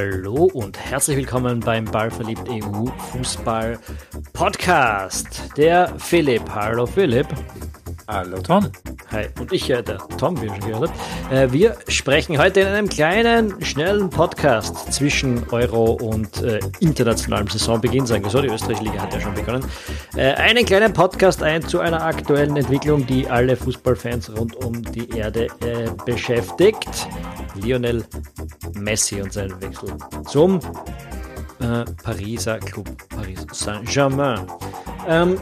Hallo 0.00 0.48
und 0.54 0.78
herzlich 0.78 1.18
willkommen 1.18 1.60
beim 1.60 1.84
Ballverliebt 1.84 2.48
EU 2.48 2.86
Fußball 3.12 3.78
Podcast. 4.32 5.42
Der 5.58 5.92
Philipp. 5.98 6.42
Hallo 6.54 6.86
Philipp. 6.86 7.26
Hallo 8.08 8.40
Tom. 8.40 8.72
Hi, 9.12 9.26
und 9.38 9.52
ich, 9.52 9.68
äh, 9.68 9.82
der 9.82 9.98
Tom, 10.16 10.40
wie 10.40 10.46
ihr 10.46 10.54
schon 10.54 10.60
gehört 10.60 10.90
habt. 10.90 11.32
Äh, 11.32 11.52
wir 11.52 11.76
sprechen 11.88 12.38
heute 12.38 12.60
in 12.60 12.68
einem 12.68 12.88
kleinen, 12.88 13.62
schnellen 13.62 14.08
Podcast 14.08 14.90
zwischen 14.90 15.46
Euro 15.50 15.92
und 15.92 16.42
äh, 16.42 16.60
internationalem 16.80 17.48
Saisonbeginn, 17.48 18.06
sagen 18.06 18.24
wir 18.24 18.30
so. 18.30 18.40
Die 18.40 18.48
Österreich-Liga 18.48 19.02
hat 19.02 19.12
ja 19.12 19.20
schon 19.20 19.34
begonnen. 19.34 19.66
Äh, 20.16 20.32
einen 20.32 20.64
kleinen 20.64 20.94
Podcast 20.94 21.42
ein 21.42 21.60
zu 21.60 21.78
einer 21.78 22.02
aktuellen 22.02 22.56
Entwicklung, 22.56 23.06
die 23.06 23.28
alle 23.28 23.54
Fußballfans 23.54 24.34
rund 24.34 24.56
um 24.64 24.82
die 24.82 25.10
Erde 25.10 25.48
äh, 25.60 25.90
beschäftigt. 26.06 27.06
Lionel 27.54 28.02
Messi 28.80 29.20
und 29.20 29.32
seinen 29.32 29.60
Wechsel 29.60 29.96
zum 30.28 30.60
äh, 31.60 31.84
Pariser 32.02 32.58
Club 32.58 32.88
Paris 33.08 33.46
Saint-Germain. 33.52 34.46
Ähm, 35.08 35.40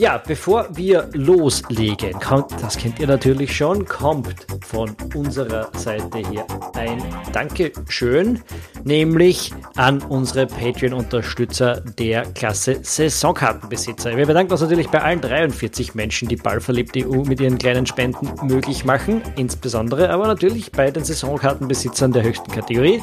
ja, 0.00 0.16
bevor 0.24 0.68
wir 0.76 1.08
loslegen, 1.12 2.12
kommt, 2.20 2.52
das 2.62 2.76
kennt 2.76 3.00
ihr 3.00 3.08
natürlich 3.08 3.56
schon, 3.56 3.84
kommt 3.84 4.46
von 4.64 4.94
unserer 5.12 5.70
Seite 5.76 6.18
hier 6.18 6.46
ein 6.74 7.02
Dankeschön, 7.32 8.40
nämlich 8.84 9.52
an 9.74 10.00
unsere 10.02 10.46
Patreon-Unterstützer 10.46 11.80
der 11.98 12.22
Klasse 12.26 12.78
Saisonkartenbesitzer. 12.80 14.16
Wir 14.16 14.26
bedanken 14.26 14.52
uns 14.52 14.60
natürlich 14.60 14.88
bei 14.88 15.02
allen 15.02 15.20
43 15.20 15.96
Menschen, 15.96 16.28
die 16.28 16.36
Ballverliebt 16.36 16.96
EU 16.96 17.24
mit 17.24 17.40
ihren 17.40 17.58
kleinen 17.58 17.84
Spenden 17.84 18.30
möglich 18.46 18.84
machen, 18.84 19.20
insbesondere 19.34 20.10
aber 20.10 20.28
natürlich 20.28 20.70
bei 20.70 20.92
den 20.92 21.02
Saisonkartenbesitzern 21.02 22.12
der 22.12 22.22
höchsten 22.22 22.52
Kategorie, 22.52 23.02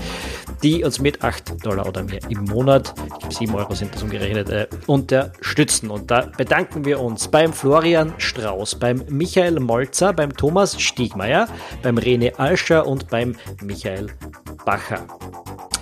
die 0.63 0.85
uns 0.85 1.01
mit 1.01 1.21
8 1.25 1.65
Dollar 1.65 1.89
oder 1.89 2.03
mehr 2.03 2.21
im 2.29 2.45
Monat, 2.45 2.93
ich 3.05 3.19
glaube 3.19 3.35
7 3.35 3.53
Euro 3.53 3.75
sind 3.75 3.93
das 3.93 4.01
umgerechnet, 4.01 4.49
äh, 4.49 4.67
unterstützen. 4.87 5.91
Und 5.91 6.09
da 6.09 6.31
bedanken 6.37 6.84
wir 6.85 6.99
uns 6.99 7.27
beim 7.27 7.51
Florian 7.51 8.13
Strauß, 8.17 8.75
beim 8.75 9.03
Michael 9.09 9.59
Molzer, 9.59 10.13
beim 10.13 10.35
Thomas 10.35 10.79
Stiegmeier, 10.79 11.47
beim 11.81 11.97
René 11.97 12.35
Alscher 12.35 12.87
und 12.87 13.09
beim 13.09 13.35
Michael 13.61 14.07
Bacher. 14.65 15.05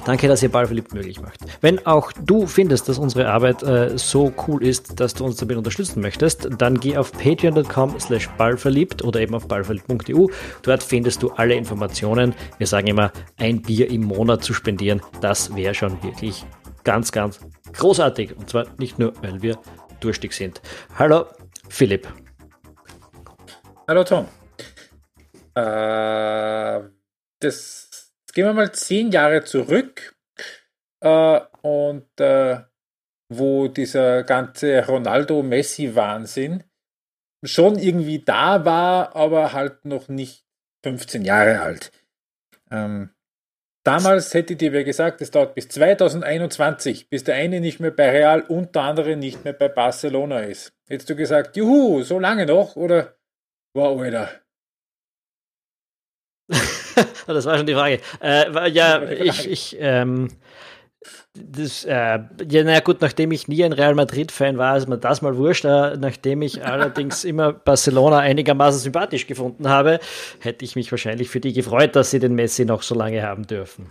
Danke, 0.06 0.28
dass 0.28 0.44
ihr 0.44 0.50
Ballverliebt 0.50 0.94
möglich 0.94 1.22
macht. 1.22 1.40
Wenn 1.62 1.86
auch 1.86 2.12
du 2.12 2.46
findest, 2.46 2.90
dass 2.90 2.98
unsere 2.98 3.30
Arbeit 3.30 3.64
äh, 3.64 3.98
so 3.98 4.34
cool 4.48 4.62
ist, 4.62 5.00
dass 5.00 5.14
du 5.14 5.24
uns 5.24 5.38
damit 5.38 5.56
unterstützen 5.56 6.02
möchtest, 6.02 6.50
dann 6.58 6.80
geh 6.80 6.98
auf 6.98 7.14
patreon.com 7.14 8.00
slash 8.00 8.30
ballverliebt 8.38 9.04
oder 9.04 9.22
eben 9.22 9.34
auf 9.34 9.48
ballverliebt.eu. 9.48 10.28
Dort 10.62 10.84
findest 10.84 11.24
du 11.24 11.32
alle 11.32 11.56
Informationen. 11.56 12.34
Wir 12.58 12.68
sagen 12.68 12.88
immer, 12.88 13.14
ein 13.38 13.62
Bier 13.62 13.90
im 13.90 14.04
Monat 14.04 14.44
zu 14.44 14.54
spendieren, 14.54 15.02
das 15.22 15.56
wäre 15.56 15.74
schon 15.74 16.02
wirklich 16.04 16.46
ganz, 16.84 17.14
ganz 17.14 17.40
großartig. 17.74 18.36
Und 18.38 18.50
zwar 18.50 18.66
nicht 18.78 19.00
nur, 19.00 19.14
weil 19.22 19.42
wir 19.42 19.58
durstig 20.04 20.34
sind. 20.34 20.62
Hallo, 20.98 21.28
Philipp. 21.70 22.08
Hallo 23.88 24.04
Tom. 24.04 24.28
Äh, 25.56 26.82
das, 27.40 28.12
gehen 28.34 28.46
wir 28.46 28.54
mal 28.54 28.72
zehn 28.74 29.12
Jahre 29.12 29.44
zurück 29.44 30.16
äh, 31.02 31.40
und 31.62 32.20
äh, 32.20 32.62
wo 33.30 33.68
dieser 33.68 34.24
ganze 34.24 34.86
Ronaldo-Messi-Wahnsinn 34.86 36.64
schon 37.44 37.78
irgendwie 37.78 38.20
da 38.20 38.66
war, 38.66 39.16
aber 39.16 39.54
halt 39.54 39.86
noch 39.86 40.08
nicht 40.08 40.46
15 40.84 41.24
Jahre 41.24 41.62
alt. 41.62 41.92
Ähm, 42.72 43.10
Damals 43.84 44.34
hätte 44.34 44.56
dir 44.56 44.72
wer 44.72 44.86
gesagt, 44.86 45.22
es 45.22 45.30
dauert 45.30 45.56
bis 45.56 45.68
2021, 45.68 47.10
bis 47.10 47.26
der 47.26 47.36
eine 47.36 47.60
nicht 47.60 47.82
mehr 47.82 47.92
bei 47.92 48.12
Real 48.12 48.42
und 48.42 48.76
der 48.76 48.84
andere 48.84 49.18
nicht 49.18 49.44
mehr 49.44 49.52
bei 49.52 49.68
Barcelona 49.68 50.40
ist. 50.40 50.74
Hättest 50.88 51.10
du 51.10 51.16
gesagt, 51.18 51.58
juhu, 51.58 52.02
so 52.04 52.18
lange 52.18 52.46
noch? 52.46 52.78
Oder, 52.78 53.18
wow, 53.76 54.00
Alter. 54.00 54.30
das 57.28 57.46
war 57.46 57.58
schon 57.58 57.68
die 57.68 57.74
Frage. 57.74 58.00
Äh, 58.22 58.70
ja, 58.70 59.04
ich, 59.04 59.50
ich 59.50 59.76
ähm, 59.80 60.30
das, 61.36 61.84
äh, 61.84 62.20
ja, 62.50 62.64
naja, 62.64 62.80
gut, 62.82 63.02
nachdem 63.02 63.32
ich 63.32 63.48
nie 63.48 63.64
ein 63.64 63.74
Real 63.74 63.96
Madrid-Fan 63.96 64.60
war, 64.60 64.78
ist 64.78 64.88
mir 64.88 65.00
das 65.00 65.24
mal 65.24 65.36
wurscht. 65.36 65.66
Äh, 65.66 65.98
nachdem 65.98 66.44
ich 66.44 66.64
allerdings 66.66 67.24
immer 67.24 67.54
Barcelona 67.54 68.20
einigermaßen 68.20 68.80
sympathisch 68.80 69.26
gefunden 69.26 69.68
habe, 69.68 70.00
hätte 70.40 70.64
ich 70.64 70.76
mich 70.76 70.92
wahrscheinlich 70.92 71.30
für 71.30 71.40
die 71.40 71.54
gefreut, 71.54 71.96
dass 71.96 72.12
sie 72.12 72.20
den 72.20 72.36
Messi 72.36 72.66
noch 72.66 72.84
so 72.84 72.94
lange 72.94 73.24
haben 73.24 73.48
dürfen. 73.48 73.88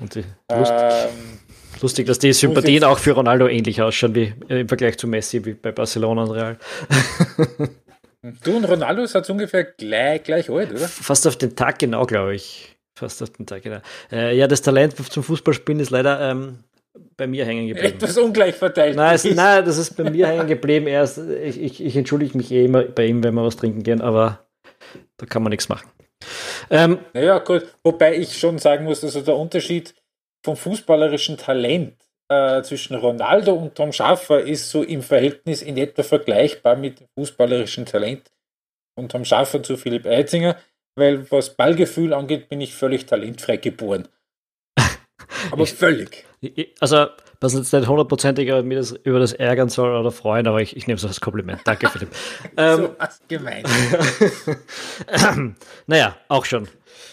Und 0.00 0.16
die, 0.16 0.24
lust, 0.52 0.72
ähm, 0.72 1.38
lustig, 1.80 2.06
dass 2.06 2.18
die 2.18 2.32
Sympathien 2.32 2.82
auch 2.82 2.98
für 2.98 3.12
Ronaldo 3.12 3.46
ähnlich 3.46 3.80
ausschauen 3.80 4.14
wie 4.16 4.34
äh, 4.48 4.62
im 4.62 4.68
Vergleich 4.68 4.98
zu 4.98 5.06
Messi 5.06 5.44
wie 5.44 5.54
bei 5.54 5.70
Barcelona 5.70 6.24
und 6.24 6.30
Real. 6.32 6.58
du 8.42 8.56
und 8.56 8.64
Ronaldo 8.64 9.06
seid 9.06 9.30
ungefähr 9.30 9.62
gleich, 9.62 10.24
gleich 10.24 10.50
alt, 10.50 10.72
oder? 10.72 10.88
Fast 10.88 11.26
auf 11.28 11.36
den 11.36 11.54
Tag 11.54 11.78
genau, 11.78 12.04
glaube 12.04 12.34
ich. 12.34 12.69
Fast 13.00 13.22
auf 13.22 13.30
den 13.30 13.46
Tag, 13.46 13.62
genau. 13.62 13.80
Äh, 14.12 14.36
ja, 14.36 14.46
das 14.46 14.60
Talent 14.60 14.94
zum 15.10 15.22
Fußballspielen 15.22 15.80
ist 15.80 15.88
leider 15.88 16.20
ähm, 16.20 16.58
bei 17.16 17.26
mir 17.26 17.46
hängen 17.46 17.66
geblieben. 17.66 17.94
Etwas 17.94 18.18
ungleich 18.18 18.54
verteilt. 18.54 18.94
Nein, 18.94 19.14
es, 19.14 19.24
nein 19.24 19.64
das 19.64 19.78
ist 19.78 19.96
bei 19.96 20.10
mir 20.10 20.26
hängen 20.26 20.46
geblieben. 20.46 20.86
Erst, 20.86 21.16
ich, 21.16 21.58
ich, 21.58 21.82
ich, 21.82 21.96
entschuldige 21.96 22.36
mich 22.36 22.52
eh 22.52 22.66
immer 22.66 22.82
bei 22.82 23.06
ihm, 23.06 23.24
wenn 23.24 23.32
wir 23.32 23.42
was 23.42 23.56
trinken 23.56 23.82
gehen, 23.82 24.02
aber 24.02 24.46
da 25.16 25.24
kann 25.24 25.42
man 25.42 25.48
nichts 25.48 25.70
machen. 25.70 25.88
Ähm, 26.68 26.98
naja, 27.14 27.38
gut. 27.38 27.74
Wobei 27.82 28.16
ich 28.16 28.38
schon 28.38 28.58
sagen 28.58 28.84
muss, 28.84 29.02
also 29.02 29.22
der 29.22 29.36
Unterschied 29.36 29.94
vom 30.44 30.56
fußballerischen 30.56 31.38
Talent 31.38 31.94
äh, 32.28 32.60
zwischen 32.60 32.96
Ronaldo 32.96 33.54
und 33.54 33.76
Tom 33.76 33.94
Schaffer 33.94 34.42
ist 34.42 34.68
so 34.70 34.82
im 34.82 35.02
Verhältnis 35.02 35.62
in 35.62 35.78
etwa 35.78 36.02
vergleichbar 36.02 36.76
mit 36.76 37.00
dem 37.00 37.06
fußballerischen 37.16 37.86
Talent 37.86 38.30
von 38.94 39.08
Tom 39.08 39.24
Schaffer 39.24 39.62
zu 39.62 39.78
Philipp 39.78 40.04
Eitzinger 40.04 40.56
weil 41.00 41.28
was 41.32 41.56
Ballgefühl 41.56 42.14
angeht, 42.14 42.48
bin 42.48 42.60
ich 42.60 42.74
völlig 42.74 43.06
talentfrei 43.06 43.56
geboren. 43.56 44.06
Aber 45.50 45.64
ich, 45.64 45.72
völlig. 45.72 46.24
Also, 46.80 47.06
was 47.40 47.54
jetzt 47.54 47.72
nicht 47.72 47.88
hundertprozentig 47.88 48.48
über 48.48 48.62
das, 48.62 48.92
über 48.92 49.18
das 49.18 49.32
ärgern 49.32 49.68
soll 49.68 49.94
oder 49.94 50.10
freuen, 50.10 50.46
aber 50.46 50.60
ich, 50.60 50.76
ich 50.76 50.86
nehme 50.86 50.96
es 50.98 51.04
als 51.04 51.20
Kompliment. 51.20 51.62
Danke, 51.64 51.88
Philipp. 51.88 52.10
ähm, 52.56 52.76
so 52.76 52.94
was 52.98 53.20
gemeint. 53.28 53.66
naja, 55.86 56.16
auch 56.28 56.44
schon. 56.44 56.68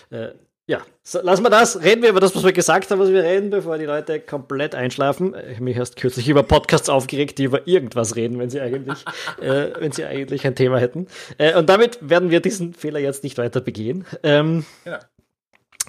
Äh, 0.09 0.30
ja, 0.69 0.81
so, 1.01 1.22
lassen 1.22 1.44
wir 1.44 1.50
das. 1.50 1.81
Reden 1.81 2.01
wir 2.01 2.09
über 2.09 2.19
das, 2.19 2.35
was 2.35 2.44
wir 2.44 2.51
gesagt 2.51 2.91
haben, 2.91 3.00
was 3.00 3.09
wir 3.09 3.23
reden, 3.23 3.50
bevor 3.50 3.78
die 3.78 3.85
Leute 3.85 4.19
komplett 4.19 4.75
einschlafen. 4.75 5.33
Ich 5.33 5.55
habe 5.55 5.63
mich 5.63 5.78
erst 5.78 5.95
kürzlich 5.95 6.28
über 6.28 6.44
Podcasts 6.44 6.89
aufgeregt, 6.89 7.38
die 7.38 7.45
über 7.45 7.66
irgendwas 7.69 8.17
reden, 8.17 8.38
wenn 8.38 8.50
sie 8.50 8.59
eigentlich, 8.59 9.06
äh, 9.41 9.69
wenn 9.79 9.94
sie 9.94 10.03
eigentlich 10.03 10.45
ein 10.45 10.56
Thema 10.56 10.77
hätten. 10.79 11.07
Äh, 11.38 11.57
und 11.57 11.69
damit 11.69 11.97
werden 12.01 12.31
wir 12.31 12.41
diesen 12.41 12.73
Fehler 12.73 13.00
jetzt 13.00 13.23
nicht 13.23 13.38
weiter 13.38 13.61
begehen. 13.61 14.06
Ähm, 14.23 14.66
genau. 14.83 14.97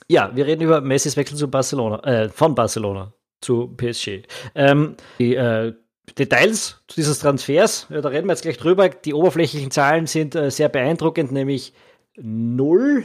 Ja, 0.06 0.31
wir 0.37 0.47
reden 0.47 0.62
über 0.62 0.81
Messis 0.81 1.17
Wechsel 1.17 1.37
zu 1.37 1.50
Barcelona, 1.50 1.99
äh, 2.05 2.28
von 2.28 2.55
Barcelona 2.55 3.12
zu 3.41 3.75
PSG. 3.77 4.22
Ähm, 4.55 4.94
die 5.19 5.34
äh, 5.34 5.75
Details 6.17 6.83
dieses 6.97 7.19
Transfers, 7.19 7.88
ja, 7.91 8.00
da 8.00 8.11
reden 8.11 8.28
wir 8.28 8.33
jetzt 8.33 8.43
gleich 8.43 8.59
drüber. 8.59 8.88
Die 8.88 9.12
oberflächlichen 9.12 9.72
Zahlen 9.72 10.06
sind 10.06 10.37
äh, 10.37 10.53
sehr 10.53 10.69
beeindruckend, 10.69 11.33
nämlich 11.33 11.75
null 12.17 13.05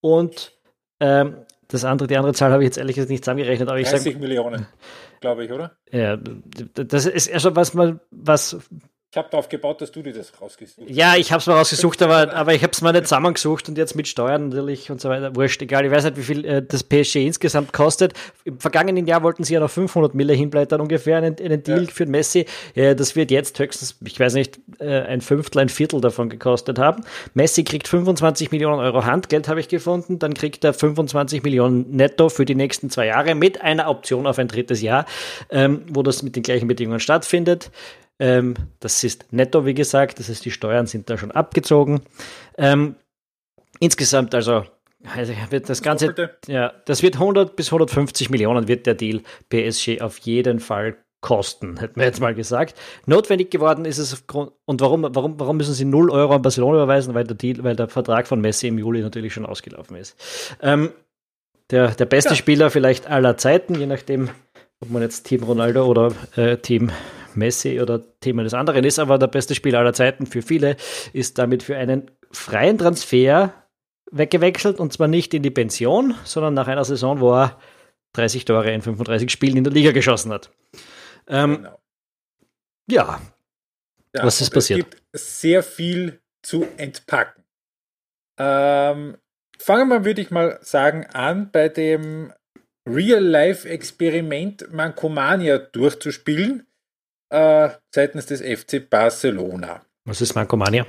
und 0.00 0.57
ähm, 1.00 1.36
das 1.68 1.84
andere, 1.84 2.06
die 2.08 2.16
andere 2.16 2.32
Zahl 2.32 2.52
habe 2.52 2.62
ich 2.62 2.68
jetzt 2.68 2.78
ehrlich 2.78 2.96
gesagt 2.96 3.10
nicht 3.10 3.24
zusammengerechnet, 3.24 3.68
aber 3.68 3.78
ich 3.78 3.88
30 3.88 4.14
sag, 4.14 4.20
Millionen, 4.20 4.66
glaube 5.20 5.44
ich, 5.44 5.52
oder? 5.52 5.76
Ja, 5.92 6.16
das 6.16 7.06
ist 7.06 7.28
ja 7.28 7.38
schon 7.40 7.56
was 7.56 7.76
was 8.10 8.58
habe 9.18 9.28
darauf 9.30 9.48
gebaut, 9.48 9.80
dass 9.80 9.92
du 9.92 10.02
dir 10.02 10.12
das 10.12 10.32
rausgesucht 10.40 10.88
hast. 10.88 10.96
Ja, 10.96 11.16
ich 11.16 11.32
habe 11.32 11.40
es 11.40 11.46
mal 11.46 11.54
rausgesucht, 11.54 12.02
aber, 12.02 12.32
aber 12.32 12.54
ich 12.54 12.62
habe 12.62 12.72
es 12.72 12.80
mal 12.80 12.92
nicht 12.92 13.04
zusammengesucht 13.04 13.68
und 13.68 13.76
jetzt 13.76 13.94
mit 13.94 14.08
Steuern 14.08 14.48
natürlich 14.48 14.90
und 14.90 15.00
so 15.00 15.08
weiter. 15.08 15.34
Wurscht, 15.36 15.60
egal. 15.62 15.84
Ich 15.84 15.90
weiß 15.90 16.04
nicht, 16.04 16.16
wie 16.16 16.22
viel 16.22 16.44
äh, 16.44 16.62
das 16.62 16.82
PSG 16.84 17.26
insgesamt 17.26 17.72
kostet. 17.72 18.14
Im 18.44 18.58
vergangenen 18.58 19.06
Jahr 19.06 19.22
wollten 19.22 19.44
sie 19.44 19.54
ja 19.54 19.60
noch 19.60 19.70
500 19.70 20.14
Mille 20.14 20.32
hinblättern 20.32 20.80
ungefähr 20.80 21.18
einen, 21.18 21.36
einen 21.38 21.62
Deal 21.62 21.84
ja. 21.84 21.90
für 21.90 22.06
Messi. 22.06 22.46
Äh, 22.74 22.94
das 22.94 23.16
wird 23.16 23.30
jetzt 23.30 23.58
höchstens, 23.58 23.96
ich 24.04 24.18
weiß 24.18 24.34
nicht, 24.34 24.58
äh, 24.78 25.02
ein 25.02 25.20
Fünftel, 25.20 25.60
ein 25.60 25.68
Viertel 25.68 26.00
davon 26.00 26.28
gekostet 26.28 26.78
haben. 26.78 27.04
Messi 27.34 27.64
kriegt 27.64 27.88
25 27.88 28.50
Millionen 28.52 28.80
Euro 28.80 29.04
Handgeld, 29.04 29.48
habe 29.48 29.60
ich 29.60 29.68
gefunden. 29.68 30.18
Dann 30.18 30.34
kriegt 30.34 30.64
er 30.64 30.72
25 30.72 31.42
Millionen 31.42 31.90
netto 31.90 32.28
für 32.28 32.44
die 32.44 32.54
nächsten 32.54 32.90
zwei 32.90 33.06
Jahre 33.06 33.34
mit 33.34 33.60
einer 33.60 33.88
Option 33.88 34.26
auf 34.26 34.38
ein 34.38 34.48
drittes 34.48 34.82
Jahr, 34.82 35.06
ähm, 35.50 35.82
wo 35.88 36.02
das 36.02 36.22
mit 36.22 36.36
den 36.36 36.42
gleichen 36.42 36.68
Bedingungen 36.68 37.00
stattfindet. 37.00 37.70
Ähm, 38.18 38.54
das 38.80 39.04
ist 39.04 39.32
netto, 39.32 39.64
wie 39.64 39.74
gesagt, 39.74 40.18
das 40.18 40.28
heißt, 40.28 40.44
die 40.44 40.50
Steuern 40.50 40.86
sind 40.86 41.08
da 41.08 41.16
schon 41.16 41.30
abgezogen. 41.30 42.00
Ähm, 42.56 42.96
insgesamt 43.80 44.34
also, 44.34 44.64
also 45.14 45.32
wird 45.50 45.68
das 45.68 45.82
Ganze, 45.82 46.14
ja, 46.46 46.72
das 46.84 47.02
wird 47.02 47.14
100 47.14 47.54
bis 47.54 47.68
150 47.68 48.30
Millionen 48.30 48.66
wird 48.66 48.86
der 48.86 48.94
Deal 48.94 49.20
PSG 49.50 50.00
auf 50.00 50.18
jeden 50.18 50.58
Fall 50.58 50.96
kosten, 51.20 51.78
hätten 51.78 51.96
wir 51.96 52.06
jetzt 52.06 52.20
mal 52.20 52.34
gesagt. 52.34 52.78
Notwendig 53.06 53.50
geworden 53.50 53.84
ist 53.84 53.98
es 53.98 54.12
aufgrund, 54.12 54.52
und 54.66 54.80
warum, 54.80 55.06
warum, 55.14 55.38
warum 55.38 55.56
müssen 55.56 55.74
sie 55.74 55.84
0 55.84 56.10
Euro 56.10 56.34
an 56.34 56.42
Barcelona 56.42 56.78
überweisen? 56.78 57.14
Weil 57.14 57.24
der 57.24 57.36
Deal, 57.36 57.62
weil 57.64 57.76
der 57.76 57.88
Vertrag 57.88 58.28
von 58.28 58.40
Messi 58.40 58.68
im 58.68 58.78
Juli 58.78 59.00
natürlich 59.00 59.32
schon 59.32 59.46
ausgelaufen 59.46 59.96
ist. 59.96 60.16
Ähm, 60.62 60.90
der, 61.70 61.88
der 61.88 62.06
beste 62.06 62.30
ja. 62.30 62.36
Spieler 62.36 62.70
vielleicht 62.70 63.08
aller 63.08 63.36
Zeiten, 63.36 63.74
je 63.74 63.86
nachdem, 63.86 64.30
ob 64.80 64.90
man 64.90 65.02
jetzt 65.02 65.24
Team 65.24 65.42
Ronaldo 65.42 65.84
oder 65.86 66.12
äh, 66.36 66.56
Team 66.56 66.90
Messi 67.38 67.80
oder 67.80 68.02
Team 68.20 68.38
eines 68.38 68.54
anderen 68.54 68.84
ist, 68.84 68.98
aber 68.98 69.18
der 69.18 69.28
beste 69.28 69.54
Spieler 69.54 69.78
aller 69.78 69.94
Zeiten 69.94 70.26
für 70.26 70.42
viele 70.42 70.76
ist 71.12 71.38
damit 71.38 71.62
für 71.62 71.76
einen 71.76 72.10
freien 72.30 72.78
Transfer 72.78 73.52
weggewechselt 74.10 74.80
und 74.80 74.92
zwar 74.92 75.08
nicht 75.08 75.34
in 75.34 75.42
die 75.42 75.50
Pension, 75.50 76.14
sondern 76.24 76.54
nach 76.54 76.68
einer 76.68 76.84
Saison, 76.84 77.20
wo 77.20 77.32
er 77.34 77.58
30 78.14 78.44
Tore 78.44 78.72
in 78.72 78.82
35 78.82 79.30
Spielen 79.30 79.56
in 79.56 79.64
der 79.64 79.72
Liga 79.72 79.92
geschossen 79.92 80.32
hat. 80.32 80.50
Ähm, 81.26 81.56
genau. 81.56 81.80
ja. 82.90 83.20
ja. 84.14 84.24
was 84.24 84.40
ist 84.40 84.50
passiert? 84.50 84.80
Es 84.80 84.84
gibt 84.84 85.02
sehr 85.12 85.62
viel 85.62 86.20
zu 86.42 86.66
entpacken. 86.76 87.44
Ähm, 88.38 89.16
fangen 89.58 89.88
wir, 89.88 90.04
würde 90.04 90.22
ich 90.22 90.30
mal 90.30 90.58
sagen, 90.62 91.06
an 91.12 91.50
bei 91.50 91.68
dem 91.68 92.32
Real-Life-Experiment 92.86 94.72
Mancomania 94.72 95.58
durchzuspielen 95.58 96.67
äh, 97.30 97.70
seitens 97.94 98.26
des 98.26 98.40
FC 98.40 98.88
Barcelona. 98.88 99.82
Was 100.04 100.20
ist 100.20 100.34
Mancomania? 100.34 100.86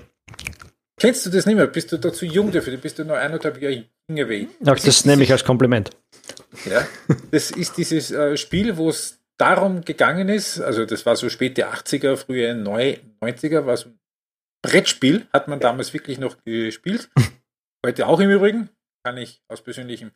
Kennst 1.00 1.26
du 1.26 1.30
das 1.30 1.46
nicht 1.46 1.56
mehr? 1.56 1.68
Bist 1.68 1.92
du 1.92 1.98
da 1.98 2.12
zu 2.12 2.26
jung 2.26 2.52
dafür? 2.52 2.76
Bist 2.78 3.00
du 3.00 3.06
nur 3.06 3.18
eineinhalb 3.18 3.62
Jahre 3.62 3.86
jünger 4.10 4.30
wie 4.30 4.34
ich? 4.34 4.48
Ach, 4.62 4.76
das, 4.76 4.84
das 4.84 5.06
nehme 5.06 5.24
ich 5.24 5.32
als 5.32 5.44
Kompliment. 5.44 5.92
Ja, 6.66 6.86
das 7.32 7.52
ist 7.52 7.78
dieses 7.78 8.12
äh, 8.12 8.36
Spiel, 8.38 8.78
wo 8.78 8.90
es 8.90 9.20
darum 9.38 9.82
gegangen 9.86 10.30
ist, 10.30 10.60
also 10.60 10.86
das 10.86 11.06
war 11.06 11.16
so 11.16 11.30
späte 11.30 11.68
80er, 11.70 12.18
frühe 12.18 12.52
90er, 12.52 13.66
war 13.66 13.78
so 13.78 13.90
ein 13.90 14.00
Brettspiel, 14.62 15.28
hat 15.32 15.48
man 15.48 15.60
damals 15.60 15.94
wirklich 15.94 16.20
noch 16.20 16.36
gespielt. 16.44 17.10
Heute 17.86 18.08
auch 18.08 18.20
im 18.20 18.30
Übrigen, 18.30 18.70
kann 19.06 19.18
ich 19.18 19.42
aus 19.48 19.62
persönlichem 19.62 20.12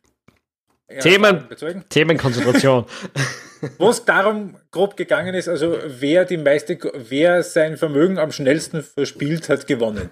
Themen, 1.00 1.48
Themenkonzentration. 1.88 2.84
Wo 3.78 3.88
es 3.88 4.04
darum 4.04 4.56
grob 4.70 4.96
gegangen 4.96 5.34
ist, 5.34 5.48
also 5.48 5.78
wer 5.86 6.24
die 6.24 6.36
meiste, 6.36 6.78
wer 6.94 7.42
sein 7.42 7.76
Vermögen 7.76 8.18
am 8.18 8.30
schnellsten 8.30 8.82
verspielt 8.82 9.48
hat, 9.48 9.66
gewonnen. 9.66 10.10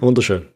Wunderschön. 0.00 0.48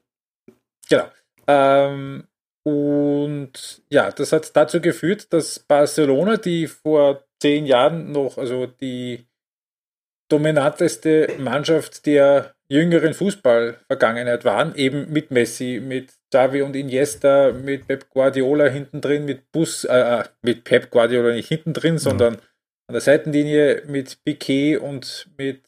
Genau. 0.89 1.09
Ähm, 1.49 2.29
und 2.63 3.83
ja, 3.91 4.11
das 4.11 4.33
hat 4.33 4.55
dazu 4.57 4.81
geführt, 4.81 5.33
dass 5.33 5.59
Barcelona, 5.59 6.37
die 6.37 6.67
vor 6.67 7.25
zehn 7.41 7.67
Jahren 7.67 8.13
noch, 8.13 8.39
also 8.39 8.67
die 8.67 9.27
dominanteste 10.31 11.35
Mannschaft 11.39 12.07
der 12.07 12.55
jüngeren 12.69 13.13
Fußballvergangenheit 13.13 14.45
waren, 14.45 14.75
eben 14.75 15.13
mit 15.13 15.31
Messi, 15.31 15.81
mit 15.85 16.15
Xavi 16.35 16.63
und 16.63 16.75
Iniesta, 16.75 17.53
mit 17.53 17.87
Pep 17.87 18.11
Guardiola 18.11 18.67
hinten 18.67 19.01
drin, 19.01 19.25
mit 19.25 19.53
Bus, 19.53 19.85
äh, 19.85 20.21
äh 20.21 20.25
mit 20.43 20.65
Pep 20.65 20.91
Guardiola 20.91 21.33
nicht 21.33 21.49
hinten 21.49 21.73
drin, 21.73 21.95
mhm. 21.95 21.99
sondern 21.99 22.35
an 22.89 22.93
der 22.93 23.01
Seitenlinie 23.01 23.85
mit 23.87 24.25
Piquet 24.25 24.79
und 24.79 25.29
mit 25.39 25.63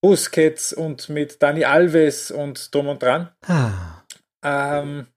Busquets 0.00 0.72
und 0.72 1.08
mit 1.08 1.42
Dani 1.42 1.64
Alves 1.64 2.30
und 2.30 2.72
drum 2.72 2.86
und 2.86 3.02
dran. 3.02 3.30
Ah. 3.42 4.04
Ähm, 4.44 5.08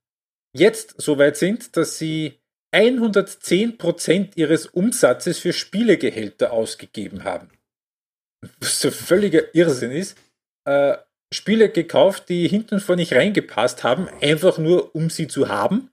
jetzt 0.58 1.00
so 1.00 1.20
weit 1.20 1.38
sind, 1.38 1.78
dass 1.78 2.00
sie 2.00 2.40
110% 2.74 4.32
ihres 4.36 4.66
Umsatzes 4.66 5.38
für 5.38 5.54
Spielegehälter 5.54 6.52
ausgegeben 6.54 7.24
haben. 7.24 7.52
Was 8.60 8.82
so 8.82 8.90
völliger 8.90 9.54
Irrsinn 9.54 9.92
ist. 9.92 10.18
Äh, 10.66 10.98
Spiele 11.34 11.70
gekauft, 11.70 12.30
die 12.30 12.48
hinten 12.48 12.80
vor 12.80 12.96
nicht 12.96 13.14
reingepasst 13.14 13.84
haben, 13.84 14.10
einfach 14.22 14.58
nur 14.58 14.94
um 14.96 15.10
sie 15.10 15.28
zu 15.28 15.48
haben. 15.48 15.90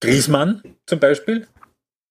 Griesmann 0.00 0.62
zum 0.86 1.00
Beispiel, 1.00 1.46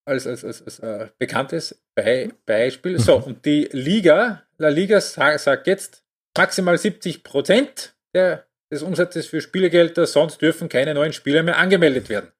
als, 0.08 0.26
als, 0.26 0.44
als, 0.44 0.62
als 0.62 0.78
äh, 0.80 1.08
bekanntes 1.18 1.82
Be 1.94 2.30
Beispiel. 2.46 2.98
So, 2.98 3.16
und 3.16 3.44
die 3.44 3.68
Liga, 3.72 4.44
La 4.56 4.68
Liga 4.68 5.00
sagt, 5.00 5.40
sagt 5.40 5.66
jetzt 5.66 6.04
maximal 6.36 6.78
70 6.78 7.22
Prozent 7.24 7.94
des 8.14 8.82
Umsatzes 8.82 9.26
für 9.26 9.40
Spielegelder, 9.40 10.06
sonst 10.06 10.40
dürfen 10.40 10.68
keine 10.68 10.94
neuen 10.94 11.12
Spieler 11.12 11.42
mehr 11.42 11.58
angemeldet 11.58 12.08
werden. 12.08 12.32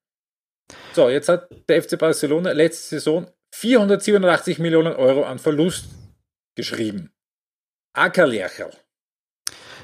So, 0.92 1.08
jetzt 1.08 1.28
hat 1.28 1.48
der 1.68 1.82
FC 1.82 1.98
Barcelona 1.98 2.52
letzte 2.52 2.96
Saison 2.96 3.30
487 3.54 4.58
Millionen 4.58 4.94
Euro 4.94 5.24
an 5.24 5.38
Verlust 5.38 5.86
geschrieben. 6.56 7.12
Ackerlercherl. 7.94 8.72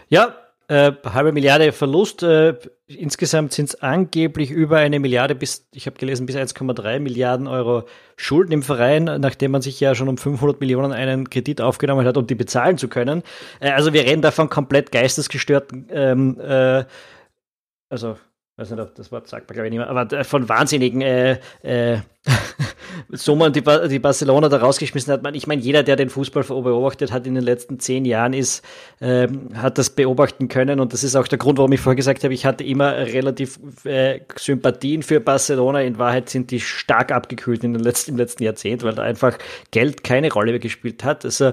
Ja, 0.08 0.36
äh, 0.68 0.92
halbe 1.04 1.32
Milliarde 1.32 1.72
Verlust. 1.72 2.22
Äh, 2.22 2.56
insgesamt 2.86 3.52
sind 3.52 3.70
es 3.70 3.82
angeblich 3.82 4.50
über 4.50 4.78
eine 4.78 4.98
Milliarde 4.98 5.34
bis, 5.34 5.68
ich 5.72 5.86
habe 5.86 5.96
gelesen, 5.98 6.26
bis 6.26 6.36
1,3 6.36 7.00
Milliarden 7.00 7.46
Euro 7.46 7.84
Schulden 8.16 8.52
im 8.52 8.62
Verein, 8.62 9.04
nachdem 9.04 9.50
man 9.50 9.62
sich 9.62 9.78
ja 9.80 9.94
schon 9.94 10.08
um 10.08 10.16
500 10.16 10.60
Millionen 10.60 10.92
einen 10.92 11.28
Kredit 11.28 11.60
aufgenommen 11.60 12.06
hat, 12.06 12.16
um 12.16 12.26
die 12.26 12.34
bezahlen 12.34 12.78
zu 12.78 12.88
können. 12.88 13.22
Äh, 13.60 13.72
also 13.72 13.92
wir 13.92 14.04
reden 14.04 14.22
davon 14.22 14.48
komplett 14.48 14.90
geistesgestörten, 14.90 15.88
ähm, 15.90 16.40
äh, 16.40 16.84
also 17.90 18.16
weiß 18.56 18.70
nicht, 18.70 18.80
ob 18.80 18.94
das 18.94 19.10
Wort 19.10 19.26
sagt 19.28 19.48
man 19.48 19.54
glaube 19.54 19.66
ich 19.66 19.72
nicht 19.72 19.80
mehr, 19.80 19.90
aber 19.90 20.24
von 20.24 20.48
wahnsinnigen 20.48 21.00
äh, 21.00 21.38
äh, 21.62 21.98
Summen, 23.10 23.52
die, 23.52 23.62
die 23.62 23.98
Barcelona 23.98 24.48
da 24.48 24.58
rausgeschmissen 24.58 25.12
hat. 25.12 25.34
Ich 25.34 25.46
meine, 25.46 25.60
jeder, 25.60 25.82
der 25.82 25.96
den 25.96 26.08
Fußball 26.08 26.44
beobachtet 26.44 27.12
hat 27.12 27.26
in 27.26 27.34
den 27.34 27.42
letzten 27.42 27.80
zehn 27.80 28.04
Jahren, 28.04 28.32
ist, 28.32 28.64
äh, 29.00 29.26
hat 29.54 29.78
das 29.78 29.90
beobachten 29.90 30.48
können 30.48 30.78
und 30.78 30.92
das 30.92 31.02
ist 31.02 31.16
auch 31.16 31.26
der 31.26 31.38
Grund, 31.38 31.58
warum 31.58 31.72
ich 31.72 31.80
vorher 31.80 31.96
gesagt 31.96 32.22
habe, 32.22 32.32
ich 32.32 32.46
hatte 32.46 32.64
immer 32.64 32.92
relativ 32.96 33.58
äh, 33.84 34.20
Sympathien 34.36 35.02
für 35.02 35.20
Barcelona. 35.20 35.80
In 35.80 35.98
Wahrheit 35.98 36.30
sind 36.30 36.50
die 36.50 36.60
stark 36.60 37.10
abgekühlt 37.12 37.64
in 37.64 37.72
den 37.72 37.82
letzten, 37.82 38.12
im 38.12 38.16
letzten 38.18 38.44
Jahrzehnt, 38.44 38.84
weil 38.84 38.94
da 38.94 39.02
einfach 39.02 39.36
Geld 39.72 40.04
keine 40.04 40.32
Rolle 40.32 40.52
mehr 40.52 40.60
gespielt 40.60 41.02
hat. 41.04 41.24
Also 41.24 41.52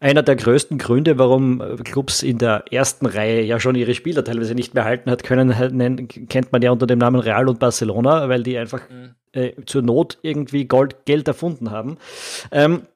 einer 0.00 0.22
der 0.22 0.36
größten 0.36 0.78
Gründe, 0.78 1.18
warum 1.18 1.60
äh, 1.60 1.76
Clubs 1.76 2.22
in 2.22 2.38
der 2.38 2.64
ersten 2.72 3.06
Reihe 3.06 3.42
ja 3.42 3.60
schon 3.60 3.74
ihre 3.74 3.94
Spieler 3.94 4.24
teilweise 4.24 4.54
nicht 4.54 4.74
mehr 4.74 4.84
halten 4.84 5.10
hat 5.10 5.22
können, 5.22 5.56
halt 5.56 5.74
nennen, 5.74 6.08
kennt 6.08 6.52
man 6.52 6.62
ja 6.62 6.70
unter 6.72 6.86
dem 6.86 6.98
Namen 6.98 7.20
Real 7.20 7.48
und 7.48 7.58
Barcelona, 7.58 8.28
weil 8.28 8.42
die 8.42 8.56
einfach 8.58 8.80
mhm. 8.88 9.14
äh, 9.32 9.52
zur 9.66 9.82
Not 9.82 10.18
irgendwie 10.22 10.64
Gold, 10.64 11.04
Geld 11.04 11.28
erfunden 11.28 11.70
haben. 11.70 11.98
Ähm, 12.50 12.86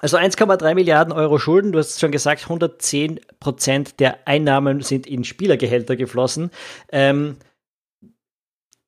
Also 0.00 0.18
1,3 0.18 0.74
Milliarden 0.74 1.12
Euro 1.12 1.38
Schulden, 1.38 1.72
du 1.72 1.78
hast 1.78 2.00
schon 2.00 2.10
gesagt, 2.10 2.42
110 2.42 3.20
Prozent 3.40 4.00
der 4.00 4.26
Einnahmen 4.26 4.82
sind 4.82 5.06
in 5.06 5.24
Spielergehälter 5.24 5.96
geflossen. 5.96 6.50
Ähm, 6.90 7.36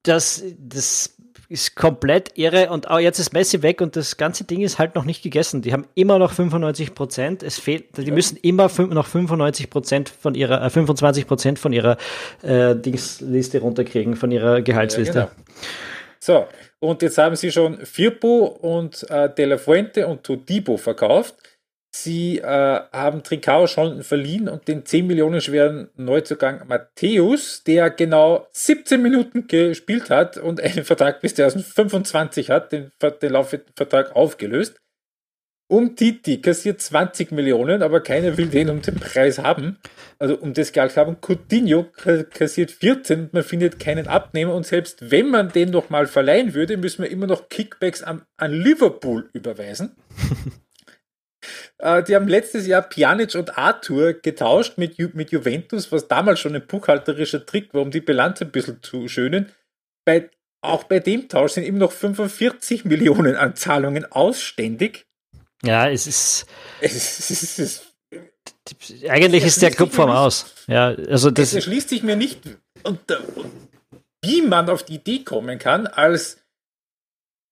das, 0.02 0.44
das 0.58 1.15
ist 1.48 1.76
komplett 1.76 2.36
irre 2.36 2.70
und 2.70 2.90
auch 2.90 2.98
jetzt 2.98 3.18
ist 3.18 3.32
Messi 3.32 3.62
weg 3.62 3.80
und 3.80 3.96
das 3.96 4.16
ganze 4.16 4.44
Ding 4.44 4.62
ist 4.62 4.78
halt 4.78 4.94
noch 4.94 5.04
nicht 5.04 5.22
gegessen. 5.22 5.62
Die 5.62 5.72
haben 5.72 5.86
immer 5.94 6.18
noch 6.18 6.32
95 6.32 6.94
Prozent. 6.94 7.42
Es 7.42 7.58
fehlt, 7.58 7.96
die 7.96 8.10
müssen 8.10 8.36
immer 8.38 8.70
noch 8.78 9.06
95 9.06 9.70
Prozent 9.70 10.08
von 10.08 10.34
ihrer, 10.34 10.64
äh, 10.64 10.70
25 10.70 11.26
Prozent 11.26 11.58
von 11.58 11.72
ihrer 11.72 11.96
äh, 12.42 12.74
Dingsliste 12.74 13.60
runterkriegen, 13.60 14.16
von 14.16 14.30
ihrer 14.30 14.62
Gehaltsliste. 14.62 15.18
Ja, 15.18 15.24
genau. 15.24 15.46
So, 16.18 16.46
und 16.80 17.02
jetzt 17.02 17.18
haben 17.18 17.36
sie 17.36 17.52
schon 17.52 17.84
Firpo 17.86 18.46
und 18.46 19.08
äh, 19.10 19.32
De 19.32 19.44
La 19.44 19.58
Fuente 19.58 20.06
und 20.06 20.24
Todibo 20.24 20.76
verkauft. 20.76 21.36
Sie 22.02 22.40
äh, 22.40 22.44
haben 22.44 23.22
Trincao 23.22 23.66
schon 23.66 24.02
verliehen 24.02 24.50
und 24.50 24.68
den 24.68 24.84
10 24.84 25.06
Millionen 25.06 25.40
schweren 25.40 25.88
Neuzugang 25.96 26.68
Matthäus, 26.68 27.64
der 27.64 27.88
genau 27.88 28.46
17 28.52 29.00
Minuten 29.00 29.46
gespielt 29.46 30.10
hat 30.10 30.36
und 30.36 30.60
einen 30.60 30.84
Vertrag 30.84 31.22
bis 31.22 31.34
2025 31.36 32.50
hat, 32.50 32.72
den, 32.72 32.92
den 33.22 33.32
Laufvertrag 33.32 34.14
aufgelöst. 34.14 34.76
Um 35.68 35.96
Titi 35.96 36.42
kassiert 36.42 36.82
20 36.82 37.32
Millionen, 37.32 37.82
aber 37.82 38.00
keiner 38.00 38.36
will 38.36 38.48
den 38.48 38.68
um 38.68 38.82
den 38.82 38.96
Preis 38.96 39.38
haben. 39.38 39.78
Also 40.18 40.36
um 40.36 40.52
das 40.52 40.72
Geld 40.72 40.98
haben. 40.98 41.16
Coutinho 41.22 41.86
kassiert 42.30 42.72
14 42.72 43.20
und 43.20 43.32
man 43.32 43.42
findet 43.42 43.80
keinen 43.80 44.06
Abnehmer. 44.06 44.54
Und 44.54 44.66
selbst 44.66 45.10
wenn 45.10 45.30
man 45.30 45.50
den 45.50 45.70
noch 45.70 45.88
mal 45.88 46.06
verleihen 46.06 46.52
würde, 46.52 46.76
müssen 46.76 47.02
wir 47.02 47.10
immer 47.10 47.26
noch 47.26 47.48
Kickbacks 47.48 48.02
an, 48.02 48.22
an 48.36 48.52
Liverpool 48.52 49.30
überweisen. 49.32 49.96
Äh, 51.78 52.02
die 52.02 52.14
haben 52.14 52.28
letztes 52.28 52.66
Jahr 52.66 52.82
Pjanic 52.82 53.34
und 53.34 53.58
Arthur 53.58 54.14
getauscht 54.14 54.78
mit, 54.78 54.96
Ju 54.98 55.08
mit 55.14 55.30
Juventus, 55.30 55.92
was 55.92 56.08
damals 56.08 56.40
schon 56.40 56.54
ein 56.54 56.66
buchhalterischer 56.66 57.44
Trick 57.44 57.72
war, 57.74 57.82
um 57.82 57.90
die 57.90 58.00
Bilanz 58.00 58.40
ein 58.42 58.50
bisschen 58.50 58.82
zu 58.82 59.08
schönen. 59.08 59.52
Bei, 60.04 60.30
auch 60.60 60.84
bei 60.84 61.00
dem 61.00 61.28
Tausch 61.28 61.52
sind 61.52 61.64
immer 61.64 61.80
noch 61.80 61.92
45 61.92 62.84
Millionen 62.84 63.36
an 63.36 63.56
Zahlungen 63.56 64.10
ausständig. 64.10 65.06
Ja, 65.62 65.88
es 65.88 66.06
ist. 66.06 66.46
Es 66.80 66.94
ist, 66.94 67.30
es 67.30 67.58
ist 67.58 67.82
eigentlich 69.08 69.44
ist 69.44 69.62
der 69.62 69.70
Club 69.70 69.92
vom 69.92 70.10
Aus. 70.10 70.46
Ja, 70.66 70.88
also 70.88 71.30
das 71.30 71.48
es 71.48 71.54
erschließt 71.54 71.88
sich 71.88 72.02
mir 72.02 72.16
nicht, 72.16 72.40
und, 72.82 73.00
wie 74.22 74.42
man 74.42 74.68
auf 74.68 74.82
die 74.82 74.96
Idee 74.96 75.24
kommen 75.24 75.58
kann, 75.58 75.86
als 75.86 76.38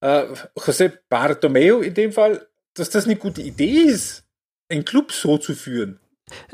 äh, 0.01 0.25
José 0.57 0.93
Bartomeu 1.09 1.81
in 1.81 1.95
dem 1.95 2.13
Fall 2.13 2.47
dass 2.75 2.90
das 2.90 3.04
eine 3.04 3.16
gute 3.16 3.43
Idee 3.43 3.83
ist, 3.83 4.25
einen 4.71 4.85
Club 4.85 5.12
so 5.12 5.38
zu 5.38 5.54
führen. 5.54 6.00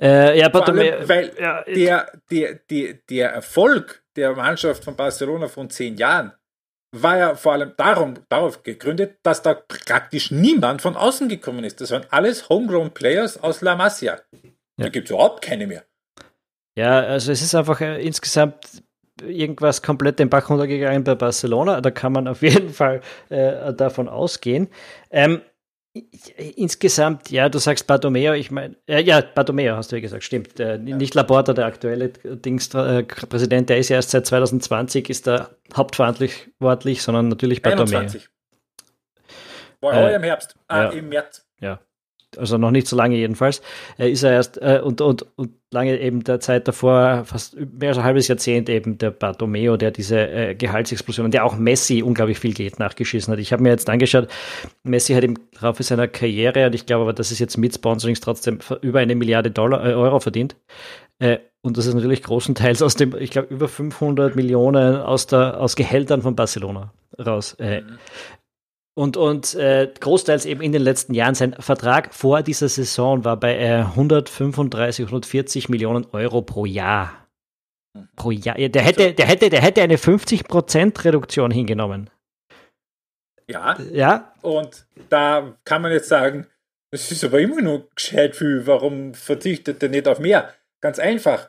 Äh, 0.01 0.39
ja, 0.39 0.47
aber 0.47 0.67
allem, 0.67 1.09
weil 1.09 1.33
ja, 1.39 1.63
der, 1.63 2.13
der, 2.31 2.55
der, 2.55 2.95
der 3.09 3.31
Erfolg 3.31 4.03
der 4.17 4.35
Mannschaft 4.35 4.85
von 4.85 4.97
Barcelona 4.97 5.49
von 5.49 5.71
zehn 5.71 5.97
Jahren 5.97 6.33
war 6.93 7.19
ja 7.19 7.35
vor 7.37 7.53
allem 7.53 7.73
darum, 7.77 8.15
darauf 8.29 8.65
gegründet, 8.65 9.19
dass 9.23 9.43
da 9.43 9.55
praktisch 9.55 10.33
niemand 10.33 10.83
von 10.83 10.97
außen 10.97 11.29
gekommen 11.29 11.63
ist. 11.63 11.81
Das 11.81 11.93
waren 11.93 12.05
alles 12.11 12.49
Homegrown 12.49 12.91
Players 12.91 13.41
aus 13.41 13.61
La 13.61 13.77
Masia. 13.77 14.21
Ja. 14.33 14.51
Da 14.77 14.89
gibt 14.89 15.07
es 15.07 15.13
überhaupt 15.13 15.43
keine 15.43 15.67
mehr. 15.67 15.85
Ja, 16.77 17.01
also 17.01 17.31
es 17.31 17.43
ist 17.43 17.55
einfach 17.55 17.81
äh, 17.81 18.03
insgesamt 18.03 18.83
irgendwas 19.23 19.83
komplett 19.83 20.19
den 20.19 20.31
Bach 20.31 20.49
runtergegangen 20.49 21.05
bei 21.05 21.15
Barcelona. 21.15 21.81
Da 21.81 21.91
kann 21.91 22.13
man 22.13 22.27
auf 22.27 22.43
jeden 22.43 22.71
Fall 22.71 23.03
äh, 23.29 23.73
davon 23.75 24.09
ausgehen. 24.09 24.69
Ähm, 25.11 25.43
Insgesamt, 25.93 27.33
ja, 27.33 27.49
du 27.49 27.59
sagst 27.59 27.89
Bartomeo, 27.89 28.33
ich 28.35 28.53
meine, 28.53 28.77
äh, 28.87 29.03
ja, 29.03 29.21
Bartomeo 29.21 29.77
hast 29.77 29.91
du 29.91 29.97
ja 29.97 30.03
gesagt, 30.03 30.23
stimmt. 30.23 30.61
Äh, 30.61 30.77
ja. 30.77 30.97
Nicht 30.97 31.15
Laporta, 31.15 31.53
der 31.53 31.67
aktuelle 31.67 32.11
Dings, 32.11 32.73
äh, 32.75 33.03
Präsident, 33.03 33.69
der 33.69 33.79
ist 33.79 33.89
ja 33.89 33.97
erst 33.97 34.11
seit 34.11 34.25
2020, 34.25 35.11
ist 35.11 35.27
da 35.27 35.51
hauptverantwortlich, 35.75 37.03
sondern 37.03 37.27
natürlich 37.29 37.61
Bartomeo. 37.61 37.99
21. 37.99 38.29
War 39.81 39.97
heuer 39.97 40.17
im 40.17 40.23
Herbst, 40.23 40.55
ah, 40.69 40.85
ja. 40.85 40.91
im 40.91 41.09
März. 41.09 41.45
Ja, 41.61 41.81
also 42.37 42.59
noch 42.59 42.71
nicht 42.71 42.87
so 42.87 42.97
lange 42.97 43.17
jedenfalls, 43.17 43.63
ist 43.99 44.23
er 44.23 44.33
erst 44.33 44.57
äh, 44.63 44.81
und, 44.83 45.01
und, 45.01 45.27
und 45.37 45.51
lange 45.71 45.99
eben 46.01 46.25
der 46.25 46.41
Zeit 46.41 46.67
davor, 46.67 47.25
fast 47.25 47.57
mehr 47.57 47.91
als 47.91 47.99
ein 47.99 48.05
halbes 48.05 48.29
Jahrzehnt 48.29 48.69
eben 48.69 48.99
der 48.99 49.11
Bartomeo, 49.11 49.77
der 49.77 49.91
diese 49.91 50.29
äh, 50.29 50.55
Gehaltsexplosion, 50.55 51.31
der 51.31 51.45
auch 51.45 51.57
Messi 51.57 52.03
unglaublich 52.03 52.39
viel 52.39 52.55
Geld 52.55 52.79
nachgeschissen 52.79 53.33
hat. 53.33 53.39
Ich 53.39 53.53
habe 53.53 53.63
mir 53.63 53.71
jetzt 53.71 53.89
angeschaut, 53.89 54.29
Messi 54.83 55.15
hat 55.15 55.25
im 55.25 55.39
Laufe 55.61 55.83
seiner 55.83 56.09
Karriere, 56.09 56.67
und 56.67 56.75
ich 56.75 56.87
glaube 56.87 57.03
aber, 57.03 57.13
das 57.13 57.31
ist 57.31 57.39
jetzt 57.39 57.57
mit 57.57 57.75
Sponsorings 57.75 58.21
trotzdem 58.21 58.59
über 58.83 59.01
eine 59.01 59.15
Milliarde 59.15 59.51
Dollar, 59.51 59.85
äh, 59.87 59.95
Euro 59.95 60.19
verdient. 60.21 60.57
Äh, 61.19 61.39
und 61.63 61.77
das 61.77 61.87
ist 61.87 61.95
natürlich 61.95 62.23
großenteils 62.23 62.81
aus 62.83 62.95
dem, 62.95 63.15
ich 63.17 63.31
glaube, 63.31 63.53
über 63.53 63.69
500 63.69 64.35
Millionen 64.35 64.97
aus, 64.97 65.27
der, 65.27 65.61
aus 65.61 65.77
Gehältern 65.77 66.23
von 66.23 66.35
Barcelona 66.35 66.93
raus. 67.19 67.55
Äh, 67.59 67.83
mhm. 67.83 67.99
Und, 68.95 69.17
und 69.17 69.55
äh, 69.55 69.91
großteils 70.01 70.47
eben 70.47 70.61
in 70.63 70.73
den 70.73 70.83
letzten 70.83 71.15
Jahren. 71.15 71.35
Sein 71.35 71.55
Vertrag 71.59 72.13
vor 72.15 72.43
dieser 72.43 72.69
Saison 72.69 73.25
war 73.25 73.39
bei 73.39 73.57
äh, 73.57 73.83
135, 73.83 75.07
140 75.07 75.69
Millionen 75.69 76.07
Euro 76.13 76.43
pro 76.43 76.67
Jahr. 76.67 77.29
Pro 78.17 78.31
Jahr. 78.31 78.57
Der 78.57 78.83
hätte, 78.83 79.15
der 79.15 79.27
hätte, 79.27 79.49
der 79.49 79.63
hätte 79.63 79.83
eine 79.83 79.97
50% 79.97 81.05
Reduktion 81.05 81.51
hingenommen. 81.51 82.11
Ja. 83.49 83.81
Ja. 83.93 84.33
Und 84.43 84.87
da 85.09 85.57
kann 85.65 85.83
man 85.83 85.93
jetzt 85.93 86.09
sagen, 86.09 86.47
das 86.91 87.11
ist 87.11 87.25
aber 87.25 87.41
immer 87.41 87.63
nur 87.63 87.89
gescheit 87.95 88.37
viel. 88.37 88.67
Warum 88.67 89.15
verzichtet 89.15 89.83
er 89.83 89.89
nicht 89.89 90.09
auf 90.09 90.19
mehr? 90.19 90.55
Ganz 90.81 90.99
einfach, 90.99 91.49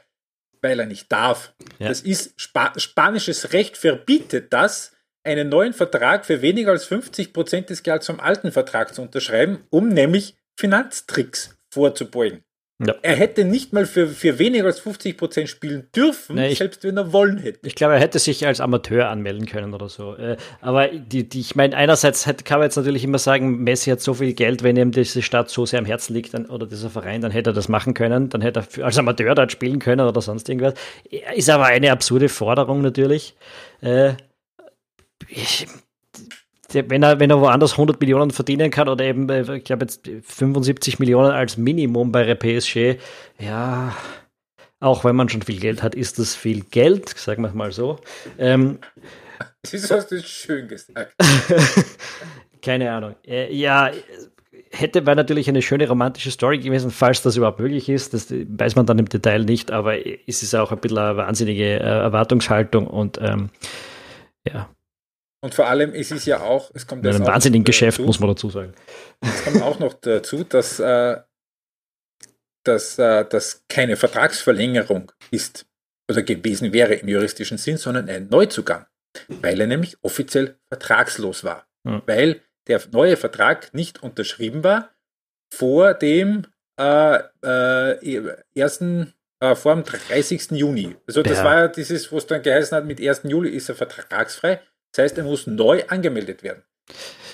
weil 0.62 0.80
er 0.80 0.86
nicht 0.86 1.12
darf. 1.12 1.54
Ja. 1.80 1.90
Das 1.90 2.02
ist 2.02 2.40
Spa 2.40 2.74
spanisches 2.78 3.54
Recht 3.54 3.78
verbietet 3.78 4.54
das 4.54 4.96
einen 5.24 5.50
neuen 5.50 5.74
Vertrag 5.74 6.26
für 6.26 6.42
weniger 6.42 6.72
als 6.72 6.86
50 6.86 7.34
Prozent 7.34 7.70
des 7.70 7.84
Gehalts 7.84 8.08
vom 8.08 8.20
alten 8.20 8.52
Vertrag 8.52 8.94
zu 8.94 9.02
unterschreiben, 9.02 9.60
um 9.70 9.90
nämlich 9.90 10.36
Finanztricks 10.56 11.58
vorzubeugen. 11.70 12.44
Ja. 12.84 12.96
Er 13.04 13.16
hätte 13.16 13.46
nicht 13.46 13.74
mal 13.74 13.86
für, 13.86 14.08
für 14.08 14.40
weniger 14.40 14.66
als 14.66 14.80
50 14.80 15.16
Prozent 15.16 15.50
spielen 15.50 15.88
dürfen, 15.96 16.36
nee, 16.36 16.48
ich, 16.48 16.58
selbst 16.58 16.84
wenn 16.84 16.98
er 16.98 17.14
wollen 17.14 17.38
hätte. 17.38 17.60
Ich 17.68 17.76
glaube, 17.76 17.94
er 17.94 18.00
hätte 18.00 18.18
sich 18.18 18.48
als 18.48 18.60
Amateur 18.60 19.08
anmelden 19.08 19.46
können 19.46 19.76
oder 19.76 19.88
so. 19.88 20.16
Äh, 20.16 20.38
aber 20.62 20.88
die, 20.88 21.30
die, 21.30 21.42
ich 21.42 21.56
meine, 21.56 21.78
einerseits 21.78 22.26
kann 22.44 22.58
man 22.58 22.64
jetzt 22.66 22.78
natürlich 22.78 23.04
immer 23.04 23.20
sagen, 23.20 23.64
Messi 23.64 23.92
hat 23.92 24.02
so 24.02 24.16
viel 24.16 24.34
Geld, 24.34 24.64
wenn 24.64 24.78
ihm 24.78 24.92
diese 24.92 25.22
Stadt 25.22 25.52
so 25.52 25.68
sehr 25.68 25.78
am 25.78 25.86
Herzen 25.86 26.16
liegt 26.16 26.34
dann, 26.34 26.48
oder 26.48 26.66
dieser 26.66 26.90
Verein, 26.90 27.22
dann 27.22 27.30
hätte 27.30 27.52
er 27.52 27.54
das 27.54 27.70
machen 27.70 27.94
können. 27.94 28.30
Dann 28.30 28.42
hätte 28.42 28.64
er 28.78 28.86
als 28.86 28.98
Amateur 28.98 29.36
dort 29.36 29.52
spielen 29.52 29.78
können 29.78 30.08
oder 30.08 30.22
sonst 30.22 30.50
irgendwas. 30.50 30.74
Ist 31.36 31.52
aber 31.52 31.66
eine 31.66 31.92
absurde 31.92 32.30
Forderung 32.30 32.82
natürlich. 32.82 33.36
Äh, 33.82 34.14
ich, 35.32 35.68
wenn 36.74 37.04
er, 37.04 37.20
wenn 37.20 37.30
er 37.30 37.42
woanders 37.42 37.74
100 37.74 38.00
Millionen 38.00 38.32
verdienen 38.32 38.72
kann 38.72 38.88
oder 38.88 39.04
eben, 39.06 39.30
äh, 39.30 39.58
ich 39.58 39.64
glaube 39.64 39.86
jetzt 39.86 40.10
75 40.24 41.00
Millionen 41.00 41.32
als 41.32 41.58
Minimum 41.58 42.12
bei 42.12 42.24
der 42.24 42.36
PSG, 42.36 43.00
ja, 43.40 43.96
auch 44.80 45.04
wenn 45.04 45.16
man 45.16 45.30
schon 45.30 45.42
viel 45.42 45.60
Geld 45.60 45.84
hat, 45.84 45.96
ist 45.96 46.20
das 46.20 46.36
viel 46.36 46.62
Geld, 46.62 47.10
sagen 47.10 47.44
wir 47.44 47.52
mal 47.54 47.72
so. 47.72 48.00
Ähm, 48.38 48.80
das 49.72 49.90
hast 49.92 50.12
du 50.12 50.22
schön 50.22 50.68
gesagt. 50.68 51.14
Keine 52.62 52.92
Ahnung. 52.92 53.16
Äh, 53.26 53.54
ja, 53.54 53.92
hätte 54.72 55.06
wäre 55.06 55.16
natürlich 55.16 55.50
eine 55.50 55.62
schöne 55.62 55.88
romantische 55.88 56.32
Story 56.32 56.60
gewesen, 56.60 56.92
falls 56.92 57.22
das 57.22 57.38
überhaupt 57.38 57.60
möglich 57.60 57.90
ist. 57.90 58.14
Das 58.14 58.32
weiß 58.32 58.76
man 58.76 58.86
dann 58.86 59.00
im 59.00 59.10
Detail 59.10 59.44
nicht, 59.44 59.72
aber 59.72 59.96
es 60.28 60.44
ist 60.44 60.56
auch 60.56 60.72
ein 60.72 60.80
bisschen 60.80 60.98
eine 60.98 61.18
wahnsinnige 61.18 61.80
äh, 61.80 61.80
Erwartungshaltung 61.80 62.88
und 62.88 63.20
ähm, 63.22 63.50
ja, 64.48 64.70
und 65.42 65.56
vor 65.56 65.68
allem, 65.68 65.94
es 65.94 66.12
ist 66.12 66.26
ja 66.26 66.42
auch, 66.42 66.72
es 66.74 66.86
kommt 66.86 67.04
ja 67.04 67.12
ein 67.12 67.26
wahnsinniges 67.26 67.66
Geschäft, 67.66 67.98
dazu, 67.98 68.06
muss 68.06 68.20
man 68.20 68.30
dazu 68.30 68.50
sagen. 68.50 68.74
Es 69.22 69.44
kommt 69.44 69.62
auch 69.62 69.80
noch 69.80 69.94
dazu, 69.94 70.44
dass, 70.44 70.80
äh, 70.80 71.18
dass 72.64 73.00
äh, 73.00 73.26
das 73.26 73.64
keine 73.68 73.98
Vertragsverlängerung 73.98 75.12
ist 75.32 75.66
oder 76.10 76.22
gewesen 76.22 76.74
wäre 76.74 76.94
im 76.94 77.08
juristischen 77.08 77.58
Sinn, 77.58 77.78
sondern 77.78 78.08
ein 78.08 78.28
Neuzugang, 78.30 78.86
weil 79.28 79.60
er 79.60 79.68
nämlich 79.68 79.98
offiziell 80.04 80.60
vertragslos 80.70 81.44
war. 81.44 81.66
Hm. 81.88 82.04
Weil 82.06 82.42
der 82.68 82.82
neue 82.92 83.18
Vertrag 83.18 83.74
nicht 83.74 84.04
unterschrieben 84.04 84.64
war 84.64 84.92
vor 85.52 85.96
dem 85.96 86.46
äh, 86.80 87.20
äh, 87.44 88.36
ersten 88.56 89.14
äh, 89.42 89.56
vor 89.56 89.74
dem 89.74 89.84
30. 89.84 90.52
Juni. 90.52 90.96
Also 91.08 91.24
das 91.24 91.40
ja. 91.40 91.44
war 91.44 91.60
ja 91.62 91.68
dieses, 91.68 92.12
wo 92.12 92.18
es 92.18 92.28
dann 92.28 92.44
geheißen 92.44 92.78
hat, 92.78 92.86
mit 92.86 93.02
1. 93.02 93.22
Juli 93.24 93.50
ist 93.50 93.70
er 93.70 93.76
vertragsfrei. 93.76 94.62
Das 94.92 95.04
heißt, 95.04 95.18
er 95.18 95.24
muss 95.24 95.48
neu 95.48 95.84
angemeldet 95.88 96.44
werden. 96.44 96.64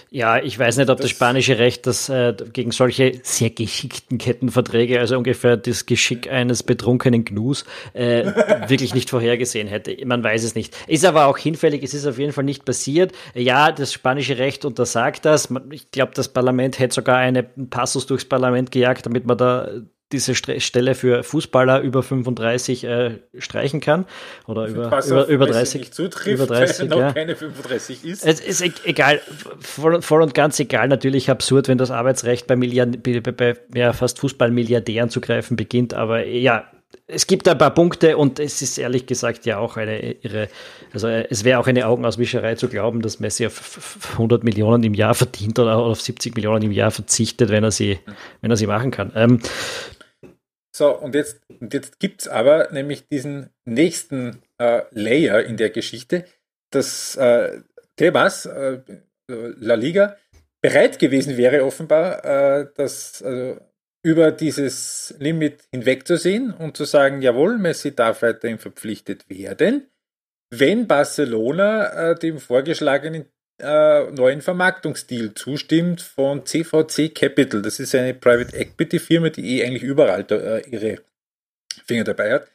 Ja, 0.09 0.37
ich 0.37 0.57
weiß 0.57 0.77
nicht, 0.77 0.89
ob 0.89 0.97
das, 0.97 1.05
das 1.05 1.11
spanische 1.11 1.57
Recht 1.59 1.85
das 1.85 2.07
äh, 2.07 2.33
gegen 2.53 2.71
solche 2.71 3.19
sehr 3.23 3.49
geschickten 3.49 4.17
Kettenverträge, 4.17 4.99
also 4.99 5.17
ungefähr 5.17 5.57
das 5.57 5.85
Geschick 5.85 6.31
eines 6.31 6.63
betrunkenen 6.63 7.25
Gnus, 7.25 7.65
äh, 7.93 8.25
wirklich 8.69 8.93
nicht 8.93 9.09
vorhergesehen 9.09 9.67
hätte. 9.67 9.97
Man 10.05 10.23
weiß 10.23 10.43
es 10.43 10.55
nicht. 10.55 10.73
Ist 10.87 11.03
aber 11.03 11.25
auch 11.25 11.37
hinfällig, 11.37 11.83
es 11.83 11.93
ist 11.93 12.05
auf 12.05 12.19
jeden 12.19 12.31
Fall 12.31 12.45
nicht 12.45 12.63
passiert. 12.63 13.11
Ja, 13.33 13.71
das 13.71 13.91
spanische 13.91 14.37
Recht 14.37 14.63
untersagt 14.63 15.25
das. 15.25 15.49
Ich 15.71 15.91
glaube, 15.91 16.13
das 16.15 16.29
Parlament 16.29 16.79
hätte 16.79 16.95
sogar 16.95 17.17
einen 17.17 17.69
Passus 17.69 18.05
durchs 18.05 18.25
Parlament 18.25 18.71
gejagt, 18.71 19.05
damit 19.05 19.25
man 19.25 19.37
da 19.37 19.69
diese 20.11 20.35
Stelle 20.35 20.95
für 20.95 21.23
Fußballer 21.23 21.81
über 21.81 22.01
35 22.01 22.83
äh, 22.85 23.19
streichen 23.37 23.81
kann 23.81 24.05
oder 24.47 24.67
über, 24.67 25.05
über, 25.05 25.27
über 25.27 25.47
30 25.47 25.91
zutrifft, 25.91 26.27
über 26.27 26.45
30 26.47 26.89
weil 26.89 26.97
er 26.99 27.07
noch 27.07 27.13
keine 27.13 27.35
35 27.35 28.05
ist. 28.05 28.25
Es 28.25 28.39
ist 28.39 28.61
e-, 28.61 28.71
egal, 28.85 29.19
voll, 29.59 30.01
voll, 30.01 30.21
und 30.21 30.33
ganz 30.33 30.59
egal, 30.59 30.87
natürlich 30.87 31.29
absurd, 31.29 31.67
wenn 31.67 31.77
das 31.77 31.91
Arbeitsrecht 31.91 32.47
bei, 32.47 32.55
Milliard, 32.55 33.03
bei, 33.03 33.19
bei 33.19 33.57
ja, 33.73 33.91
fast 33.91 34.19
Fußballmilliardären 34.19 35.09
zu 35.09 35.19
greifen 35.19 35.57
beginnt, 35.57 35.93
aber 35.93 36.25
ja, 36.25 36.65
es 37.09 37.25
gibt 37.25 37.47
ein 37.47 37.57
paar 37.57 37.73
Punkte 37.73 38.17
und 38.17 38.39
es 38.39 38.61
ist 38.61 38.77
ehrlich 38.77 39.05
gesagt 39.05 39.45
ja 39.45 39.59
auch 39.59 39.77
eine 39.77 40.11
irre, 40.11 40.49
also 40.93 41.07
es 41.07 41.43
wäre 41.45 41.59
auch 41.59 41.67
eine 41.67 41.87
Augenauswischerei 41.87 42.55
zu 42.55 42.67
glauben, 42.67 43.01
dass 43.01 43.19
Messi 43.19 43.45
auf 43.45 44.07
100 44.13 44.43
Millionen 44.43 44.83
im 44.83 44.93
Jahr 44.93 45.15
verdient 45.15 45.57
oder 45.57 45.77
auf 45.77 46.01
70 46.01 46.35
Millionen 46.35 46.63
im 46.63 46.71
Jahr 46.71 46.91
verzichtet, 46.91 47.49
wenn 47.49 47.63
er 47.63 47.71
sie, 47.71 47.99
wenn 48.41 48.51
er 48.51 48.57
sie 48.57 48.67
machen 48.67 48.91
kann. 48.91 49.13
Ähm, 49.15 49.39
so, 50.77 50.95
und 50.95 51.15
jetzt, 51.15 51.41
und 51.59 51.73
jetzt 51.73 51.99
gibt 51.99 52.21
es 52.21 52.27
aber 52.27 52.71
nämlich 52.71 53.07
diesen 53.07 53.49
nächsten 53.65 54.43
äh, 54.59 54.83
Layer 54.91 55.43
in 55.43 55.57
der 55.57 55.71
Geschichte, 55.71 56.25
dass 56.71 57.15
äh, 57.15 57.61
Tebas, 57.95 58.45
äh, 58.45 58.81
La 59.27 59.73
Liga, 59.73 60.17
bereit 60.61 60.99
gewesen 60.99 61.35
wäre, 61.37 61.65
offenbar, 61.65 62.23
äh, 62.23 62.67
das 62.75 63.21
also, 63.21 63.59
über 64.03 64.31
dieses 64.31 65.15
Limit 65.19 65.67
hinwegzusehen 65.71 66.53
und 66.53 66.77
zu 66.77 66.85
sagen, 66.85 67.21
jawohl, 67.21 67.57
Messi 67.57 67.95
darf 67.95 68.21
weiterhin 68.21 68.59
verpflichtet 68.59 69.29
werden, 69.29 69.89
wenn 70.49 70.87
Barcelona 70.87 72.11
äh, 72.11 72.15
dem 72.15 72.39
vorgeschlagenen 72.39 73.25
äh, 73.59 74.11
neuen 74.11 74.41
Vermarktungsdeal 74.41 75.33
zustimmt 75.33 76.01
von 76.01 76.45
CVC 76.45 77.13
Capital. 77.13 77.61
Das 77.61 77.79
ist 77.79 77.95
eine 77.95 78.13
Private 78.13 78.55
Equity 78.55 78.99
Firma, 78.99 79.29
die 79.29 79.57
eh 79.57 79.65
eigentlich 79.65 79.83
überall 79.83 80.23
da, 80.23 80.35
äh, 80.35 80.69
ihre 80.69 81.01
Finger 81.85 82.03
dabei 82.03 82.33
hat. 82.33 82.47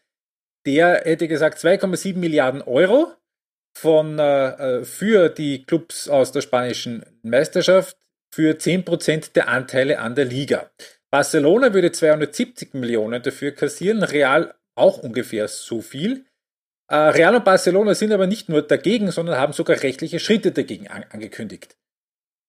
Der 0.66 1.02
hätte 1.04 1.28
gesagt 1.28 1.58
2,7 1.58 2.16
Milliarden 2.16 2.62
Euro 2.62 3.12
von, 3.76 4.18
äh, 4.18 4.80
äh, 4.80 4.84
für 4.84 5.28
die 5.28 5.64
Clubs 5.64 6.08
aus 6.08 6.32
der 6.32 6.40
spanischen 6.40 7.04
Meisterschaft 7.22 7.96
für 8.32 8.58
10% 8.58 9.34
der 9.34 9.48
Anteile 9.48 9.98
an 9.98 10.14
der 10.14 10.24
Liga. 10.24 10.70
Barcelona 11.10 11.74
würde 11.74 11.92
270 11.92 12.74
Millionen 12.74 13.22
dafür 13.22 13.52
kassieren, 13.52 14.02
Real 14.02 14.54
auch 14.74 14.98
ungefähr 14.98 15.48
so 15.48 15.82
viel. 15.82 16.24
Äh, 16.92 16.96
Real 16.96 17.34
und 17.34 17.44
Barcelona 17.44 17.94
sind 17.94 18.12
aber 18.12 18.26
nicht 18.26 18.50
nur 18.50 18.60
dagegen, 18.60 19.10
sondern 19.10 19.38
haben 19.38 19.54
sogar 19.54 19.82
rechtliche 19.82 20.20
Schritte 20.20 20.52
dagegen 20.52 20.88
an 20.88 21.04
angekündigt. 21.08 21.78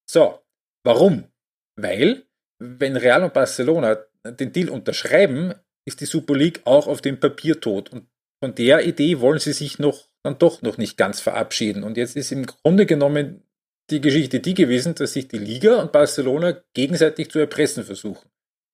So, 0.06 0.40
warum? 0.84 1.32
Weil, 1.80 2.26
wenn 2.60 2.98
Real 2.98 3.24
und 3.24 3.34
Barcelona 3.34 4.04
den 4.26 4.52
Deal 4.52 4.70
unterschreiben, 4.70 5.54
ist 5.88 6.02
die 6.02 6.06
Super 6.06 6.36
League 6.36 6.62
auch 6.66 6.88
auf 6.88 7.00
dem 7.00 7.22
Papier 7.22 7.62
tot. 7.62 7.90
Und 7.92 8.08
von 8.44 8.54
der 8.54 8.86
Idee 8.86 9.22
wollen 9.22 9.40
sie 9.40 9.54
sich 9.54 9.80
noch 9.80 10.10
dann 10.24 10.38
doch 10.40 10.62
noch 10.62 10.78
nicht 10.78 10.98
ganz 10.98 11.22
verabschieden. 11.22 11.84
Und 11.84 11.96
jetzt 11.96 12.18
ist 12.18 12.32
im 12.34 12.46
Grunde 12.46 12.86
genommen 12.86 13.44
die 13.90 14.02
Geschichte 14.02 14.42
die 14.42 14.54
gewesen, 14.54 14.96
dass 14.96 15.14
sich 15.14 15.30
die 15.30 15.38
Liga 15.38 15.82
und 15.82 15.94
Barcelona 15.94 16.62
gegenseitig 16.74 17.32
zu 17.32 17.40
erpressen 17.40 17.86
versuchen. 17.86 18.30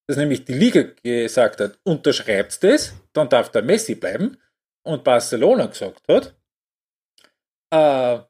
Dass 0.07 0.17
nämlich 0.17 0.45
die 0.45 0.53
Liga 0.53 0.83
gesagt 1.03 1.61
hat, 1.61 1.79
unterschreibt 1.83 2.63
es, 2.63 2.93
dann 3.13 3.29
darf 3.29 3.51
der 3.51 3.61
Messi 3.61 3.93
bleiben. 3.93 4.37
Und 4.89 5.03
Barcelona 5.03 5.67
gesagt 5.67 6.01
hat, 6.09 6.35
äh, 7.71 8.23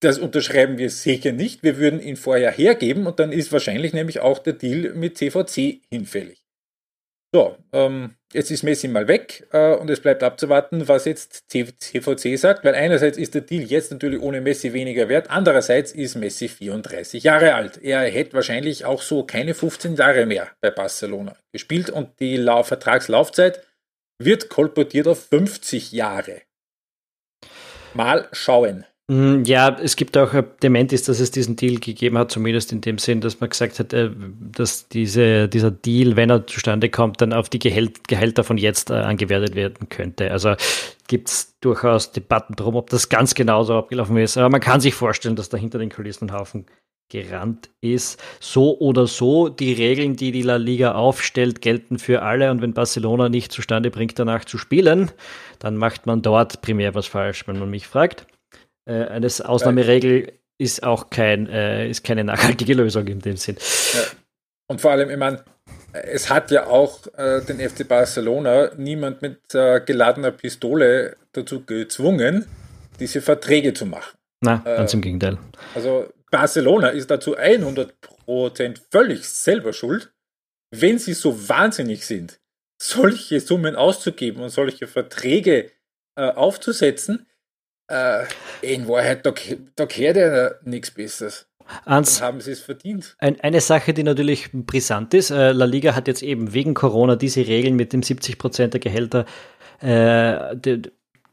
das 0.00 0.18
unterschreiben 0.18 0.76
wir 0.76 0.90
sicher 0.90 1.32
nicht, 1.32 1.62
wir 1.62 1.78
würden 1.78 2.00
ihn 2.00 2.16
vorher 2.16 2.50
hergeben 2.50 3.06
und 3.06 3.18
dann 3.18 3.32
ist 3.32 3.50
wahrscheinlich 3.50 3.94
nämlich 3.94 4.20
auch 4.20 4.38
der 4.38 4.52
Deal 4.52 4.92
mit 4.92 5.16
CVC 5.16 5.80
hinfällig. 5.88 6.44
So, 7.32 7.56
ähm, 7.72 8.14
jetzt 8.34 8.50
ist 8.50 8.62
Messi 8.62 8.88
mal 8.88 9.08
weg 9.08 9.48
äh, 9.52 9.74
und 9.74 9.88
es 9.88 10.00
bleibt 10.00 10.22
abzuwarten, 10.22 10.86
was 10.86 11.06
jetzt 11.06 11.50
CVC 11.50 12.38
sagt, 12.38 12.64
weil 12.64 12.74
einerseits 12.74 13.16
ist 13.16 13.34
der 13.34 13.40
Deal 13.40 13.64
jetzt 13.64 13.90
natürlich 13.90 14.20
ohne 14.20 14.42
Messi 14.42 14.74
weniger 14.74 15.08
wert, 15.08 15.30
andererseits 15.30 15.92
ist 15.92 16.14
Messi 16.16 16.48
34 16.48 17.22
Jahre 17.22 17.54
alt. 17.54 17.82
Er 17.82 18.02
hätte 18.02 18.34
wahrscheinlich 18.34 18.84
auch 18.84 19.00
so 19.00 19.24
keine 19.24 19.54
15 19.54 19.96
Jahre 19.96 20.26
mehr 20.26 20.50
bei 20.60 20.70
Barcelona 20.70 21.34
gespielt 21.52 21.88
und 21.88 22.20
die 22.20 22.36
Lau 22.36 22.62
Vertragslaufzeit 22.62 23.66
wird 24.18 24.48
kolportiert 24.48 25.08
auf 25.08 25.26
50 25.26 25.92
Jahre. 25.92 26.42
Mal 27.94 28.28
schauen. 28.32 28.84
Mm, 29.06 29.42
ja, 29.44 29.76
es 29.78 29.96
gibt 29.96 30.16
auch 30.16 30.32
Dementis, 30.62 31.02
dass 31.02 31.20
es 31.20 31.30
diesen 31.30 31.56
Deal 31.56 31.78
gegeben 31.78 32.16
hat, 32.16 32.30
zumindest 32.30 32.72
in 32.72 32.80
dem 32.80 32.96
Sinn, 32.96 33.20
dass 33.20 33.38
man 33.38 33.50
gesagt 33.50 33.78
hat, 33.78 33.92
äh, 33.92 34.10
dass 34.52 34.88
diese, 34.88 35.46
dieser 35.46 35.70
Deal, 35.70 36.16
wenn 36.16 36.30
er 36.30 36.46
zustande 36.46 36.88
kommt, 36.88 37.20
dann 37.20 37.34
auf 37.34 37.50
die 37.50 37.58
Gehält, 37.58 38.08
Gehälter 38.08 38.44
von 38.44 38.56
jetzt 38.56 38.88
äh, 38.88 38.94
angewertet 38.94 39.54
werden 39.54 39.90
könnte. 39.90 40.30
Also 40.30 40.54
gibt 41.06 41.28
es 41.28 41.54
durchaus 41.60 42.12
Debatten 42.12 42.56
darum, 42.56 42.76
ob 42.76 42.88
das 42.88 43.10
ganz 43.10 43.34
genauso 43.34 43.74
abgelaufen 43.74 44.16
ist. 44.16 44.38
Aber 44.38 44.48
man 44.48 44.62
kann 44.62 44.80
sich 44.80 44.94
vorstellen, 44.94 45.36
dass 45.36 45.50
da 45.50 45.58
hinter 45.58 45.78
den 45.78 45.90
Kulissen 45.90 46.30
ein 46.30 46.38
Haufen 46.38 46.64
gerannt 47.10 47.70
ist. 47.80 48.22
So 48.40 48.78
oder 48.78 49.06
so, 49.06 49.48
die 49.48 49.72
Regeln, 49.72 50.16
die 50.16 50.32
die 50.32 50.42
La 50.42 50.56
Liga 50.56 50.94
aufstellt, 50.94 51.60
gelten 51.60 51.98
für 51.98 52.22
alle. 52.22 52.50
Und 52.50 52.62
wenn 52.62 52.74
Barcelona 52.74 53.28
nicht 53.28 53.52
zustande 53.52 53.90
bringt, 53.90 54.18
danach 54.18 54.44
zu 54.44 54.58
spielen, 54.58 55.10
dann 55.58 55.76
macht 55.76 56.06
man 56.06 56.22
dort 56.22 56.62
primär 56.62 56.94
was 56.94 57.06
falsch, 57.06 57.46
wenn 57.46 57.58
man 57.58 57.70
mich 57.70 57.86
fragt 57.86 58.26
äh, 58.86 59.06
eine 59.06 59.26
Ausnahmeregel 59.26 60.32
ist 60.58 60.82
auch 60.82 61.10
kein, 61.10 61.48
äh, 61.48 61.88
ist 61.88 62.04
keine 62.04 62.24
nachhaltige 62.24 62.74
Lösung 62.74 63.06
in 63.06 63.20
dem 63.20 63.36
Sinn. 63.36 63.56
Ja. 63.94 64.00
Und 64.68 64.80
vor 64.80 64.92
allem, 64.92 65.10
ich 65.10 65.16
meine, 65.16 65.44
es 65.92 66.30
hat 66.30 66.50
ja 66.50 66.66
auch 66.66 67.06
äh, 67.16 67.40
den 67.42 67.60
FC 67.60 67.86
Barcelona 67.86 68.70
niemand 68.76 69.22
mit 69.22 69.54
äh, 69.54 69.80
geladener 69.80 70.30
Pistole 70.30 71.16
dazu 71.32 71.64
gezwungen, 71.64 72.46
diese 73.00 73.20
Verträge 73.20 73.74
zu 73.74 73.86
machen. 73.86 74.16
Na, 74.40 74.56
ganz 74.64 74.94
im 74.94 75.00
Gegenteil. 75.00 75.38
Also 75.74 76.06
Barcelona 76.34 76.88
ist 76.88 77.12
dazu 77.12 77.36
100% 77.38 78.80
völlig 78.90 79.28
selber 79.28 79.72
schuld, 79.72 80.12
wenn 80.72 80.98
sie 80.98 81.14
so 81.14 81.48
wahnsinnig 81.48 82.04
sind, 82.04 82.40
solche 82.76 83.38
Summen 83.38 83.76
auszugeben 83.76 84.42
und 84.42 84.48
solche 84.48 84.88
Verträge 84.88 85.70
äh, 86.16 86.30
aufzusetzen, 86.30 87.28
äh, 87.88 88.24
in 88.62 88.88
Wahrheit, 88.88 89.24
da, 89.24 89.32
da 89.76 89.84
gehört 89.84 90.16
ja 90.16 90.50
nichts 90.64 90.90
Besseres. 90.90 91.46
Ans, 91.84 92.20
haben 92.20 92.40
sie 92.40 92.50
es 92.50 92.62
verdient. 92.62 93.14
Ein, 93.18 93.40
eine 93.40 93.60
Sache, 93.60 93.94
die 93.94 94.02
natürlich 94.02 94.50
brisant 94.52 95.14
ist, 95.14 95.30
äh, 95.30 95.52
La 95.52 95.66
Liga 95.66 95.94
hat 95.94 96.08
jetzt 96.08 96.24
eben 96.24 96.52
wegen 96.52 96.74
Corona 96.74 97.14
diese 97.14 97.46
Regeln 97.46 97.76
mit 97.76 97.92
dem 97.92 98.00
70% 98.00 98.68
der 98.68 98.80
Gehälter 98.80 99.24
äh, 99.80 100.56
de, 100.56 100.82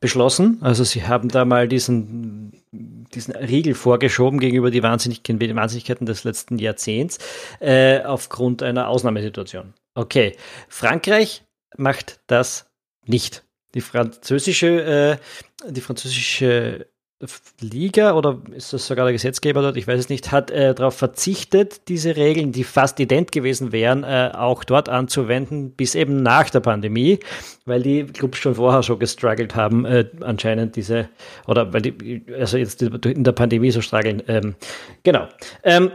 beschlossen. 0.01 0.57
Also 0.61 0.83
sie 0.83 1.07
haben 1.07 1.29
da 1.29 1.45
mal 1.45 1.69
diesen, 1.69 2.51
diesen 2.71 3.33
Riegel 3.35 3.75
vorgeschoben 3.75 4.39
gegenüber 4.39 4.71
die 4.71 4.83
Wahnsinnigkeiten 4.83 6.05
des 6.05 6.23
letzten 6.25 6.57
Jahrzehnts 6.57 7.19
äh, 7.61 8.01
aufgrund 8.01 8.63
einer 8.63 8.89
Ausnahmesituation. 8.89 9.73
Okay, 9.93 10.35
Frankreich 10.67 11.45
macht 11.77 12.19
das 12.27 12.69
nicht. 13.05 13.45
Die 13.73 13.81
französische, 13.81 15.19
äh, 15.65 15.71
die 15.71 15.81
französische 15.81 16.87
Liga 17.59 18.13
oder 18.13 18.39
ist 18.55 18.73
das 18.73 18.87
sogar 18.87 19.05
der 19.05 19.13
Gesetzgeber 19.13 19.61
dort, 19.61 19.77
ich 19.77 19.87
weiß 19.87 19.99
es 19.99 20.09
nicht, 20.09 20.31
hat 20.31 20.49
äh, 20.49 20.73
darauf 20.73 20.95
verzichtet, 20.95 21.87
diese 21.87 22.15
Regeln, 22.15 22.51
die 22.51 22.63
fast 22.63 22.99
ident 22.99 23.31
gewesen 23.31 23.71
wären, 23.71 24.03
äh, 24.03 24.31
auch 24.33 24.63
dort 24.63 24.89
anzuwenden, 24.89 25.71
bis 25.71 25.95
eben 25.95 26.23
nach 26.23 26.49
der 26.49 26.61
Pandemie, 26.61 27.19
weil 27.65 27.83
die 27.83 28.05
Clubs 28.05 28.39
schon 28.39 28.55
vorher 28.55 28.81
so 28.81 28.97
gestruggelt 28.97 29.55
haben, 29.55 29.85
äh, 29.85 30.05
anscheinend 30.21 30.75
diese, 30.75 31.09
oder 31.47 31.71
weil 31.73 31.81
die, 31.81 32.23
also 32.39 32.57
jetzt 32.57 32.81
in 32.81 33.23
der 33.23 33.31
Pandemie 33.33 33.71
so 33.71 33.81
strugglen. 33.81 34.23
Ähm, 34.27 34.55
genau. 35.03 35.27
Ähm, 35.63 35.91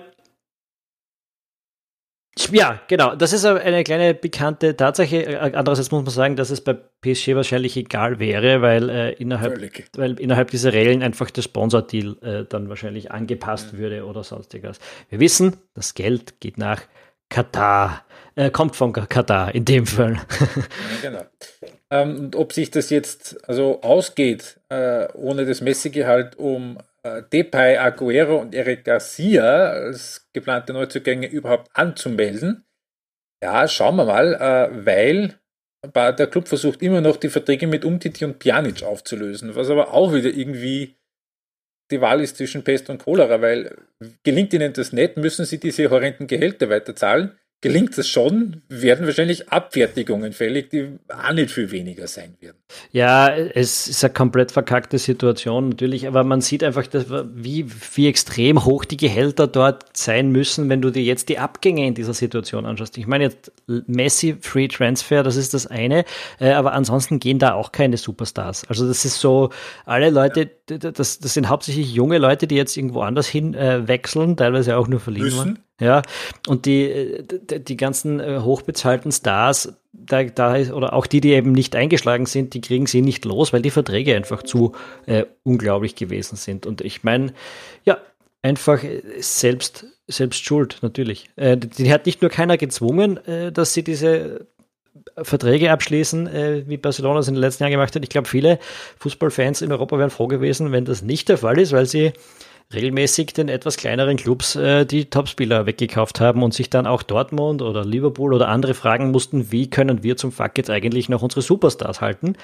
ja, 2.50 2.80
genau. 2.88 3.14
Das 3.14 3.32
ist 3.32 3.44
eine 3.44 3.82
kleine 3.84 4.14
bekannte 4.14 4.76
Tatsache. 4.76 5.24
Äh, 5.24 5.36
andererseits 5.54 5.90
muss 5.90 6.04
man 6.04 6.12
sagen, 6.12 6.36
dass 6.36 6.50
es 6.50 6.60
bei 6.60 6.74
PSG 6.74 7.34
wahrscheinlich 7.34 7.76
egal 7.76 8.18
wäre, 8.18 8.62
weil, 8.62 8.88
äh, 8.90 9.12
innerhalb, 9.12 9.58
weil 9.96 10.20
innerhalb 10.20 10.50
dieser 10.50 10.72
Regeln 10.72 11.02
einfach 11.02 11.30
der 11.30 11.42
Sponsor-Deal 11.42 12.16
äh, 12.22 12.44
dann 12.48 12.68
wahrscheinlich 12.68 13.10
angepasst 13.10 13.72
ja. 13.72 13.78
würde 13.78 14.04
oder 14.04 14.22
sonstiges. 14.22 14.78
Wir 15.08 15.20
wissen, 15.20 15.56
das 15.74 15.94
Geld 15.94 16.40
geht 16.40 16.58
nach 16.58 16.82
Katar. 17.28 18.04
Äh, 18.34 18.50
kommt 18.50 18.76
von 18.76 18.92
Katar 18.92 19.54
in 19.54 19.64
dem 19.64 19.86
Fall. 19.86 20.12
ja, 20.12 21.10
genau. 21.10 21.22
Ähm, 21.90 22.18
und 22.18 22.36
ob 22.36 22.52
sich 22.52 22.70
das 22.70 22.90
jetzt 22.90 23.48
also 23.48 23.80
ausgeht, 23.82 24.60
äh, 24.68 25.08
ohne 25.14 25.46
das 25.46 25.60
Messegehalt 25.60 26.36
um 26.36 26.78
Depay, 27.32 27.76
Aguero 27.78 28.36
und 28.36 28.54
Eric 28.54 28.84
Garcia 28.84 29.70
als 29.70 30.28
geplante 30.32 30.72
Neuzugänge 30.72 31.28
überhaupt 31.28 31.70
anzumelden. 31.74 32.64
Ja, 33.42 33.68
schauen 33.68 33.96
wir 33.96 34.04
mal, 34.04 34.34
äh, 34.34 34.84
weil 34.84 35.38
der 35.94 36.26
Club 36.26 36.48
versucht 36.48 36.82
immer 36.82 37.00
noch 37.00 37.16
die 37.16 37.28
Verträge 37.28 37.66
mit 37.66 37.84
Umtiti 37.84 38.24
und 38.24 38.38
Pjanic 38.38 38.82
aufzulösen, 38.82 39.54
was 39.54 39.70
aber 39.70 39.92
auch 39.92 40.12
wieder 40.12 40.30
irgendwie 40.30 40.96
die 41.92 42.00
Wahl 42.00 42.20
ist 42.20 42.36
zwischen 42.36 42.64
Pest 42.64 42.90
und 42.90 43.04
Cholera, 43.04 43.40
weil 43.40 43.76
gelingt 44.24 44.52
ihnen 44.52 44.72
das 44.72 44.92
nicht, 44.92 45.16
müssen 45.16 45.44
sie 45.44 45.58
diese 45.58 45.88
horrenden 45.90 46.26
Gehälter 46.26 46.68
weiterzahlen 46.68 47.38
gelingt 47.62 47.96
es 47.96 48.08
schon, 48.08 48.62
werden 48.68 49.06
wahrscheinlich 49.06 49.48
Abfertigungen 49.50 50.32
fällig, 50.32 50.70
die 50.70 50.98
auch 51.08 51.32
nicht 51.32 51.50
viel 51.50 51.70
weniger 51.70 52.06
sein 52.06 52.36
werden. 52.40 52.58
Ja, 52.92 53.34
es 53.34 53.88
ist 53.88 54.04
eine 54.04 54.12
komplett 54.12 54.52
verkackte 54.52 54.98
Situation 54.98 55.70
natürlich, 55.70 56.06
aber 56.06 56.22
man 56.22 56.42
sieht 56.42 56.62
einfach, 56.62 56.86
dass, 56.86 57.06
wie, 57.34 57.66
wie 57.94 58.08
extrem 58.08 58.64
hoch 58.66 58.84
die 58.84 58.98
Gehälter 58.98 59.46
dort 59.46 59.96
sein 59.96 60.30
müssen, 60.30 60.68
wenn 60.68 60.82
du 60.82 60.90
dir 60.90 61.02
jetzt 61.02 61.30
die 61.30 61.38
Abgänge 61.38 61.86
in 61.86 61.94
dieser 61.94 62.12
Situation 62.12 62.66
anschaust. 62.66 62.98
Ich 62.98 63.06
meine 63.06 63.24
jetzt 63.24 63.50
Messi 63.66 64.36
Free 64.40 64.68
Transfer, 64.68 65.22
das 65.22 65.36
ist 65.36 65.54
das 65.54 65.66
eine, 65.66 66.04
äh, 66.38 66.50
aber 66.50 66.74
ansonsten 66.74 67.20
gehen 67.20 67.38
da 67.38 67.54
auch 67.54 67.72
keine 67.72 67.96
Superstars. 67.96 68.66
Also 68.68 68.86
das 68.86 69.06
ist 69.06 69.18
so, 69.18 69.50
alle 69.86 70.10
Leute, 70.10 70.50
das, 70.66 71.18
das 71.20 71.34
sind 71.34 71.48
hauptsächlich 71.48 71.92
junge 71.94 72.18
Leute, 72.18 72.46
die 72.46 72.56
jetzt 72.56 72.76
irgendwo 72.76 73.00
anders 73.00 73.26
hin 73.26 73.54
äh, 73.54 73.88
wechseln, 73.88 74.36
teilweise 74.36 74.76
auch 74.76 74.88
nur 74.88 75.00
verliehen 75.00 75.24
müssen. 75.24 75.65
Ja, 75.78 76.00
und 76.46 76.64
die, 76.64 77.22
die 77.28 77.76
ganzen 77.76 78.18
äh, 78.18 78.40
hochbezahlten 78.40 79.12
Stars, 79.12 79.74
da, 79.92 80.24
da 80.24 80.56
ist, 80.56 80.72
oder 80.72 80.94
auch 80.94 81.06
die, 81.06 81.20
die 81.20 81.32
eben 81.32 81.52
nicht 81.52 81.76
eingeschlagen 81.76 82.24
sind, 82.24 82.54
die 82.54 82.62
kriegen 82.62 82.86
sie 82.86 83.02
nicht 83.02 83.26
los, 83.26 83.52
weil 83.52 83.60
die 83.60 83.70
Verträge 83.70 84.16
einfach 84.16 84.42
zu 84.42 84.72
äh, 85.04 85.24
unglaublich 85.42 85.94
gewesen 85.94 86.36
sind. 86.36 86.64
Und 86.64 86.80
ich 86.80 87.04
meine, 87.04 87.34
ja, 87.84 87.98
einfach 88.40 88.82
äh, 88.84 89.02
selbst, 89.18 89.86
selbst 90.06 90.44
schuld, 90.44 90.78
natürlich. 90.80 91.28
Äh, 91.36 91.58
die, 91.58 91.68
die, 91.68 91.92
hat 91.92 92.06
nicht 92.06 92.22
nur 92.22 92.30
keiner 92.30 92.56
gezwungen, 92.56 93.18
äh, 93.26 93.52
dass 93.52 93.74
sie 93.74 93.84
diese 93.84 94.46
Verträge 95.20 95.70
abschließen, 95.70 96.26
äh, 96.26 96.62
wie 96.66 96.76
Barcelona 96.78 97.20
es 97.20 97.28
in 97.28 97.34
den 97.34 97.40
letzten 97.40 97.64
Jahren 97.64 97.72
gemacht 97.72 97.94
hat. 97.94 98.02
Ich 98.02 98.08
glaube, 98.08 98.28
viele 98.28 98.58
Fußballfans 98.98 99.62
in 99.62 99.72
Europa 99.72 99.98
wären 99.98 100.10
froh 100.10 100.26
gewesen, 100.26 100.72
wenn 100.72 100.84
das 100.84 101.02
nicht 101.02 101.28
der 101.28 101.38
Fall 101.38 101.58
ist, 101.58 101.72
weil 101.72 101.86
sie 101.86 102.12
regelmäßig 102.72 103.32
den 103.32 103.48
etwas 103.48 103.76
kleineren 103.76 104.16
Clubs 104.16 104.56
äh, 104.56 104.84
die 104.84 105.06
Topspieler 105.06 105.66
weggekauft 105.66 106.20
haben 106.20 106.42
und 106.42 106.52
sich 106.52 106.68
dann 106.70 106.86
auch 106.86 107.02
Dortmund 107.02 107.62
oder 107.62 107.84
Liverpool 107.84 108.34
oder 108.34 108.48
andere 108.48 108.74
fragen 108.74 109.10
mussten, 109.10 109.52
wie 109.52 109.70
können 109.70 110.02
wir 110.02 110.16
zum 110.16 110.32
Fuck 110.32 110.58
jetzt 110.58 110.70
eigentlich 110.70 111.08
noch 111.08 111.22
unsere 111.22 111.42
Superstars 111.42 112.00
halten? 112.00 112.36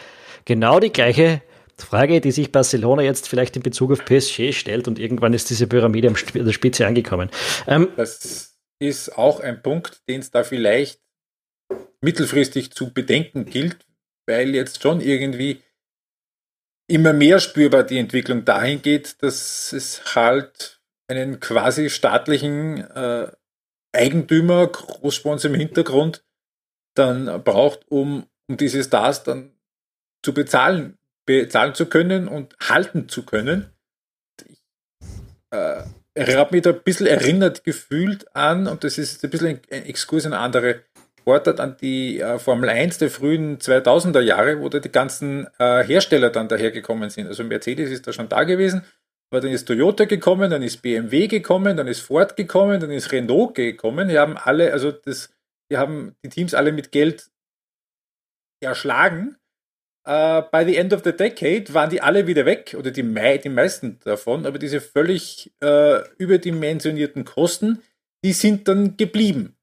Genau 0.45 0.81
die 0.81 0.93
gleiche 0.93 1.43
Frage, 1.77 2.21
die 2.21 2.31
sich 2.31 2.53
Barcelona 2.53 3.03
jetzt 3.03 3.29
vielleicht 3.29 3.57
in 3.57 3.63
Bezug 3.63 3.93
auf 3.93 4.05
PSG 4.05 4.53
stellt 4.53 4.87
und 4.89 4.99
irgendwann 4.99 5.35
ist 5.35 5.51
diese 5.51 5.67
Pyramide 5.67 6.09
an 6.09 6.17
der 6.35 6.53
Spitze 6.53 6.87
angekommen. 6.87 7.31
Ähm, 7.67 7.89
das 7.97 8.59
ist 8.79 9.17
auch 9.17 9.41
ein 9.41 9.63
Punkt, 9.63 10.03
den 10.09 10.21
es 10.21 10.31
da 10.31 10.45
vielleicht 10.45 11.01
mittelfristig 12.01 12.73
zu 12.73 12.93
bedenken 12.93 13.47
gilt, 13.47 13.79
weil 14.27 14.55
jetzt 14.55 14.83
schon 14.83 15.01
irgendwie 15.01 15.63
immer 16.93 17.15
mehr 17.15 17.41
spürbar 17.41 17.85
die 17.85 17.99
Entwicklung 17.99 18.45
dahin 18.45 18.83
geht, 18.83 19.23
dass 19.23 19.73
es 19.73 20.15
halt 20.15 20.81
einen 21.09 21.41
quasi 21.41 21.89
staatlichen 21.89 22.79
äh, 22.91 23.29
Eigentümer, 23.93 24.67
Großsponsor 24.67 25.51
im 25.51 25.57
Hintergrund, 25.57 26.23
dann 26.95 27.43
braucht, 27.45 27.91
um, 27.91 28.27
um 28.47 28.57
diese 28.59 28.85
Stars 28.85 29.23
dann 29.23 29.53
zu 30.23 30.35
bezahlen, 30.35 30.99
bezahlen 31.25 31.75
zu 31.75 31.87
können 31.87 32.29
und 32.29 32.55
halten 32.61 33.09
zu 33.09 33.25
können. 33.25 33.71
Ich 34.47 34.63
äh, 35.51 36.37
habe 36.37 36.55
mich 36.55 36.63
da 36.63 36.71
ein 36.71 36.83
bisschen 36.83 37.07
erinnert 37.07 37.65
gefühlt 37.65 38.37
an, 38.37 38.67
und 38.67 38.85
das 38.85 38.99
ist 38.99 39.25
ein 39.25 39.31
bisschen 39.31 39.61
ein 39.71 39.87
Exkurs 39.87 40.27
in 40.27 40.35
eine 40.35 40.43
andere 40.43 40.83
Sportart, 41.23 41.61
an 41.61 41.77
die 41.81 42.21
äh, 42.21 42.39
Formel 42.41 42.69
1 42.69 42.99
der 42.99 43.09
frühen 43.09 43.59
2000er 43.59 44.21
Jahre, 44.21 44.61
wo 44.61 44.69
da 44.69 44.81
die 44.81 44.91
ganzen 44.91 45.47
äh, 45.59 45.85
Hersteller 45.85 46.31
dann 46.31 46.49
dahergekommen 46.49 47.11
sind. 47.11 47.29
Also 47.29 47.45
Mercedes 47.45 47.91
ist 47.91 48.09
da 48.09 48.13
schon 48.13 48.29
da 48.29 48.43
gewesen, 48.43 48.83
aber 49.31 49.41
dann 49.41 49.53
ist 49.53 49.67
Toyota 49.67 50.05
gekommen, 50.05 50.51
dann 50.51 50.63
ist 50.63 50.83
BMW 50.83 51.29
gekommen, 51.29 51.77
dann 51.77 51.87
ist 51.87 52.01
Ford 52.01 52.37
gekommen, 52.37 52.81
dann 52.81 52.91
ist 52.91 53.13
Renault 53.13 53.55
gekommen. 53.55 54.09
Die 54.09 54.19
haben 54.19 54.37
alle, 54.37 54.73
also 54.73 54.91
das, 54.91 55.33
die 55.71 55.77
haben 55.77 56.17
die 56.25 56.29
Teams 56.29 56.55
alle 56.55 56.73
mit 56.73 56.91
Geld 56.91 57.31
erschlagen. 58.61 59.37
Uh, 60.05 60.43
by 60.51 60.65
the 60.65 60.77
end 60.77 60.93
of 60.93 61.05
the 61.05 61.13
decade 61.13 61.73
waren 61.73 61.89
die 61.89 62.01
alle 62.01 62.27
wieder 62.27 62.45
weg, 62.45 62.75
oder 62.77 62.91
die, 62.91 63.05
mei 63.05 63.39
die 63.39 63.49
meisten 63.49 64.01
davon, 64.01 64.47
aber 64.47 64.59
diese 64.59 64.81
völlig 64.81 65.53
uh, 65.63 66.01
überdimensionierten 66.19 67.25
Kosten, 67.25 67.81
die 68.25 68.33
sind 68.33 68.67
dann 68.67 68.97
geblieben. 68.97 69.57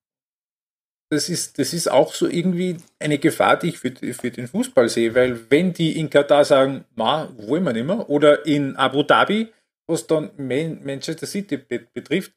Das 1.12 1.28
ist, 1.28 1.58
das 1.58 1.74
ist 1.74 1.90
auch 1.90 2.14
so 2.14 2.28
irgendwie 2.28 2.78
eine 3.00 3.18
Gefahr, 3.18 3.58
die 3.58 3.70
ich 3.70 3.80
für, 3.80 3.92
für 3.92 4.30
den 4.30 4.48
Fußball 4.48 4.90
sehe, 4.90 5.16
weil 5.16 5.50
wenn 5.50 5.74
die 5.74 6.00
in 6.00 6.10
Katar 6.10 6.46
sagen, 6.46 6.86
ma, 6.96 7.34
wollen 7.36 7.64
wir 7.64 7.74
nicht 7.74 7.88
mehr, 7.88 8.10
oder 8.10 8.46
in 8.46 8.76
Abu 8.76 9.02
Dhabi, 9.02 9.52
was 9.88 10.06
dann 10.06 10.30
Manchester 10.38 11.26
City 11.26 11.58
betrifft, 11.58 12.34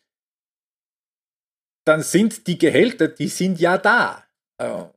dann 1.84 2.02
sind 2.02 2.46
die 2.46 2.56
Gehälter, 2.56 3.08
die 3.08 3.28
sind 3.28 3.60
ja 3.60 3.76
da. 3.76 4.24
Uh, 4.60 4.88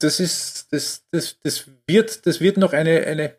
das 0.00 0.18
ist, 0.18 0.72
das, 0.72 1.06
das, 1.10 1.38
das 1.40 1.68
wird, 1.86 2.26
das 2.26 2.40
wird 2.40 2.56
noch 2.56 2.72
eine, 2.72 3.06
eine 3.06 3.36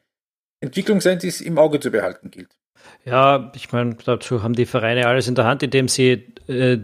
Entwicklung 0.61 1.01
sein, 1.01 1.19
die 1.19 1.27
es 1.27 1.41
im 1.41 1.57
Auge 1.57 1.79
zu 1.79 1.91
behalten 1.91 2.31
gilt. 2.31 2.55
Ja, 3.03 3.51
ich 3.55 3.71
meine, 3.71 3.95
dazu 3.95 4.43
haben 4.43 4.53
die 4.53 4.65
Vereine 4.65 5.07
alles 5.07 5.27
in 5.27 5.35
der 5.35 5.45
Hand, 5.45 5.63
indem 5.63 5.87
sie 5.87 6.33
äh, 6.47 6.79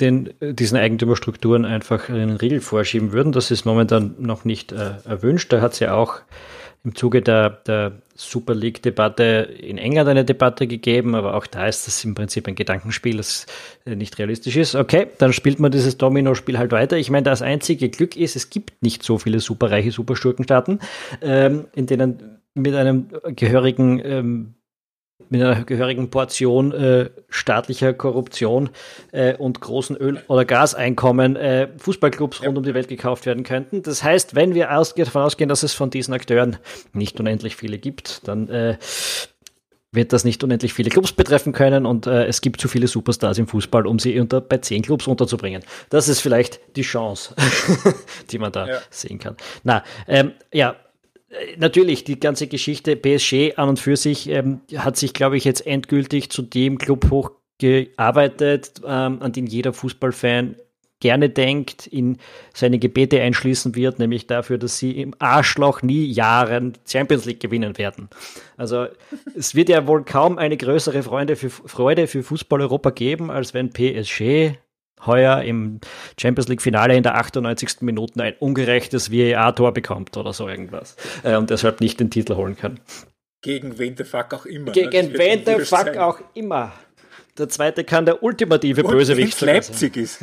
den, 0.00 0.34
diesen 0.40 0.78
Eigentümerstrukturen 0.78 1.64
einfach 1.64 2.08
einen 2.08 2.36
Riegel 2.36 2.60
vorschieben 2.60 3.12
würden. 3.12 3.32
Das 3.32 3.50
ist 3.50 3.64
momentan 3.64 4.14
noch 4.18 4.44
nicht 4.44 4.72
äh, 4.72 4.94
erwünscht. 5.04 5.52
Da 5.52 5.60
hat 5.60 5.72
es 5.72 5.80
ja 5.80 5.94
auch 5.94 6.20
im 6.84 6.94
Zuge 6.94 7.20
der, 7.20 7.50
der 7.50 7.92
Super 8.14 8.54
League-Debatte 8.54 9.24
in 9.24 9.76
England 9.76 10.08
eine 10.08 10.24
Debatte 10.24 10.68
gegeben, 10.68 11.16
aber 11.16 11.34
auch 11.34 11.46
da 11.46 11.66
ist 11.66 11.86
das 11.88 12.04
im 12.04 12.14
Prinzip 12.14 12.46
ein 12.46 12.54
Gedankenspiel, 12.54 13.16
das 13.16 13.46
äh, 13.84 13.96
nicht 13.96 14.18
realistisch 14.18 14.56
ist. 14.56 14.76
Okay, 14.76 15.08
dann 15.18 15.32
spielt 15.32 15.58
man 15.58 15.72
dieses 15.72 15.98
Domino-Spiel 15.98 16.58
halt 16.58 16.70
weiter. 16.70 16.96
Ich 16.96 17.10
meine, 17.10 17.24
das 17.24 17.42
einzige 17.42 17.88
Glück 17.88 18.16
ist, 18.16 18.36
es 18.36 18.50
gibt 18.50 18.82
nicht 18.82 19.02
so 19.02 19.18
viele 19.18 19.40
superreiche 19.40 19.90
Superschurkenstaaten, 19.90 20.78
ähm, 21.22 21.64
in 21.74 21.86
denen 21.86 22.38
mit 22.54 22.74
einem 22.74 23.08
gehörigen 23.34 24.00
ähm, 24.04 24.54
mit 25.30 25.42
einer 25.42 25.64
gehörigen 25.64 26.10
Portion 26.10 26.72
äh, 26.72 27.10
staatlicher 27.28 27.92
Korruption 27.92 28.70
äh, 29.12 29.34
und 29.36 29.60
großen 29.60 29.96
Öl- 29.96 30.22
oder 30.28 30.44
Gaseinkommen 30.44 31.36
äh, 31.36 31.68
Fußballclubs 31.78 32.42
rund 32.42 32.58
um 32.58 32.64
die 32.64 32.74
Welt 32.74 32.88
gekauft 32.88 33.26
werden 33.26 33.44
könnten. 33.44 33.82
Das 33.82 34.02
heißt, 34.02 34.34
wenn 34.34 34.54
wir 34.54 34.68
davon 34.68 35.22
ausgehen, 35.22 35.48
dass 35.48 35.62
es 35.62 35.74
von 35.74 35.90
diesen 35.90 36.14
Akteuren 36.14 36.56
nicht 36.92 37.18
unendlich 37.20 37.56
viele 37.56 37.78
gibt, 37.78 38.26
dann 38.28 38.48
äh, 38.48 38.76
wird 39.96 40.12
das 40.12 40.24
nicht 40.24 40.44
unendlich 40.44 40.72
viele 40.72 40.90
Clubs 40.90 41.12
betreffen 41.12 41.52
können 41.52 41.86
und 41.86 42.06
äh, 42.06 42.26
es 42.26 42.40
gibt 42.40 42.60
zu 42.60 42.68
viele 42.68 42.86
Superstars 42.86 43.38
im 43.38 43.48
Fußball, 43.48 43.86
um 43.86 43.98
sie 43.98 44.20
unter, 44.20 44.40
bei 44.40 44.58
zehn 44.58 44.82
Clubs 44.82 45.08
unterzubringen. 45.08 45.62
Das 45.90 46.08
ist 46.08 46.20
vielleicht 46.20 46.60
die 46.76 46.82
Chance, 46.82 47.34
die 48.30 48.38
man 48.38 48.52
da 48.52 48.68
ja. 48.68 48.78
sehen 48.90 49.18
kann. 49.18 49.36
Na, 49.64 49.82
ähm, 50.06 50.32
ja, 50.52 50.76
natürlich, 51.56 52.04
die 52.04 52.20
ganze 52.20 52.46
Geschichte 52.46 52.96
PSG 52.96 53.56
an 53.56 53.70
und 53.70 53.80
für 53.80 53.96
sich 53.96 54.28
ähm, 54.28 54.60
hat 54.76 54.96
sich, 54.96 55.12
glaube 55.12 55.36
ich, 55.36 55.44
jetzt 55.44 55.66
endgültig 55.66 56.30
zu 56.30 56.42
dem 56.42 56.78
Club 56.78 57.10
hochgearbeitet, 57.10 58.80
ähm, 58.84 59.18
an 59.20 59.32
den 59.32 59.46
jeder 59.46 59.72
Fußballfan 59.72 60.56
gerne 61.00 61.28
denkt, 61.28 61.86
in 61.86 62.16
seine 62.54 62.78
Gebete 62.78 63.20
einschließen 63.20 63.74
wird, 63.74 63.98
nämlich 63.98 64.26
dafür, 64.26 64.56
dass 64.56 64.78
sie 64.78 64.92
im 64.92 65.14
Arschloch 65.18 65.82
nie 65.82 66.06
Jahren 66.06 66.72
Champions 66.86 67.26
League 67.26 67.40
gewinnen 67.40 67.76
werden. 67.76 68.08
Also 68.56 68.86
es 69.36 69.54
wird 69.54 69.68
ja 69.68 69.86
wohl 69.86 70.04
kaum 70.04 70.38
eine 70.38 70.56
größere 70.56 71.02
Freude 71.02 71.36
für, 71.36 71.50
Freude 71.50 72.06
für 72.06 72.22
Fußball 72.22 72.62
Europa 72.62 72.90
geben, 72.90 73.30
als 73.30 73.52
wenn 73.52 73.70
PSG 73.70 74.56
heuer 75.04 75.42
im 75.42 75.80
Champions 76.18 76.48
League 76.48 76.62
Finale 76.62 76.96
in 76.96 77.02
der 77.02 77.16
98. 77.16 77.82
Minute 77.82 78.22
ein 78.22 78.34
ungerechtes 78.38 79.12
VAR-Tor 79.12 79.72
bekommt 79.72 80.16
oder 80.16 80.32
so 80.32 80.48
irgendwas 80.48 80.96
äh, 81.22 81.36
und 81.36 81.50
deshalb 81.50 81.80
nicht 81.80 82.00
den 82.00 82.10
Titel 82.10 82.36
holen 82.36 82.56
kann. 82.56 82.80
Gegen 83.42 83.78
wen 83.78 83.96
the 83.96 84.04
fuck 84.04 84.32
auch 84.32 84.46
immer. 84.46 84.72
Gegen 84.72 85.12
ne? 85.12 85.18
wen 85.18 85.44
the 85.44 85.64
fuck 85.64 85.86
sein. 85.86 85.98
auch 85.98 86.20
immer. 86.34 86.72
Der 87.38 87.48
zweite 87.48 87.84
kann 87.84 88.06
der 88.06 88.22
ultimative 88.22 88.82
und 88.82 88.90
Bösewicht 88.90 89.38
sein. 89.38 89.48
Leipzig 89.48 89.96
ist. 89.98 90.22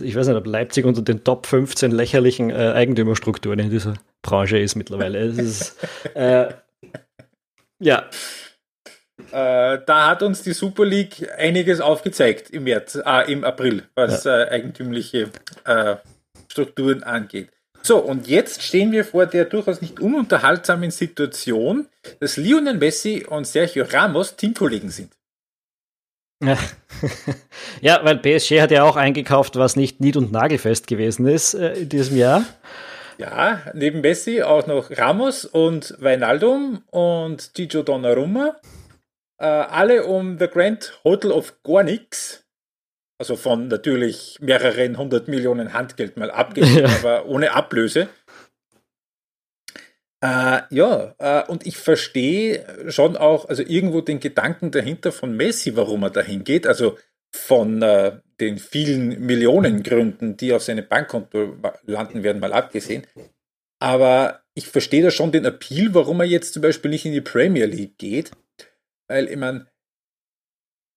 ich 0.00 0.16
weiß 0.16 0.26
nicht, 0.26 0.36
ob 0.36 0.46
Leipzig 0.46 0.84
unter 0.84 1.02
den 1.02 1.22
Top 1.22 1.46
15 1.46 1.92
lächerlichen 1.92 2.50
äh, 2.50 2.72
Eigentümerstrukturen 2.74 3.60
in 3.60 3.70
dieser 3.70 3.94
Branche 4.22 4.58
ist 4.58 4.74
mittlerweile. 4.74 5.18
Es 5.20 5.38
ist, 5.38 5.76
äh, 6.14 6.52
ja, 7.78 8.10
äh, 9.32 9.78
da 9.84 10.08
hat 10.08 10.22
uns 10.22 10.42
die 10.42 10.52
Super 10.52 10.84
League 10.84 11.28
einiges 11.36 11.80
aufgezeigt 11.80 12.50
im 12.50 12.64
März, 12.64 12.98
äh, 13.04 13.32
im 13.32 13.44
April, 13.44 13.84
was 13.94 14.24
ja. 14.24 14.42
äh, 14.42 14.50
eigentümliche 14.50 15.30
äh, 15.64 15.96
Strukturen 16.48 17.02
angeht. 17.02 17.50
So, 17.82 17.98
und 17.98 18.28
jetzt 18.28 18.62
stehen 18.62 18.92
wir 18.92 19.04
vor 19.04 19.26
der 19.26 19.46
durchaus 19.46 19.80
nicht 19.80 20.00
ununterhaltsamen 20.00 20.90
Situation, 20.90 21.88
dass 22.20 22.36
Lionel 22.36 22.74
Messi 22.74 23.24
und 23.28 23.46
Sergio 23.46 23.86
Ramos 23.90 24.36
Teamkollegen 24.36 24.90
sind. 24.90 25.12
Ja. 26.42 26.58
weil 28.04 28.18
PSG 28.18 28.60
hat 28.60 28.70
ja 28.70 28.82
auch 28.82 28.96
eingekauft, 28.96 29.56
was 29.56 29.76
nicht 29.76 30.00
nied- 30.00 30.16
und 30.16 30.32
nagelfest 30.32 30.86
gewesen 30.86 31.26
ist 31.26 31.54
äh, 31.54 31.74
in 31.74 31.88
diesem 31.88 32.16
Jahr. 32.16 32.44
Ja, 33.18 33.60
neben 33.74 34.00
Messi 34.00 34.42
auch 34.42 34.66
noch 34.66 34.90
Ramos 34.90 35.44
und 35.44 35.94
Weinaldum 35.98 36.82
und 36.90 37.52
Gigi 37.52 37.84
Donnarumma 37.84 38.56
äh, 39.40 39.46
alle 39.46 40.04
um 40.04 40.38
The 40.38 40.48
Grand 40.48 41.00
Hotel 41.02 41.32
of 41.32 41.62
Gornix, 41.62 42.44
also 43.18 43.36
von 43.36 43.68
natürlich 43.68 44.38
mehreren 44.40 44.98
hundert 44.98 45.28
Millionen 45.28 45.72
Handgeld 45.72 46.16
mal 46.16 46.30
abgesehen, 46.30 46.86
ja. 46.86 46.96
aber 46.98 47.26
ohne 47.26 47.52
Ablöse. 47.52 48.08
Äh, 50.22 50.60
ja, 50.68 51.14
äh, 51.18 51.50
und 51.50 51.66
ich 51.66 51.78
verstehe 51.78 52.90
schon 52.90 53.16
auch, 53.16 53.48
also 53.48 53.62
irgendwo 53.62 54.02
den 54.02 54.20
Gedanken 54.20 54.70
dahinter 54.70 55.12
von 55.12 55.34
Messi, 55.34 55.74
warum 55.76 56.02
er 56.02 56.10
dahin 56.10 56.44
geht, 56.44 56.66
also 56.66 56.98
von 57.34 57.80
äh, 57.80 58.18
den 58.40 58.58
vielen 58.58 59.24
Millionen 59.24 59.82
Gründen, 59.82 60.36
die 60.36 60.52
auf 60.52 60.62
seinem 60.62 60.86
Bankkonto 60.86 61.56
landen 61.86 62.22
werden, 62.22 62.40
mal 62.40 62.52
abgesehen. 62.52 63.06
Aber 63.78 64.42
ich 64.54 64.66
verstehe 64.66 65.02
da 65.02 65.10
schon 65.10 65.32
den 65.32 65.46
Appeal, 65.46 65.94
warum 65.94 66.20
er 66.20 66.26
jetzt 66.26 66.52
zum 66.52 66.60
Beispiel 66.60 66.90
nicht 66.90 67.06
in 67.06 67.12
die 67.12 67.22
Premier 67.22 67.64
League 67.64 67.96
geht, 67.96 68.32
weil 69.10 69.28
ich 69.28 69.36
meine, 69.36 69.66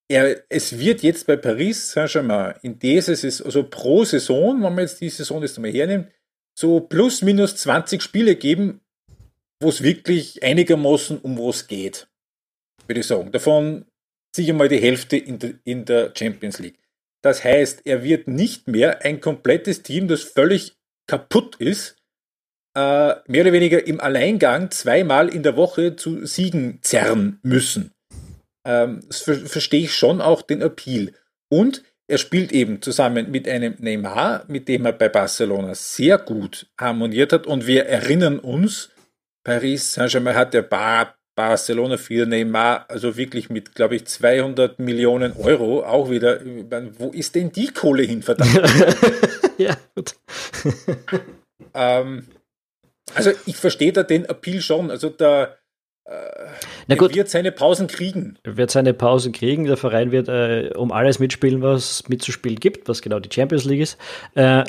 er, 0.07 0.43
es 0.49 0.77
wird 0.77 1.01
jetzt 1.01 1.25
bei 1.25 1.35
Paris 1.35 1.91
Saint-Germain 1.91 2.55
in 2.61 2.77
dieser 2.77 3.15
Saison, 3.15 3.47
also 3.47 3.63
pro 3.63 4.03
Saison, 4.05 4.61
wenn 4.61 4.75
man 4.75 4.85
jetzt 4.85 5.01
die 5.01 5.09
Saison 5.09 5.41
jetzt 5.41 5.57
einmal 5.57 5.71
hernimmt, 5.71 6.11
so 6.57 6.79
plus 6.79 7.23
minus 7.23 7.55
20 7.55 8.03
Spiele 8.03 8.35
geben, 8.35 8.81
wo 9.59 9.69
es 9.69 9.81
wirklich 9.81 10.43
einigermaßen 10.43 11.19
um 11.21 11.39
was 11.39 11.67
geht, 11.67 12.07
würde 12.85 12.99
ich 12.99 13.07
sagen. 13.07 13.31
Davon 13.31 13.85
sicher 14.35 14.53
mal 14.53 14.69
die 14.69 14.79
Hälfte 14.79 15.17
in 15.17 15.39
der, 15.39 15.53
in 15.63 15.85
der 15.85 16.13
Champions 16.15 16.59
League. 16.59 16.77
Das 17.23 17.43
heißt, 17.43 17.81
er 17.85 18.03
wird 18.03 18.27
nicht 18.27 18.67
mehr 18.67 19.03
ein 19.03 19.21
komplettes 19.21 19.81
Team, 19.81 20.07
das 20.07 20.21
völlig 20.21 20.75
kaputt 21.07 21.55
ist, 21.55 21.95
äh, 22.75 23.15
mehr 23.27 23.41
oder 23.41 23.53
weniger 23.53 23.87
im 23.87 23.99
Alleingang 23.99 24.69
zweimal 24.69 25.29
in 25.29 25.41
der 25.41 25.55
Woche 25.55 25.95
zu 25.95 26.27
Siegen 26.27 26.79
zerren 26.83 27.39
müssen 27.41 27.93
ähm, 28.65 29.01
ver 29.09 29.35
verstehe 29.35 29.83
ich 29.83 29.95
schon 29.95 30.21
auch 30.21 30.41
den 30.41 30.61
Appeal. 30.61 31.13
Und 31.49 31.83
er 32.07 32.17
spielt 32.17 32.51
eben 32.51 32.81
zusammen 32.81 33.31
mit 33.31 33.47
einem 33.47 33.75
Neymar, 33.79 34.45
mit 34.47 34.67
dem 34.67 34.85
er 34.85 34.93
bei 34.93 35.09
Barcelona 35.09 35.73
sehr 35.73 36.17
gut 36.17 36.67
harmoniert 36.79 37.31
hat. 37.31 37.47
Und 37.47 37.65
wir 37.65 37.85
erinnern 37.85 38.39
uns, 38.39 38.89
Paris 39.43 39.93
Saint-Germain 39.93 40.35
hat 40.35 40.53
der 40.53 40.63
Bar 40.63 41.15
Barcelona 41.35 41.97
für 41.97 42.25
Neymar, 42.25 42.85
also 42.89 43.17
wirklich 43.17 43.49
mit, 43.49 43.73
glaube 43.73 43.95
ich, 43.95 44.05
200 44.05 44.79
Millionen 44.79 45.33
Euro 45.33 45.83
auch 45.83 46.09
wieder. 46.09 46.41
Wo 46.97 47.09
ist 47.09 47.35
denn 47.35 47.51
die 47.51 47.67
Kohle 47.67 48.03
hin, 48.03 48.21
verdammt? 48.21 48.53
ja, 49.57 49.75
gut. 49.95 50.15
ähm, 51.73 52.27
also 53.15 53.31
ich 53.45 53.57
verstehe 53.57 53.93
da 53.93 54.03
den 54.03 54.25
Appeal 54.25 54.61
schon. 54.61 54.91
Also 54.91 55.09
da 55.09 55.55
na 56.87 56.95
gut, 56.95 57.11
er 57.11 57.15
wird 57.15 57.29
seine 57.29 57.51
Pausen 57.51 57.87
kriegen. 57.87 58.37
Er 58.43 58.57
wird 58.57 58.71
seine 58.71 58.93
Pausen 58.93 59.31
kriegen. 59.31 59.65
Der 59.65 59.77
Verein 59.77 60.11
wird 60.11 60.27
äh, 60.27 60.71
um 60.75 60.91
alles 60.91 61.19
mitspielen, 61.19 61.61
was 61.61 62.07
mitzuspielen 62.09 62.59
gibt, 62.59 62.89
was 62.89 63.01
genau 63.01 63.19
die 63.19 63.29
Champions 63.33 63.65
League 63.65 63.81
ist. 63.81 63.97
Äh, 64.35 64.63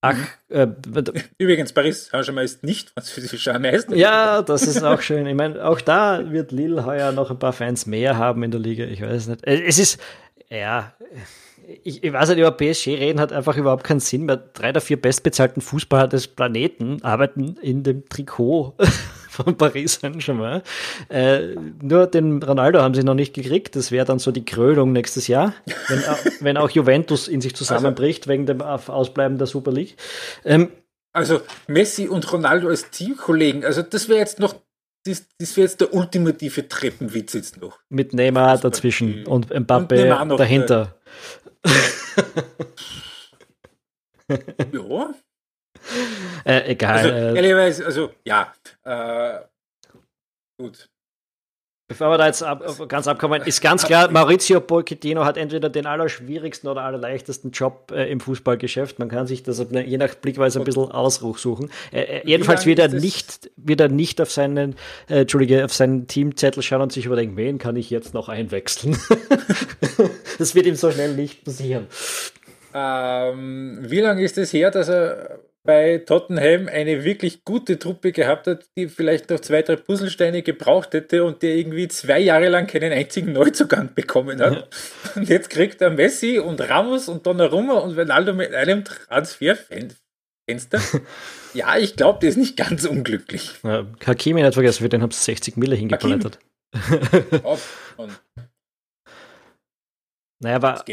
Ach, 0.00 0.16
äh, 0.48 0.66
Übrigens, 1.38 1.72
Paris 1.72 2.06
Saint-Germain 2.06 2.44
ist 2.44 2.62
nicht 2.62 2.90
französischer 2.90 3.58
Meister. 3.58 3.96
Ja, 3.96 4.42
das 4.42 4.66
ist 4.66 4.82
auch 4.82 5.00
schön. 5.00 5.26
Ich 5.26 5.34
meine, 5.34 5.64
auch 5.66 5.80
da 5.80 6.30
wird 6.30 6.52
Lille 6.52 6.84
heuer 6.84 7.12
noch 7.12 7.30
ein 7.30 7.38
paar 7.38 7.52
Fans 7.52 7.86
mehr 7.86 8.16
haben 8.16 8.42
in 8.42 8.50
der 8.50 8.60
Liga. 8.60 8.84
Ich 8.84 9.02
weiß 9.02 9.28
nicht. 9.28 9.46
Äh, 9.46 9.62
es 9.62 9.78
ist, 9.78 10.00
ja, 10.48 10.92
ich, 11.82 12.04
ich 12.04 12.12
weiß 12.12 12.28
nicht, 12.28 12.38
über 12.38 12.52
PSG 12.52 12.88
reden 12.88 13.20
hat 13.20 13.32
einfach 13.32 13.56
überhaupt 13.56 13.84
keinen 13.84 14.00
Sinn 14.00 14.26
mehr. 14.26 14.36
Drei 14.36 14.72
der 14.72 14.82
vier 14.82 15.00
bestbezahlten 15.00 15.60
Fußballer 15.60 16.08
des 16.08 16.28
Planeten 16.28 17.02
arbeiten 17.02 17.56
in 17.60 17.82
dem 17.82 18.08
Trikot 18.08 18.76
von 19.44 19.56
Paris 19.56 20.00
Saint-Germain. 20.00 20.62
Äh, 21.08 21.54
nur 21.82 22.06
den 22.06 22.42
Ronaldo 22.42 22.80
haben 22.80 22.94
sie 22.94 23.02
noch 23.02 23.14
nicht 23.14 23.34
gekriegt. 23.34 23.76
Das 23.76 23.90
wäre 23.90 24.06
dann 24.06 24.18
so 24.18 24.32
die 24.32 24.44
Krönung 24.44 24.92
nächstes 24.92 25.28
Jahr, 25.28 25.54
wenn, 25.88 26.02
wenn 26.40 26.56
auch 26.56 26.70
Juventus 26.70 27.28
in 27.28 27.40
sich 27.40 27.54
zusammenbricht 27.54 28.24
also, 28.24 28.30
wegen 28.32 28.46
dem 28.46 28.62
Ausbleiben 28.62 29.38
der 29.38 29.46
Super 29.46 29.72
League. 29.72 29.96
Ähm, 30.44 30.70
also 31.12 31.40
Messi 31.66 32.08
und 32.08 32.30
Ronaldo 32.30 32.68
als 32.68 32.90
Teamkollegen, 32.90 33.64
also 33.64 33.80
das 33.82 34.08
wäre 34.08 34.18
jetzt 34.18 34.38
noch 34.38 34.54
das, 35.06 35.24
das 35.38 35.56
wäre 35.56 35.66
jetzt 35.66 35.80
der 35.80 35.94
ultimative 35.94 36.68
Treppenwitz 36.68 37.32
jetzt 37.34 37.60
noch. 37.60 37.78
Mit 37.88 38.12
Neymar 38.12 38.58
dazwischen 38.58 39.24
und 39.26 39.50
Mbappe 39.50 40.14
und 40.20 40.36
dahinter. 40.36 40.96
ja. 44.72 45.14
Äh, 46.44 46.70
egal. 46.70 46.96
Also, 46.96 47.08
äh, 47.08 47.34
ehrlicherweise, 47.34 47.86
also 47.86 48.10
ja, 48.24 48.52
äh, 48.84 49.40
gut. 50.58 50.88
Bevor 51.88 52.10
wir 52.10 52.18
da 52.18 52.26
jetzt 52.26 52.42
ab, 52.42 52.64
ganz 52.88 53.06
abkommen, 53.06 53.42
ist 53.42 53.60
ganz 53.60 53.84
klar, 53.84 54.10
Maurizio 54.12 54.60
Pochettino 54.60 55.24
hat 55.24 55.36
entweder 55.36 55.68
den 55.68 55.86
allerschwierigsten 55.86 56.68
oder 56.68 56.82
allerleichtesten 56.82 57.52
Job 57.52 57.92
äh, 57.94 58.10
im 58.10 58.18
Fußballgeschäft. 58.18 58.98
Man 58.98 59.08
kann 59.08 59.28
sich 59.28 59.44
das 59.44 59.64
je 59.70 59.96
nach 59.96 60.16
Blickweise 60.16 60.58
ein 60.58 60.64
bisschen 60.64 60.90
Ausruch 60.90 61.38
suchen. 61.38 61.70
Äh, 61.92 62.00
äh 62.00 62.22
jedenfalls 62.24 62.66
wird 62.66 62.80
er 62.80 62.88
nicht, 62.88 63.52
wird 63.56 63.80
er 63.80 63.88
nicht 63.88 64.20
auf 64.20 64.32
seinen, 64.32 64.74
äh, 65.08 65.20
Entschuldige, 65.20 65.64
auf 65.64 65.72
seinen 65.72 66.08
Teamzettel 66.08 66.60
schauen 66.64 66.82
und 66.82 66.92
sich 66.92 67.06
überlegen, 67.06 67.36
wen 67.36 67.58
kann 67.58 67.76
ich 67.76 67.88
jetzt 67.88 68.14
noch 68.14 68.28
einwechseln? 68.28 68.98
das 70.38 70.56
wird 70.56 70.66
ihm 70.66 70.74
so 70.74 70.90
schnell 70.90 71.14
nicht 71.14 71.44
passieren. 71.44 71.86
Ähm, 72.74 73.78
wie 73.82 74.00
lange 74.00 74.24
ist 74.24 74.36
es 74.38 74.52
her, 74.52 74.72
dass 74.72 74.88
er 74.88 75.38
bei 75.66 75.98
Tottenham 75.98 76.68
eine 76.68 77.04
wirklich 77.04 77.44
gute 77.44 77.78
Truppe 77.78 78.12
gehabt 78.12 78.46
hat, 78.46 78.66
die 78.76 78.88
vielleicht 78.88 79.28
noch 79.30 79.40
zwei, 79.40 79.62
drei 79.62 79.76
Puzzlesteine 79.76 80.42
gebraucht 80.42 80.94
hätte 80.94 81.24
und 81.24 81.42
der 81.42 81.56
irgendwie 81.56 81.88
zwei 81.88 82.20
Jahre 82.20 82.48
lang 82.48 82.66
keinen 82.66 82.92
einzigen 82.92 83.32
Neuzugang 83.32 83.90
bekommen 83.94 84.40
hat. 84.40 84.54
Ja. 84.54 84.64
Und 85.16 85.28
jetzt 85.28 85.50
kriegt 85.50 85.82
er 85.82 85.90
Messi 85.90 86.38
und 86.38 86.60
Ramos 86.60 87.08
und 87.08 87.26
Donnarumma 87.26 87.74
und 87.74 87.98
Ronaldo 87.98 88.32
mit 88.32 88.54
einem 88.54 88.84
Transferfenster. 88.84 89.98
ja, 91.54 91.76
ich 91.76 91.96
glaube, 91.96 92.20
der 92.20 92.30
ist 92.30 92.38
nicht 92.38 92.56
ganz 92.56 92.84
unglücklich. 92.84 93.50
Ja, 93.62 93.86
Hakimi 94.06 94.42
hat 94.42 94.54
vergessen, 94.54 94.82
für 94.82 94.88
den 94.88 95.02
haben 95.02 95.10
sie 95.10 95.22
60 95.22 95.56
Mille 95.56 95.76
hingeblättert. 95.76 96.38
Naja, 100.38 100.56
aber, 100.56 100.84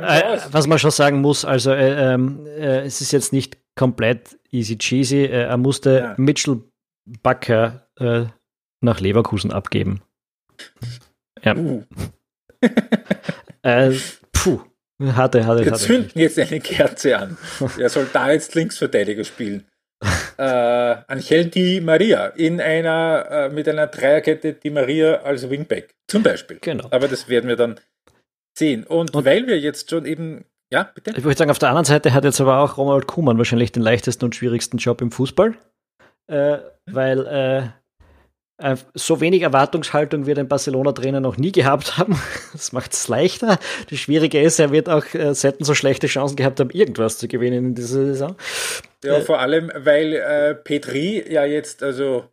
naja, 0.00 0.34
äh, 0.34 0.40
was 0.50 0.66
man 0.66 0.78
schon 0.78 0.90
sagen 0.90 1.20
muss, 1.20 1.44
also 1.44 1.70
äh, 1.70 2.14
äh, 2.14 2.80
es 2.80 3.00
ist 3.00 3.12
jetzt 3.12 3.32
nicht 3.32 3.61
komplett 3.76 4.38
easy 4.50 4.76
cheesy. 4.76 5.24
Äh, 5.24 5.44
er 5.44 5.56
musste 5.56 5.98
ja. 5.98 6.14
Mitchell 6.16 6.62
Bakker 7.22 7.88
äh, 7.98 8.26
nach 8.80 9.00
Leverkusen 9.00 9.52
abgeben. 9.52 10.02
Ja. 11.42 11.56
Uh. 11.56 11.84
äh, 13.62 13.92
puh. 14.32 14.60
Hatte, 15.00 15.46
hatte, 15.46 15.64
Wir 15.64 15.74
zünden 15.74 16.20
jetzt 16.20 16.38
eine 16.38 16.60
Kerze 16.60 17.18
an. 17.18 17.36
Er 17.76 17.88
soll 17.88 18.08
da 18.12 18.30
jetzt 18.30 18.54
Linksverteidiger 18.54 19.24
spielen. 19.24 19.66
äh, 20.38 20.42
Angel 20.42 21.46
Di 21.46 21.80
Maria 21.80 22.26
in 22.28 22.60
einer, 22.60 23.26
äh, 23.30 23.48
mit 23.48 23.68
einer 23.68 23.88
Dreierkette 23.88 24.52
Di 24.52 24.70
Maria 24.70 25.22
als 25.22 25.48
Wingback. 25.48 25.94
Zum 26.08 26.22
Beispiel. 26.22 26.58
Genau. 26.60 26.86
Aber 26.90 27.08
das 27.08 27.28
werden 27.28 27.48
wir 27.48 27.56
dann 27.56 27.80
sehen. 28.56 28.84
Und, 28.84 29.14
Und 29.14 29.24
weil 29.24 29.46
wir 29.46 29.58
jetzt 29.58 29.90
schon 29.90 30.06
eben 30.06 30.44
ja, 30.72 30.90
bitte. 30.94 31.12
Ich 31.14 31.22
würde 31.22 31.36
sagen, 31.36 31.50
auf 31.50 31.58
der 31.58 31.68
anderen 31.68 31.84
Seite 31.84 32.14
hat 32.14 32.24
jetzt 32.24 32.40
aber 32.40 32.60
auch 32.60 32.78
Ronald 32.78 33.06
Kuhmann 33.06 33.36
wahrscheinlich 33.36 33.72
den 33.72 33.82
leichtesten 33.82 34.24
und 34.24 34.34
schwierigsten 34.34 34.78
Job 34.78 35.02
im 35.02 35.12
Fußball, 35.12 35.54
äh, 36.28 36.58
weil 36.86 37.26
äh, 38.58 38.70
äh 38.72 38.76
so 38.94 39.20
wenig 39.20 39.42
Erwartungshaltung 39.42 40.24
wird 40.24 40.38
ein 40.38 40.48
Barcelona-Trainer 40.48 41.20
noch 41.20 41.36
nie 41.36 41.52
gehabt 41.52 41.98
haben. 41.98 42.18
Das 42.54 42.72
macht 42.72 42.94
es 42.94 43.06
leichter. 43.08 43.58
Das 43.90 43.98
Schwierige 43.98 44.40
ist, 44.40 44.58
er 44.58 44.72
wird 44.72 44.88
auch 44.88 45.04
äh, 45.12 45.34
selten 45.34 45.64
so 45.64 45.74
schlechte 45.74 46.06
Chancen 46.06 46.36
gehabt 46.36 46.58
haben, 46.58 46.70
irgendwas 46.70 47.18
zu 47.18 47.28
gewinnen 47.28 47.66
in 47.66 47.74
dieser 47.74 48.06
Saison. 48.06 48.36
Ja, 49.04 49.20
vor 49.20 49.40
allem, 49.40 49.70
weil 49.74 50.14
äh, 50.14 50.54
Petri 50.54 51.22
ja 51.30 51.44
jetzt 51.44 51.82
also 51.82 52.24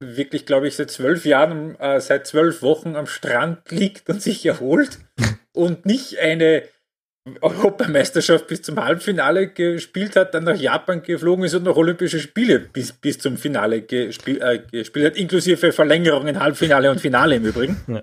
wirklich, 0.00 0.44
glaube 0.44 0.68
ich, 0.68 0.76
seit 0.76 0.90
zwölf 0.90 1.24
Jahren, 1.24 1.76
äh, 1.80 1.98
seit 2.00 2.26
zwölf 2.26 2.60
Wochen 2.60 2.94
am 2.94 3.06
Strand 3.06 3.70
liegt 3.70 4.10
und 4.10 4.20
sich 4.20 4.44
erholt 4.44 4.98
und 5.54 5.86
nicht 5.86 6.18
eine 6.18 6.62
Europameisterschaft 7.40 8.46
bis 8.46 8.62
zum 8.62 8.82
Halbfinale 8.82 9.48
gespielt 9.48 10.16
hat, 10.16 10.34
dann 10.34 10.44
nach 10.44 10.56
Japan 10.56 11.02
geflogen 11.02 11.44
ist 11.44 11.54
und 11.54 11.64
noch 11.64 11.76
Olympische 11.76 12.20
Spiele 12.20 12.60
bis, 12.60 12.92
bis 12.92 13.18
zum 13.18 13.36
Finale 13.36 13.82
gespiel, 13.82 14.40
äh, 14.40 14.60
gespielt 14.70 15.06
hat, 15.06 15.16
inklusive 15.16 15.72
Verlängerungen, 15.72 16.38
Halbfinale 16.38 16.90
und 16.90 17.00
Finale 17.00 17.36
im 17.36 17.44
Übrigen. 17.44 17.80
Ja. 17.88 18.02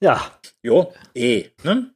ja. 0.00 0.38
Jo, 0.62 0.94
eh. 1.14 1.50
Ne? 1.62 1.90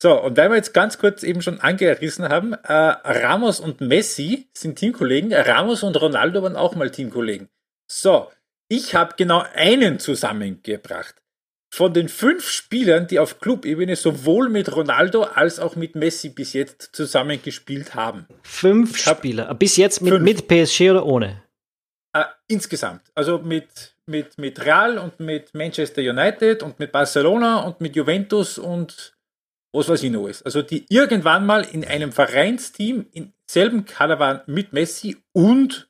So, 0.00 0.20
und 0.20 0.36
weil 0.36 0.50
wir 0.50 0.56
jetzt 0.56 0.74
ganz 0.74 0.98
kurz 0.98 1.22
eben 1.22 1.42
schon 1.42 1.60
angerissen 1.60 2.28
haben, 2.28 2.54
äh, 2.54 2.72
Ramos 2.72 3.60
und 3.60 3.80
Messi 3.80 4.48
sind 4.52 4.76
Teamkollegen, 4.76 5.32
Ramos 5.32 5.84
und 5.84 6.00
Ronaldo 6.00 6.42
waren 6.42 6.56
auch 6.56 6.74
mal 6.74 6.90
Teamkollegen. 6.90 7.48
So, 7.88 8.30
ich 8.68 8.94
habe 8.94 9.14
genau 9.16 9.44
einen 9.54 10.00
zusammengebracht 10.00 11.21
von 11.72 11.94
den 11.94 12.10
fünf 12.10 12.48
Spielern, 12.50 13.06
die 13.06 13.18
auf 13.18 13.40
Clubebene 13.40 13.96
sowohl 13.96 14.50
mit 14.50 14.76
Ronaldo 14.76 15.22
als 15.22 15.58
auch 15.58 15.74
mit 15.74 15.94
Messi 15.94 16.28
bis 16.28 16.52
jetzt 16.52 16.90
zusammengespielt 16.92 17.94
haben. 17.94 18.26
Fünf 18.42 18.98
Spieler. 18.98 19.54
Bis 19.54 19.78
jetzt 19.78 20.02
mit, 20.02 20.20
mit 20.20 20.48
PSG 20.48 20.90
oder 20.90 21.06
ohne? 21.06 21.42
Äh, 22.14 22.24
insgesamt. 22.46 23.10
Also 23.14 23.38
mit, 23.38 23.96
mit, 24.04 24.36
mit 24.36 24.62
Real 24.62 24.98
und 24.98 25.18
mit 25.18 25.54
Manchester 25.54 26.02
United 26.02 26.62
und 26.62 26.78
mit 26.78 26.92
Barcelona 26.92 27.62
und 27.62 27.80
mit 27.80 27.96
Juventus 27.96 28.58
und 28.58 29.16
was 29.74 29.88
weiß 29.88 30.02
ich 30.02 30.10
noch 30.10 30.28
ist. 30.28 30.42
Also 30.42 30.60
die 30.60 30.84
irgendwann 30.90 31.46
mal 31.46 31.62
in 31.62 31.86
einem 31.86 32.12
Vereinsteam 32.12 33.06
im 33.12 33.32
selben 33.50 33.86
Kader 33.86 34.18
waren 34.18 34.42
mit 34.46 34.74
Messi 34.74 35.16
und 35.32 35.88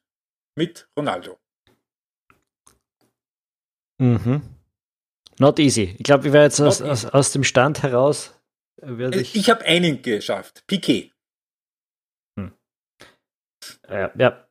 mit 0.56 0.88
Ronaldo. 0.96 1.40
Mhm. 3.98 4.42
Not 5.38 5.58
easy. 5.58 5.94
Ich 5.98 6.04
glaube, 6.04 6.24
wir 6.24 6.32
werden 6.32 6.44
jetzt 6.44 6.60
aus, 6.60 6.82
aus, 6.82 7.04
aus, 7.06 7.32
dem 7.32 7.44
Stand 7.44 7.82
heraus. 7.82 8.34
Äh, 8.80 9.20
ich, 9.20 9.34
ich 9.34 9.50
habe 9.50 9.64
einen 9.64 10.02
geschafft. 10.02 10.64
Piquet. 10.66 11.12
Hm. 12.38 12.52
Ja, 13.88 14.10
ja. 14.16 14.46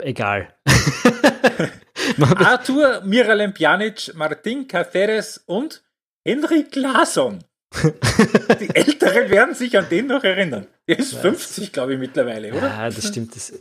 Egal. 0.00 0.54
Arthur 2.36 3.00
Miralem 3.02 3.54
Pjanic, 3.54 4.14
Martin 4.14 4.68
Caceres 4.68 5.38
und 5.46 5.82
Henrik 6.24 6.74
Larsson. 6.76 7.42
Die 8.60 8.74
Älteren 8.74 9.30
werden 9.30 9.54
sich 9.54 9.76
an 9.78 9.88
den 9.88 10.06
noch 10.06 10.24
erinnern. 10.24 10.66
Der 10.88 10.98
ist 10.98 11.14
50, 11.14 11.72
glaube 11.72 11.94
ich, 11.94 11.98
mittlerweile, 11.98 12.52
oder? 12.52 12.68
Ja, 12.68 12.90
das 12.90 13.08
stimmt. 13.08 13.34
Das, 13.34 13.52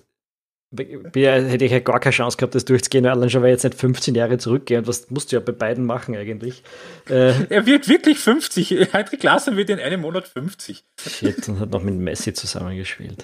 hätte 0.78 1.66
ich 1.66 1.72
ja 1.72 1.80
gar 1.80 2.00
keine 2.00 2.14
Chance 2.14 2.38
gehabt, 2.38 2.56
das 2.56 2.66
durchzugehen, 2.66 3.06
allein 3.06 3.30
schon, 3.30 3.42
weil 3.42 3.52
jetzt 3.52 3.64
nicht 3.64 3.76
15 3.76 4.16
Jahre 4.16 4.38
zurückgehe 4.38 4.78
und 4.78 4.88
was 4.88 5.10
musst 5.10 5.32
du 5.32 5.38
ja 5.38 5.40
bei 5.40 5.52
beiden 5.52 5.86
machen 5.86 6.16
eigentlich. 6.16 6.64
Äh, 7.10 7.34
er 7.50 7.66
wird 7.66 7.88
wirklich 7.88 8.20
50. 8.20 8.72
Heinrich 8.94 9.20
Glasner 9.20 9.56
wird 9.56 9.70
in 9.70 9.80
einem 9.80 10.02
Monat 10.02 10.28
50. 10.28 10.84
Shit, 11.00 11.50
und 11.50 11.60
hat 11.60 11.72
noch 11.72 11.84
mit 11.84 11.96
Messi 11.96 12.34
zusammengespielt. 12.34 13.24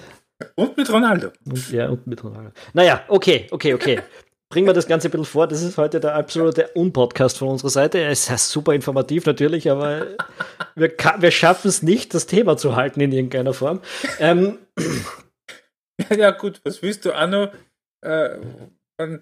Und 0.54 0.76
mit 0.76 0.92
Ronaldo. 0.92 1.28
Und, 1.44 1.70
ja, 1.70 1.88
und 1.88 2.06
mit 2.06 2.22
Ronaldo. 2.22 2.50
Naja, 2.72 3.04
okay, 3.08 3.46
okay, 3.50 3.74
okay. 3.74 4.00
Bringen 4.52 4.66
wir 4.66 4.74
das 4.74 4.86
Ganze 4.86 5.08
ein 5.08 5.12
bisschen 5.12 5.24
vor. 5.24 5.46
Das 5.46 5.62
ist 5.62 5.78
heute 5.78 5.98
der 5.98 6.14
absolute 6.14 6.68
Unpodcast 6.74 7.38
von 7.38 7.48
unserer 7.48 7.70
Seite. 7.70 8.02
Es 8.02 8.28
ist 8.28 8.50
super 8.50 8.74
informativ 8.74 9.24
natürlich, 9.24 9.70
aber 9.70 10.08
wir, 10.74 10.92
wir 11.18 11.30
schaffen 11.30 11.68
es 11.68 11.82
nicht, 11.82 12.12
das 12.12 12.26
Thema 12.26 12.58
zu 12.58 12.76
halten 12.76 13.00
in 13.00 13.12
irgendeiner 13.12 13.54
Form. 13.54 13.80
Ähm, 14.18 14.58
Ja, 16.18 16.30
gut, 16.30 16.60
was 16.64 16.82
willst 16.82 17.04
du, 17.04 17.12
Anno? 17.12 17.48
Äh, 18.04 18.36
äh, 18.98 19.18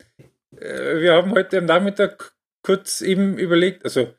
wir 0.50 1.12
haben 1.14 1.32
heute 1.32 1.58
am 1.58 1.66
Nachmittag 1.66 2.32
kurz 2.62 3.00
eben 3.00 3.38
überlegt, 3.38 3.84
also 3.84 4.12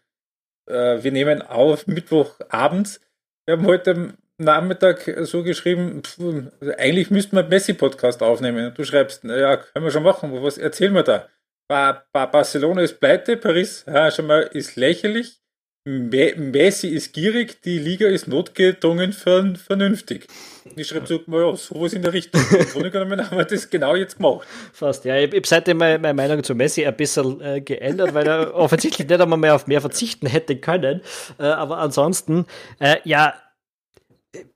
äh, 0.68 1.04
wir 1.04 1.12
nehmen 1.12 1.42
auf 1.42 1.88
Mittwochabends. 1.88 3.02
Wir 3.46 3.58
haben 3.58 3.66
heute 3.66 3.92
am 3.92 4.18
Nachmittag 4.38 5.04
so 5.22 5.44
geschrieben, 5.44 6.02
pf, 6.04 6.20
also 6.60 6.74
eigentlich 6.78 7.12
müssten 7.12 7.36
wir 7.36 7.44
Messi-Podcast 7.44 8.24
aufnehmen. 8.24 8.68
Und 8.68 8.78
du 8.78 8.84
schreibst, 8.84 9.24
naja, 9.24 9.58
können 9.58 9.86
wir 9.86 9.92
schon 9.92 10.04
machen, 10.04 10.32
was 10.42 10.58
erzählen 10.58 10.94
wir 10.94 11.04
da? 11.04 11.28
Ba 11.68 12.06
ba 12.12 12.26
Barcelona 12.26 12.82
ist 12.82 13.00
pleite, 13.00 13.38
Paris 13.38 13.86
ja, 13.88 14.12
schon 14.12 14.28
mal 14.28 14.42
ist 14.42 14.76
lächerlich. 14.76 15.41
Messi 15.84 16.90
ist 16.90 17.12
gierig, 17.12 17.64
die 17.64 17.80
Liga 17.80 18.08
ist 18.08 18.28
notgedrungen 18.28 19.14
vernünftig. 19.14 20.28
Ich 20.76 20.88
schreibe 20.88 21.08
so, 21.08 21.20
ja, 21.28 21.56
sowas 21.56 21.94
in 21.94 22.04
der 22.04 22.14
Richtung. 22.14 22.40
Im 22.52 22.66
Grunde 22.68 22.92
genommen 22.92 23.20
haben 23.26 23.36
wir 23.36 23.46
das 23.46 23.68
genau 23.68 23.96
jetzt 23.96 24.18
gemacht. 24.18 24.48
Fast, 24.74 25.06
ja. 25.06 25.18
Ich 25.18 25.34
habe 25.34 25.42
seitdem 25.44 25.78
meine, 25.78 26.14
Meinung 26.14 26.44
zu 26.44 26.54
Messi 26.54 26.86
ein 26.86 26.96
bisschen 26.96 27.42
äh, 27.42 27.62
geändert, 27.62 28.14
weil 28.14 28.28
er 28.28 28.54
offensichtlich 28.56 29.08
nicht 29.08 29.20
einmal 29.20 29.40
mehr 29.40 29.56
auf 29.56 29.66
mehr 29.66 29.82
verzichten 29.82 30.28
hätte 30.28 30.56
können. 30.58 31.02
Äh, 31.40 31.46
aber 31.46 31.80
ansonsten, 31.80 32.46
äh, 32.80 32.98
ja, 33.04 33.34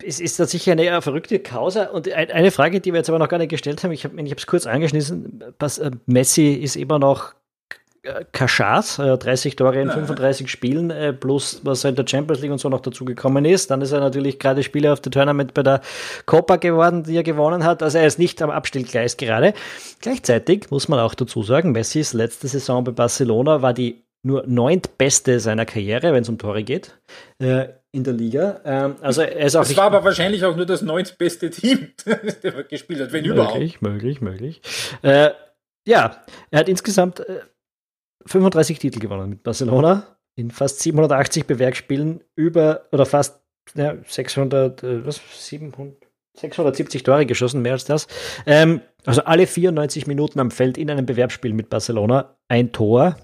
es 0.05 0.19
ist 0.19 0.39
da 0.39 0.45
sicher 0.45 0.73
eine 0.73 1.01
verrückte 1.01 1.39
Causa. 1.39 1.85
Und 1.85 2.07
eine 2.11 2.51
Frage, 2.51 2.81
die 2.81 2.93
wir 2.93 2.99
jetzt 2.99 3.09
aber 3.09 3.17
noch 3.17 3.29
gar 3.29 3.39
nicht 3.39 3.49
gestellt 3.49 3.83
haben, 3.83 3.91
ich 3.91 4.05
habe 4.05 4.21
es 4.21 4.45
kurz 4.45 4.67
angeschnitten, 4.67 5.43
äh, 5.59 5.91
Messi 6.05 6.53
ist 6.53 6.75
immer 6.75 6.99
noch 6.99 7.33
Kaschas, 8.31 8.97
30 8.97 9.55
Tore 9.55 9.81
in 9.81 9.89
35 9.89 10.49
Spielen, 10.49 10.91
äh, 10.91 11.13
plus 11.13 11.61
was 11.63 11.83
in 11.83 11.95
der 11.95 12.05
Champions 12.07 12.41
League 12.41 12.51
und 12.51 12.59
so 12.59 12.69
noch 12.69 12.81
dazugekommen 12.81 13.45
ist. 13.45 13.71
Dann 13.71 13.81
ist 13.81 13.91
er 13.91 13.99
natürlich 13.99 14.39
gerade 14.39 14.63
Spieler 14.63 14.93
auf 14.93 15.01
der 15.01 15.11
Tournament 15.11 15.53
bei 15.53 15.63
der 15.63 15.81
Copa 16.25 16.57
geworden, 16.57 17.03
die 17.03 17.15
er 17.15 17.23
gewonnen 17.23 17.63
hat. 17.63 17.81
Also 17.83 17.97
er 17.97 18.07
ist 18.07 18.19
nicht 18.19 18.41
am 18.41 18.49
Abstellgleis 18.49 19.17
gerade. 19.17 19.53
Gleichzeitig 20.01 20.71
muss 20.71 20.87
man 20.87 20.99
auch 20.99 21.15
dazu 21.15 21.43
sagen, 21.43 21.71
Messis 21.71 22.13
letzte 22.13 22.47
Saison 22.47 22.83
bei 22.83 22.91
Barcelona 22.91 23.61
war 23.61 23.73
die 23.73 24.03
nur 24.25 24.43
neuntbeste 24.47 25.39
seiner 25.39 25.65
Karriere, 25.65 26.11
wenn 26.11 26.23
es 26.23 26.29
um 26.29 26.39
Tore 26.39 26.63
geht, 26.63 26.97
äh, 27.37 27.67
in 27.91 28.03
der 28.03 28.13
Liga. 28.13 28.59
Ähm, 28.65 28.95
also 29.01 29.21
er 29.21 29.45
ist 29.45 29.55
auch 29.55 29.61
das 29.61 29.77
war 29.77 29.85
aber 29.85 30.03
wahrscheinlich 30.03 30.43
auch 30.43 30.55
nur 30.55 30.65
das 30.65 30.81
neuntbeste 30.81 31.51
Team, 31.51 31.89
das 32.05 32.35
er 32.41 32.63
gespielt 32.63 33.01
hat, 33.01 33.13
wenn 33.13 33.21
möglich, 33.21 33.33
überhaupt. 33.33 33.53
Möglich, 33.53 33.81
möglich, 33.81 34.21
möglich. 34.21 34.61
Äh, 35.03 35.29
ja, 35.87 36.23
er 36.49 36.59
hat 36.59 36.67
insgesamt 36.67 37.19
äh, 37.19 37.41
35 38.27 38.79
Titel 38.79 38.99
gewonnen 38.99 39.29
mit 39.29 39.43
Barcelona 39.43 40.17
in 40.35 40.51
fast 40.51 40.79
780 40.81 41.45
Bewerkspielen 41.45 42.23
über 42.35 42.87
oder 42.91 43.05
fast 43.05 43.41
ja, 43.75 43.95
600, 44.05 44.83
äh, 44.83 45.05
was, 45.05 45.21
700, 45.33 45.95
670 46.35 47.03
Tore 47.03 47.25
geschossen, 47.25 47.61
mehr 47.61 47.73
als 47.73 47.85
das. 47.85 48.07
Ähm, 48.45 48.81
also 49.05 49.23
alle 49.23 49.47
94 49.47 50.07
Minuten 50.07 50.39
am 50.39 50.51
Feld 50.51 50.77
in 50.77 50.89
einem 50.89 51.05
Bewerbsspiel 51.05 51.53
mit 51.53 51.69
Barcelona 51.69 52.35
ein 52.47 52.71
Tor 52.71 53.15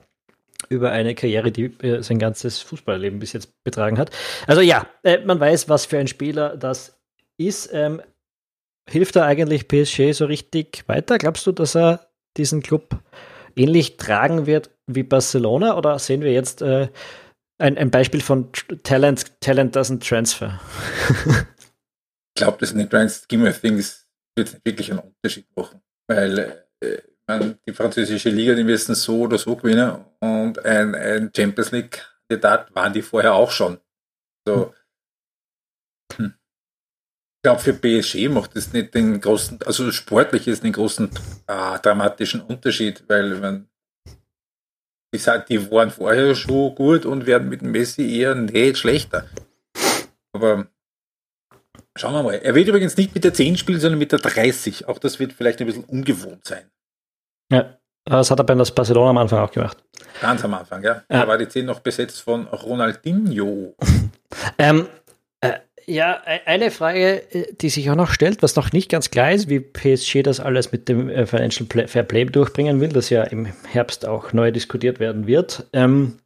über 0.69 0.91
eine 0.91 1.15
Karriere, 1.15 1.51
die 1.51 1.65
äh, 1.83 2.01
sein 2.01 2.19
ganzes 2.19 2.59
Fußballleben 2.59 3.19
bis 3.19 3.33
jetzt 3.33 3.63
betragen 3.63 3.97
hat. 3.97 4.11
Also 4.47 4.61
ja, 4.61 4.87
äh, 5.03 5.19
man 5.25 5.39
weiß, 5.39 5.69
was 5.69 5.85
für 5.85 5.97
ein 5.97 6.07
Spieler 6.07 6.55
das 6.55 6.99
ist. 7.37 7.69
Ähm, 7.73 8.01
hilft 8.89 9.15
er 9.15 9.25
eigentlich 9.25 9.67
PSG 9.67 10.13
so 10.13 10.25
richtig 10.25 10.83
weiter? 10.87 11.17
Glaubst 11.17 11.45
du, 11.45 11.51
dass 11.51 11.75
er 11.75 12.07
diesen 12.37 12.61
Club 12.61 12.99
ähnlich 13.55 13.97
tragen 13.97 14.45
wird 14.45 14.71
wie 14.87 15.03
Barcelona 15.03 15.77
oder 15.77 15.97
sehen 15.99 16.21
wir 16.21 16.31
jetzt 16.31 16.61
äh, 16.61 16.89
ein, 17.57 17.77
ein, 17.77 17.91
Beispiel 17.91 18.21
von 18.21 18.49
Talent, 18.83 19.39
Talent 19.39 19.75
doesn't 19.75 20.07
transfer? 20.07 20.59
ich 21.25 22.35
glaube, 22.35 22.57
das 22.59 22.71
in 22.71 22.79
den 22.79 22.89
Grand 22.89 23.11
Scheme 23.29 23.49
of 23.49 23.59
Things 23.59 24.07
wird 24.35 24.59
wirklich 24.65 24.91
einen 24.91 24.99
Unterschied 24.99 25.45
machen, 25.55 25.81
weil 26.07 26.65
äh, 26.81 26.97
man, 27.27 27.59
die 27.67 27.73
französische 27.73 28.29
Liga, 28.29 28.55
die 28.55 28.63
müssen 28.63 28.95
so 28.95 29.21
oder 29.21 29.37
so 29.37 29.55
gewinnen 29.55 30.03
und 30.19 30.63
ein, 30.65 30.95
ein 30.95 31.31
Champions 31.35 31.71
League 31.71 32.03
Kandidat 32.31 32.73
waren 32.73 32.93
die 32.93 33.01
vorher 33.01 33.33
auch 33.33 33.51
schon. 33.51 33.79
So, 34.47 34.73
glaube, 37.43 37.62
für 37.62 37.73
PSG 37.73 38.30
macht 38.30 38.56
es 38.56 38.73
nicht 38.73 38.93
den 38.93 39.19
großen, 39.19 39.60
also 39.65 39.91
sportlich 39.91 40.47
ist 40.47 40.63
den 40.63 40.73
großen 40.73 41.10
äh, 41.47 41.80
dramatischen 41.80 42.41
Unterschied, 42.41 43.04
weil 43.08 43.36
man 43.36 43.67
die, 45.13 45.19
die 45.49 45.71
waren 45.71 45.91
vorher 45.91 46.36
schon 46.36 46.73
gut 46.75 47.06
und 47.06 47.25
werden 47.25 47.49
mit 47.49 47.62
Messi 47.62 48.17
eher 48.17 48.34
nicht 48.34 48.77
schlechter. 48.77 49.25
Aber 50.32 50.67
schauen 51.97 52.13
wir 52.13 52.23
mal. 52.23 52.36
Er 52.36 52.56
wird 52.56 52.69
übrigens 52.69 52.95
nicht 52.95 53.13
mit 53.13 53.25
der 53.25 53.34
10 53.34 53.58
spielen, 53.58 53.80
sondern 53.80 53.99
mit 53.99 54.13
der 54.13 54.19
30. 54.19 54.88
Auch 54.88 54.99
das 54.99 55.19
wird 55.19 55.34
vielleicht 55.34 55.60
ein 55.60 55.67
bisschen 55.67 55.84
ungewohnt 55.84 56.45
sein. 56.45 56.71
Ja, 57.51 57.77
das 58.06 58.32
hat 58.32 58.39
er 58.39 58.45
bei 58.45 58.56
das 58.56 58.73
Barcelona 58.73 59.10
am 59.10 59.17
Anfang 59.17 59.39
auch 59.39 59.51
gemacht. 59.51 59.84
Ganz 60.21 60.45
am 60.45 60.54
Anfang, 60.54 60.82
ja. 60.82 61.04
ja. 61.10 61.21
Da 61.21 61.27
war 61.27 61.38
die 61.38 61.49
10 61.49 61.65
noch 61.65 61.82
besetzt 61.82 62.21
von 62.21 62.47
Ronaldinho. 62.47 63.75
ähm, 64.58 64.88
äh, 65.08 65.11
ja, 65.91 66.21
e-, 66.25 66.41
eine 66.45 66.71
Frage, 66.71 67.21
äh, 67.34 67.54
die 67.54 67.69
sich 67.69 67.89
auch 67.89 67.95
noch 67.95 68.12
stellt, 68.12 68.41
was 68.41 68.56
noch 68.56 68.71
nicht 68.71 68.89
ganz 68.89 69.12
klar 69.12 69.32
ist, 69.32 69.49
wie 69.49 69.60
PSG 69.60 70.23
das 70.23 70.39
alles 70.39 70.71
mit 70.71 70.88
dem 70.89 71.10
äh, 71.10 71.25
Financial 71.25 71.88
Fair 71.88 72.04
Play 72.04 72.25
durchbringen 72.25 72.80
will, 72.80 72.89
das 72.89 73.10
ja 73.10 73.23
im 73.23 73.47
Herbst 73.67 74.08
auch 74.08 74.34
neu 74.34 74.51
diskutiert 74.51 74.99
werden 74.99 75.27
wird. 75.27 75.67
Ähm, 75.73 76.17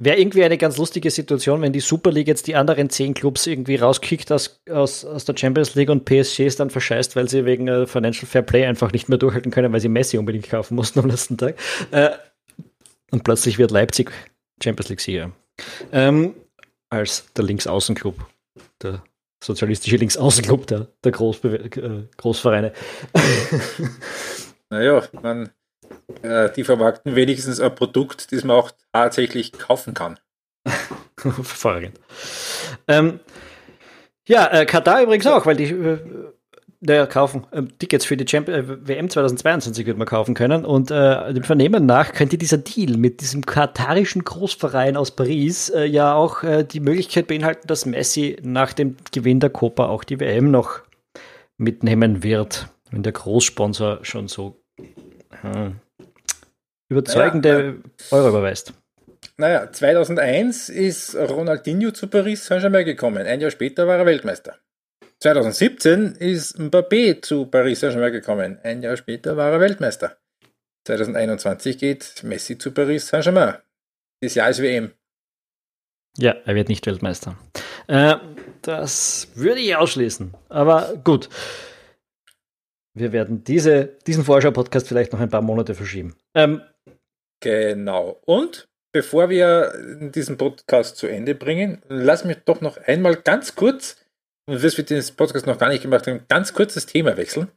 Wäre 0.00 0.18
irgendwie 0.18 0.42
eine 0.42 0.58
ganz 0.58 0.76
lustige 0.76 1.08
Situation, 1.10 1.62
wenn 1.62 1.72
die 1.72 1.80
Super 1.80 2.10
League 2.10 2.26
jetzt 2.26 2.48
die 2.48 2.56
anderen 2.56 2.90
zehn 2.90 3.14
Clubs 3.14 3.46
irgendwie 3.46 3.76
rauskickt 3.76 4.32
aus, 4.32 4.60
aus, 4.68 5.04
aus 5.04 5.24
der 5.24 5.36
Champions 5.36 5.76
League 5.76 5.88
und 5.88 6.04
PSG 6.04 6.40
ist 6.40 6.58
dann 6.58 6.68
verscheißt, 6.68 7.14
weil 7.14 7.28
sie 7.28 7.44
wegen 7.44 7.68
äh, 7.68 7.86
Financial 7.86 8.26
Fair 8.26 8.42
Play 8.42 8.66
einfach 8.66 8.90
nicht 8.90 9.08
mehr 9.08 9.18
durchhalten 9.18 9.52
können, 9.52 9.72
weil 9.72 9.80
sie 9.80 9.88
Messi 9.88 10.18
unbedingt 10.18 10.48
kaufen 10.50 10.74
mussten 10.74 10.98
am 10.98 11.06
letzten 11.06 11.38
Tag. 11.38 11.56
Äh, 11.92 12.10
und 13.12 13.22
plötzlich 13.22 13.58
wird 13.58 13.70
Leipzig 13.70 14.10
Champions 14.62 14.88
League-Sieger. 14.88 15.30
Ähm, 15.92 16.34
als 16.90 17.26
der 17.36 17.44
Linksaußenclub 17.44 18.16
der 18.84 19.02
sozialistische 19.42 19.96
Linksaußenclub 19.96 20.66
der, 20.66 20.88
der 21.02 21.12
Großbe 21.12 21.58
äh, 21.58 22.08
Großvereine. 22.16 22.72
naja, 24.70 25.02
man, 25.20 25.50
äh, 26.22 26.50
die 26.52 26.64
vermarkten 26.64 27.14
wenigstens 27.14 27.60
ein 27.60 27.74
Produkt, 27.74 28.32
das 28.32 28.44
man 28.44 28.56
auch 28.56 28.70
tatsächlich 28.92 29.52
kaufen 29.52 29.94
kann. 29.94 30.18
Hervorragend. 31.22 32.00
Ähm, 32.88 33.20
ja, 34.26 34.46
äh, 34.46 34.66
Katar 34.66 35.02
übrigens 35.02 35.26
auch, 35.26 35.44
weil 35.44 35.56
die 35.56 35.64
äh, 35.64 35.98
naja, 36.86 37.06
kaufen. 37.06 37.46
Ähm, 37.52 37.68
Tickets 37.78 38.04
für 38.04 38.16
die 38.16 38.28
Champion 38.28 38.58
äh, 38.58 38.88
WM 38.88 39.08
2022 39.08 39.86
wird 39.86 39.96
man 39.96 40.06
kaufen 40.06 40.34
können. 40.34 40.64
Und 40.66 40.90
äh, 40.90 41.32
dem 41.32 41.42
Vernehmen 41.42 41.86
nach 41.86 42.12
könnte 42.12 42.36
dieser 42.36 42.58
Deal 42.58 42.98
mit 42.98 43.22
diesem 43.22 43.46
katarischen 43.46 44.22
Großverein 44.22 44.96
aus 44.96 45.10
Paris 45.10 45.70
äh, 45.70 45.84
ja 45.84 46.14
auch 46.14 46.42
äh, 46.42 46.62
die 46.62 46.80
Möglichkeit 46.80 47.26
beinhalten, 47.26 47.66
dass 47.68 47.86
Messi 47.86 48.36
nach 48.42 48.74
dem 48.74 48.96
Gewinn 49.12 49.40
der 49.40 49.50
Copa 49.50 49.86
auch 49.86 50.04
die 50.04 50.20
WM 50.20 50.50
noch 50.50 50.80
mitnehmen 51.56 52.22
wird, 52.22 52.68
wenn 52.90 53.02
der 53.02 53.12
Großsponsor 53.12 54.00
schon 54.02 54.28
so 54.28 54.60
hm, 55.40 55.76
überzeugende 56.90 57.48
naja, 57.48 57.74
Euro 58.10 58.28
überweist. 58.28 58.74
Naja, 59.38 59.72
2001 59.72 60.68
ist 60.68 61.16
Ronaldinho 61.16 61.92
zu 61.92 62.08
Paris 62.08 62.44
Saint-Germain 62.44 62.84
gekommen. 62.84 63.26
Ein 63.26 63.40
Jahr 63.40 63.50
später 63.50 63.86
war 63.86 63.96
er 63.96 64.06
Weltmeister. 64.06 64.58
2017 65.24 66.16
ist 66.16 66.58
Mbappé 66.58 67.22
zu 67.22 67.46
Paris 67.46 67.80
Saint-Germain 67.80 68.12
gekommen. 68.12 68.58
Ein 68.62 68.82
Jahr 68.82 68.94
später 68.98 69.38
war 69.38 69.52
er 69.52 69.60
Weltmeister. 69.60 70.18
2021 70.86 71.78
geht 71.78 72.22
Messi 72.24 72.58
zu 72.58 72.72
Paris 72.72 73.08
Saint-Germain. 73.08 73.54
Das 74.20 74.34
Jahr 74.34 74.50
ist 74.50 74.60
WM. 74.60 74.92
Ja, 76.18 76.32
er 76.44 76.54
wird 76.54 76.68
nicht 76.68 76.84
Weltmeister. 76.84 77.38
Äh, 77.86 78.16
das 78.60 79.28
würde 79.34 79.60
ich 79.60 79.74
ausschließen. 79.74 80.34
Aber 80.50 80.94
gut. 81.02 81.30
Wir 82.92 83.12
werden 83.12 83.44
diese, 83.44 83.96
diesen 84.06 84.24
Vorschau-Podcast 84.24 84.86
vielleicht 84.86 85.14
noch 85.14 85.20
ein 85.20 85.30
paar 85.30 85.40
Monate 85.40 85.74
verschieben. 85.74 86.14
Ähm, 86.34 86.60
genau. 87.40 88.20
Und 88.26 88.68
bevor 88.92 89.30
wir 89.30 89.72
diesen 90.14 90.36
Podcast 90.36 90.98
zu 90.98 91.06
Ende 91.06 91.34
bringen, 91.34 91.80
lass 91.88 92.26
mich 92.26 92.36
doch 92.44 92.60
noch 92.60 92.76
einmal 92.76 93.16
ganz 93.16 93.54
kurz 93.54 94.03
und 94.46 94.62
das 94.62 94.76
wird 94.76 94.90
den 94.90 95.02
Podcast 95.16 95.46
noch 95.46 95.58
gar 95.58 95.68
nicht 95.68 95.82
gemacht 95.82 96.06
haben, 96.06 96.24
ganz 96.28 96.52
kurzes 96.52 96.86
Thema 96.86 97.16
wechseln. 97.16 97.50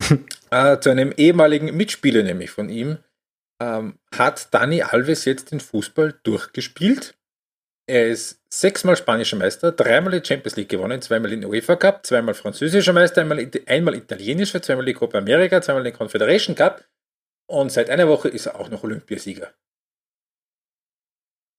äh, 0.50 0.78
zu 0.78 0.90
einem 0.90 1.12
ehemaligen 1.16 1.76
Mitspieler 1.76 2.22
nämlich 2.22 2.50
von 2.50 2.68
ihm. 2.68 2.98
Ähm, 3.60 3.98
hat 4.14 4.52
Dani 4.54 4.82
Alves 4.82 5.24
jetzt 5.24 5.50
den 5.50 5.60
Fußball 5.60 6.18
durchgespielt? 6.22 7.14
Er 7.86 8.08
ist 8.08 8.40
sechsmal 8.48 8.96
spanischer 8.96 9.36
Meister, 9.36 9.72
dreimal 9.72 10.18
die 10.18 10.26
Champions 10.26 10.56
League 10.56 10.68
gewonnen, 10.68 11.02
zweimal 11.02 11.30
den 11.30 11.44
UEFA 11.44 11.76
Cup, 11.76 12.06
zweimal 12.06 12.34
französischer 12.34 12.92
Meister, 12.92 13.22
einmal, 13.22 13.50
einmal 13.66 13.96
italienischer, 13.96 14.62
zweimal 14.62 14.84
die 14.84 14.94
Copa 14.94 15.18
America, 15.18 15.60
zweimal 15.60 15.82
den 15.82 15.92
Confederation 15.92 16.54
Cup 16.54 16.84
und 17.48 17.72
seit 17.72 17.90
einer 17.90 18.06
Woche 18.06 18.28
ist 18.28 18.46
er 18.46 18.60
auch 18.60 18.68
noch 18.68 18.84
Olympiasieger. 18.84 19.52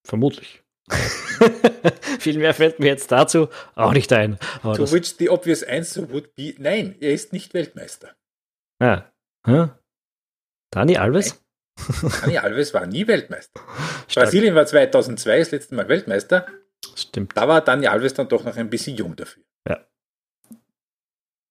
Vermutlich. 0.08 0.64
Viel 2.20 2.38
mehr 2.38 2.54
fällt 2.54 2.80
mir 2.80 2.88
jetzt 2.88 3.12
dazu 3.12 3.50
auch 3.76 3.94
nicht 3.94 4.12
ein. 4.14 4.38
Aber 4.64 4.76
to 4.76 4.92
which 4.92 5.16
the 5.18 5.30
obvious 5.30 5.64
answer 5.64 6.10
would 6.12 6.36
be, 6.36 6.54
nein, 6.58 6.96
er 7.00 7.12
ist 7.12 7.34
nicht 7.34 7.54
Weltmeister. 7.54 8.16
Ja. 8.82 9.12
Hm? 9.46 9.72
Dani 10.72 10.98
Alves? 10.98 11.42
Nein. 12.02 12.12
Dani 12.22 12.38
Alves 12.38 12.74
war 12.74 12.86
nie 12.86 13.08
Weltmeister. 13.08 13.62
Stark. 14.08 14.26
Brasilien 14.26 14.56
war 14.56 14.66
2002 14.66 15.40
das 15.40 15.52
letzte 15.52 15.76
Mal 15.76 15.88
Weltmeister. 15.88 16.48
Stimmt. 16.96 17.36
Da 17.36 17.48
war 17.48 17.62
Dani 17.62 17.88
Alves 17.88 18.14
dann 18.14 18.28
doch 18.28 18.44
noch 18.44 18.56
ein 18.58 18.70
bisschen 18.70 18.96
jung 18.98 19.16
dafür. 19.16 19.44
Ja. 19.68 19.86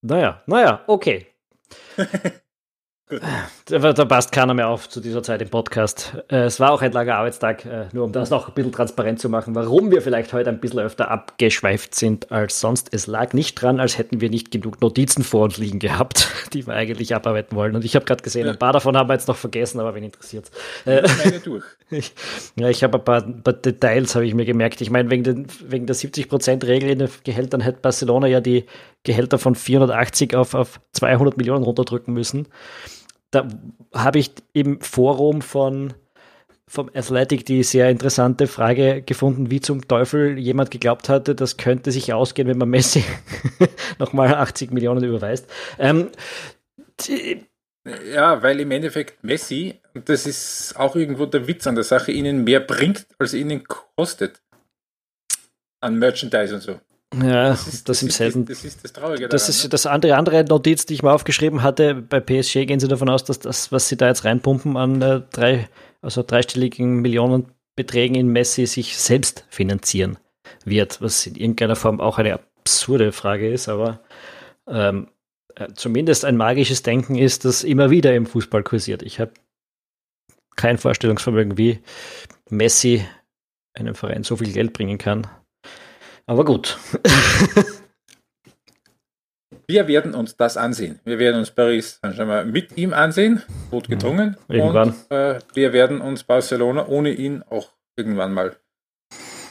Naja, 0.03 0.43
naja, 0.47 0.85
okay. 0.87 1.27
Da, 3.65 3.93
da, 3.93 4.05
passt 4.05 4.31
keiner 4.31 4.55
mehr 4.55 4.69
auf 4.69 4.89
zu 4.89 5.01
dieser 5.01 5.23
Zeit 5.23 5.43
im 5.43 5.49
Podcast. 5.49 6.17
Äh, 6.29 6.45
es 6.45 6.61
war 6.61 6.71
auch 6.71 6.81
ein 6.81 6.93
langer 6.93 7.17
Arbeitstag, 7.17 7.65
äh, 7.65 7.87
nur 7.93 8.05
um 8.05 8.13
das 8.13 8.31
noch 8.31 8.49
ein 8.49 8.55
bisschen 8.55 8.71
transparent 8.71 9.19
zu 9.19 9.29
machen, 9.29 9.55
warum 9.57 9.91
wir 9.91 10.01
vielleicht 10.01 10.33
heute 10.33 10.51
ein 10.51 10.61
bisschen 10.61 10.79
öfter 10.79 11.11
abgeschweift 11.11 11.95
sind 11.95 12.31
als 12.31 12.61
sonst. 12.61 12.89
Es 12.93 13.09
lag 13.09 13.33
nicht 13.33 13.57
dran, 13.57 13.81
als 13.81 13.99
hätten 13.99 14.21
wir 14.21 14.31
nicht 14.31 14.53
genug 14.53 14.81
Notizen 14.81 15.25
vor 15.25 15.43
uns 15.45 15.59
liegen 15.59 15.81
gehabt, 15.81 16.29
die 16.53 16.67
wir 16.67 16.75
eigentlich 16.75 17.15
abarbeiten 17.15 17.57
wollen. 17.57 17.75
Und 17.75 17.85
ich 17.85 17.97
habe 17.97 18.05
gerade 18.05 18.23
gesehen, 18.23 18.49
ein 18.49 18.59
paar 18.59 18.73
davon 18.73 18.97
haben 18.97 19.09
wir 19.09 19.15
jetzt 19.15 19.27
noch 19.29 19.37
vergessen, 19.37 19.81
aber 19.81 19.95
wen 19.97 20.05
interessiert 20.05 20.51
äh, 20.85 21.03
durch. 21.43 21.65
ich, 21.91 22.13
ja, 22.57 22.69
ich 22.69 22.85
habe 22.85 22.99
ein 22.99 23.05
paar, 23.05 23.25
ein 23.25 23.43
paar 23.43 23.55
Details, 23.55 24.15
habe 24.15 24.27
ich 24.27 24.35
mir 24.35 24.45
gemerkt. 24.45 24.81
Ich 24.81 24.91
meine, 24.91 25.11
wegen, 25.11 25.25
den, 25.25 25.47
wegen 25.67 25.87
der 25.87 25.97
70%-Regel 25.97 26.91
in 26.91 26.99
den 27.01 27.11
Gehältern 27.25 27.61
hätte 27.61 27.81
Barcelona 27.81 28.29
ja 28.29 28.41
die 28.41 28.67
Gehälter 29.03 29.39
von 29.39 29.57
480 29.57 30.37
auf, 30.37 30.55
auf 30.55 30.81
200 30.93 31.37
Millionen 31.37 31.65
runterdrücken 31.65 32.15
müssen 32.15 32.47
da 33.31 33.49
habe 33.95 34.19
ich 34.19 34.33
im 34.53 34.81
Forum 34.81 35.43
von 35.43 35.95
vom 36.71 36.89
Athletic 36.95 37.45
die 37.47 37.65
sehr 37.65 37.91
interessante 37.91 38.47
Frage 38.47 39.03
gefunden, 39.03 39.51
wie 39.51 39.61
zum 39.61 39.89
Teufel 39.89 40.39
jemand 40.39 40.71
geglaubt 40.71 41.09
hatte, 41.09 41.35
das 41.35 41.57
könnte 41.57 41.91
sich 41.91 42.13
ausgehen, 42.13 42.47
wenn 42.47 42.59
man 42.59 42.71
Messi 42.71 43.05
nochmal 43.99 44.33
80 44.33 44.71
Millionen 44.71 45.03
überweist. 45.03 45.51
Ähm, 45.81 46.11
ja, 48.13 48.41
weil 48.43 48.61
im 48.61 48.71
Endeffekt 48.71 49.25
Messi, 49.25 49.81
und 49.95 50.09
das 50.09 50.27
ist 50.29 50.75
auch 50.77 50.95
irgendwo 50.95 51.27
der 51.27 51.49
Witz 51.49 51.67
an 51.67 51.75
der 51.75 51.83
Sache, 51.83 52.13
ihnen 52.13 52.45
mehr 52.45 52.61
bringt, 52.61 53.07
als 53.19 53.35
ihnen 53.35 53.65
kostet. 53.65 54.41
An 55.81 55.99
Merchandise 55.99 56.55
und 56.55 56.61
so. 56.61 56.81
Ja, 57.15 57.49
das, 57.49 57.67
ist, 57.67 57.89
das, 57.89 57.99
das 57.99 58.03
im 58.03 58.11
selben. 58.11 58.45
Das, 58.47 58.65
ist 58.65 58.85
das 58.85 58.93
Traurige 58.93 59.23
daran, 59.23 59.31
Das 59.31 59.49
ist 59.49 59.65
ne? 59.65 59.71
das 59.71 59.87
andere, 59.87 60.17
andere 60.17 60.45
Notiz, 60.45 60.87
die 60.87 60.95
ich 60.95 61.03
mal 61.03 61.13
aufgeschrieben 61.13 61.63
hatte. 61.63 61.95
Bei 61.95 62.21
PSG 62.21 62.67
gehen 62.67 62.79
sie 62.79 62.87
davon 62.87 63.09
aus, 63.09 63.25
dass 63.25 63.41
das, 63.41 63.73
was 63.73 63.89
sie 63.89 63.97
da 63.97 64.09
jetzt 64.09 64.25
reinpumpen 64.25 64.77
an 64.77 65.03
äh, 65.03 65.23
drei, 65.33 65.69
also 66.03 66.23
dreistelligen 66.23 67.01
Millionenbeträgen 67.01 68.15
in 68.15 68.29
Messi 68.29 68.67
sich 68.67 68.97
selbst 68.97 69.45
finanzieren 69.51 70.19
wird, 70.65 71.01
was 71.01 71.27
in 71.27 71.35
irgendeiner 71.35 71.77
Form 71.77 72.01
auch 72.01 72.19
eine 72.19 72.35
absurde 72.35 73.11
Frage 73.11 73.53
ist, 73.53 73.69
aber 73.69 74.01
ähm, 74.69 75.09
äh, 75.57 75.69
zumindest 75.75 76.25
ein 76.25 76.37
magisches 76.37 76.83
Denken 76.83 77.17
ist, 77.17 77.45
das 77.45 77.65
immer 77.65 77.91
wieder 77.91 78.15
im 78.15 78.27
Fußball 78.27 78.63
kursiert. 78.63 79.03
Ich 79.03 79.19
habe 79.19 79.33
kein 80.55 80.79
Vorstellungsvermögen, 80.79 81.59
wie 81.59 81.81
Messi 82.49 83.05
einem 83.75 83.95
Verein 83.95 84.23
so 84.23 84.37
viel 84.37 84.53
Geld 84.53 84.73
bringen 84.73 84.99
kann. 84.99 85.27
Aber 86.31 86.45
gut. 86.45 86.79
Wir 89.67 89.89
werden 89.89 90.15
uns 90.15 90.37
das 90.37 90.57
ansehen. 90.57 91.01
Wir 91.05 91.19
werden 91.19 91.41
uns 91.41 91.51
Paris 91.51 91.99
Saint-Germain 92.01 92.53
mit 92.53 92.77
ihm 92.77 92.93
ansehen, 92.93 93.43
gut 93.73 93.89
gedrungen. 93.89 94.37
Ja, 94.47 94.55
irgendwann. 94.55 94.91
Und 94.91 95.11
äh, 95.11 95.41
wir 95.55 95.73
werden 95.73 96.01
uns 96.01 96.25
Barcelona 96.25 96.87
ohne 96.87 97.11
ihn 97.13 97.43
auch 97.51 97.73
irgendwann 97.97 98.33
mal 98.33 98.57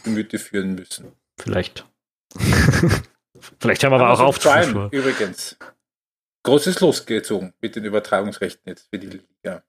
Gemüte 0.04 0.40
führen 0.40 0.76
müssen. 0.76 1.12
Vielleicht. 1.38 1.86
Vielleicht 3.60 3.84
haben 3.84 3.92
wir 3.92 4.00
aber 4.00 4.12
auch 4.12 4.20
auf. 4.22 4.38
Übrigens. 4.92 5.58
Großes 6.44 6.80
losgezogen 6.82 7.54
mit 7.62 7.76
den 7.78 7.84
Übertragungsrechten 7.86 8.64
jetzt 8.66 8.90
für 8.90 9.00
die 9.00 9.08
Liga. 9.08 9.64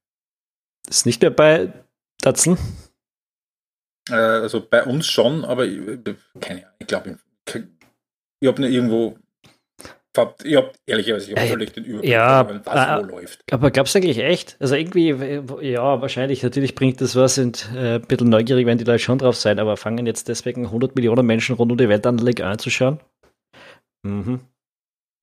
Ist 0.88 1.06
nicht 1.06 1.22
mehr 1.22 1.30
bei 1.30 1.72
Datsen? 2.22 2.56
Äh, 4.10 4.14
also 4.14 4.66
bei 4.68 4.84
uns 4.84 5.06
schon, 5.06 5.44
aber 5.44 5.66
ich, 5.66 5.80
keine 6.40 6.60
Ahnung, 6.60 6.76
ich 6.78 6.86
glaube, 6.86 7.18
ich 8.40 8.48
habe 8.48 8.60
nur 8.60 8.70
irgendwo 8.70 9.18
ich 10.42 10.56
habe 10.56 10.72
ehrlicherweise 10.86 11.30
ich 11.30 11.36
hab 11.36 11.46
völlig 11.46 11.72
den 11.72 11.84
Überblick, 11.84 12.10
ja, 12.10 12.48
was 12.64 12.88
äh, 12.88 13.02
wo 13.02 13.12
läuft. 13.12 13.44
Aber 13.52 13.70
gab 13.70 13.86
es 13.86 13.94
eigentlich 13.94 14.18
echt? 14.18 14.56
Also 14.58 14.74
irgendwie, 14.74 15.10
ja, 15.60 16.00
wahrscheinlich, 16.02 16.42
natürlich 16.42 16.74
bringt 16.74 17.00
das 17.00 17.14
was, 17.14 17.36
sind 17.36 17.70
äh, 17.74 17.94
ein 17.94 18.02
bisschen 18.02 18.28
neugierig, 18.28 18.66
wenn 18.66 18.78
die 18.78 18.84
da 18.84 18.98
schon 18.98 19.18
drauf 19.18 19.36
sein, 19.36 19.60
aber 19.60 19.76
fangen 19.76 20.06
jetzt 20.06 20.26
deswegen 20.28 20.66
100 20.66 20.96
Millionen 20.96 21.24
Menschen 21.24 21.54
rund 21.54 21.70
um 21.70 21.78
die 21.78 21.88
Welt 21.88 22.06
an 22.06 22.16
der 22.16 22.26
Liga 22.26 22.50
anzuschauen? 22.50 22.98
Mhm. 24.02 24.40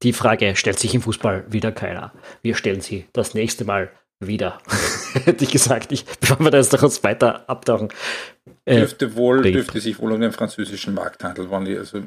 Die 0.04 0.14
Frage 0.14 0.56
stellt 0.56 0.80
sich 0.80 0.96
im 0.96 1.02
Fußball 1.02 1.52
wieder 1.52 1.74
keiner. 1.74 2.14
Wir 2.42 2.56
stellen 2.56 2.82
sie 2.82 3.08
das 3.12 3.34
nächste 3.34 3.66
Mal 3.66 3.92
wieder. 4.20 4.60
Hätte 5.26 5.44
ich 5.44 5.52
gesagt, 5.52 5.92
ich, 5.92 6.06
bevor 6.06 6.40
wir 6.40 6.52
da 6.52 6.58
jetzt 6.58 6.74
noch 6.74 6.84
uns 6.84 7.04
weiter 7.04 7.50
abtauchen. 7.50 7.90
Äh, 8.66 8.78
dürfte 8.78 9.16
wohl, 9.16 9.42
dürfte 9.42 9.80
sich 9.80 10.00
wohl 10.00 10.12
um 10.12 10.22
den 10.22 10.32
französischen 10.32 10.94
Markt 10.94 11.24
handeln, 11.24 11.50
wann 11.50 11.66
die, 11.66 11.78
also. 11.78 12.04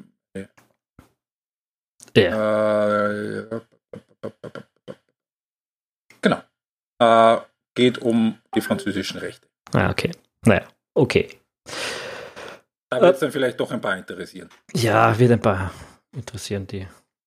Ja. 2.16 3.08
Äh, 3.08 3.60
genau. 6.20 6.42
Äh, 6.98 7.38
geht 7.74 7.98
um 7.98 8.38
die 8.54 8.60
französischen 8.60 9.18
Rechte. 9.18 9.46
Ah, 9.72 9.90
okay. 9.90 10.10
Naja, 10.44 10.66
okay. 10.94 11.38
Da 12.90 13.00
wird 13.00 13.14
es 13.14 13.20
dann 13.20 13.30
vielleicht 13.30 13.60
doch 13.60 13.70
ein 13.70 13.80
paar 13.80 13.96
interessieren. 13.96 14.48
Ja, 14.74 15.16
wird 15.18 15.30
ein 15.30 15.40
paar 15.40 15.72
interessieren, 16.12 16.66
die 16.66 16.86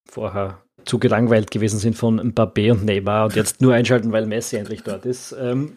vorher 0.09 0.61
zu 0.85 0.99
gelangweilt 0.99 1.51
gewesen 1.51 1.79
sind 1.79 1.95
von 1.95 2.19
Mbappé 2.19 2.71
und 2.71 2.85
Neymar 2.85 3.25
und 3.25 3.35
jetzt 3.35 3.61
nur 3.61 3.73
einschalten, 3.73 4.11
weil 4.11 4.25
Messi 4.25 4.57
endlich 4.57 4.83
dort 4.83 5.05
ist. 5.05 5.35
Ähm, 5.39 5.73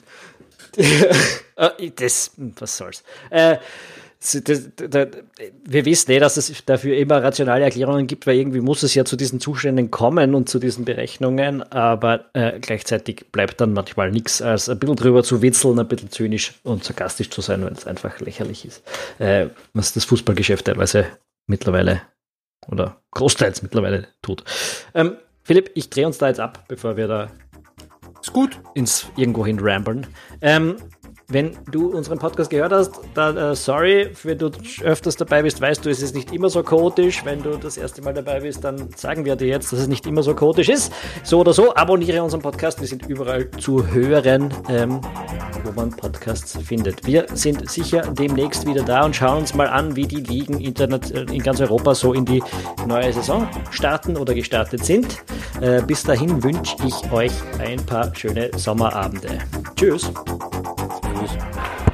äh, 0.76 1.90
das, 1.96 2.32
was 2.36 2.76
soll's. 2.76 3.02
Äh, 3.30 3.57
wir 5.64 5.84
wissen 5.84 6.11
eh, 6.11 6.18
dass 6.18 6.36
es 6.36 6.64
dafür 6.64 6.96
immer 6.96 7.22
rationale 7.22 7.64
Erklärungen 7.64 8.07
gibt, 8.07 8.26
weil 8.26 8.36
irgendwie 8.36 8.61
muss 8.61 8.82
es 8.82 8.94
ja 8.94 9.04
zu 9.04 9.16
diesen 9.16 9.40
Zuständen 9.40 9.90
kommen 9.90 10.34
und 10.34 10.48
zu 10.48 10.59
diesen 10.59 10.84
Berechnungen, 10.84 11.62
aber 11.70 12.24
äh, 12.32 12.59
gleichzeitig 12.61 13.26
bleibt 13.30 13.61
dann 13.61 13.72
manchmal 13.72 14.11
nichts, 14.11 14.42
als 14.42 14.68
ein 14.68 14.78
bisschen 14.78 14.96
drüber 14.96 15.22
zu 15.22 15.42
witzeln, 15.42 15.78
ein 15.78 15.88
bisschen 15.88 16.11
zynisch 16.11 16.54
und 16.64 16.82
sarkastisch 16.82 17.30
zu 17.30 17.40
sein, 17.40 17.62
weil 17.62 17.72
es 17.72 17.86
einfach 17.86 18.18
lächerlich 18.20 18.64
ist, 18.64 18.82
äh, 19.18 19.46
was 19.74 19.92
das 19.92 20.04
Fußballgeschäft 20.07 20.64
teilweise 20.64 21.07
mittlerweile 21.46 22.02
oder 22.68 23.02
großteils 23.12 23.62
mittlerweile 23.62 24.09
tut. 24.22 24.44
Ähm, 24.94 25.16
Philipp, 25.42 25.70
ich 25.74 25.90
drehe 25.90 26.07
uns 26.07 26.18
da 26.18 26.28
jetzt 26.28 26.40
ab, 26.40 26.64
bevor 26.68 26.96
wir 26.96 27.07
da 27.07 27.30
ist 28.20 28.32
gut. 28.32 28.61
ins 28.74 29.07
irgendwo 29.16 29.46
hin 29.46 29.59
ramblen. 29.61 30.07
Ähm, 30.40 30.76
wenn 31.29 31.57
du 31.70 31.89
unseren 31.89 32.18
Podcast 32.18 32.51
gehört 32.51 32.72
hast, 32.72 33.01
dann 33.14 33.37
äh, 33.37 33.57
sorry, 33.57 34.11
wenn 34.22 34.39
du 34.39 34.51
öfters 34.83 35.16
dabei 35.16 35.43
bist, 35.43 35.61
weißt 35.61 35.85
du, 35.85 35.91
es 35.91 36.01
ist 36.01 36.14
nicht 36.14 36.33
immer 36.33 36.49
so 36.49 36.62
chaotisch. 36.62 37.24
Wenn 37.24 37.43
du 37.43 37.57
das 37.57 37.77
erste 37.77 38.01
Mal 38.03 38.14
dabei 38.14 38.41
bist, 38.41 38.62
dann 38.62 38.89
sagen 38.95 39.24
wir 39.24 39.35
dir 39.35 39.49
jetzt, 39.49 39.72
dass 39.72 39.81
es 39.81 39.89
nicht 39.89 40.07
immer 40.07 40.22
so 40.22 40.35
chaotisch 40.35 40.68
ist. 40.68 40.93
So 41.24 41.41
oder 41.41 41.53
so, 41.53 41.74
abonniere 41.74 42.22
unseren 42.22 42.43
Podcast. 42.43 42.81
Wir 42.81 42.87
sind 42.87 43.07
überall 43.07 43.51
zu 43.53 43.85
hören, 43.89 44.55
ähm, 44.68 45.01
wo 45.64 45.72
man 45.72 45.91
Podcasts 45.91 46.57
findet. 46.64 47.05
Wir 47.07 47.27
sind 47.35 47.68
sicher 47.68 48.03
demnächst 48.03 48.64
wieder 48.66 48.85
da 48.85 49.05
und 49.05 49.16
schauen 49.16 49.39
uns 49.39 49.53
mal 49.53 49.68
an, 49.68 49.97
wie 49.97 50.07
die 50.07 50.20
Ligen 50.20 50.61
äh, 50.61 51.33
in 51.33 51.43
ganz 51.43 51.61
Europa 51.61 51.95
so 51.97 52.12
in 52.12 52.24
die 52.24 52.43
neue 52.87 53.12
Saison 53.12 53.49
starten 53.72 54.16
oder 54.16 54.33
gestartet 54.33 54.85
sind. 54.85 55.24
Äh, 55.61 55.83
bis 55.83 56.05
dahin 56.05 56.43
wünsche 56.45 56.77
ich 56.87 57.11
euch 57.11 57.33
ein 57.59 57.85
paar 57.85 58.14
schöne 58.14 58.51
Sommerabende. 58.57 59.39
Tschüss. 59.74 60.12
Cheers. 61.17 61.86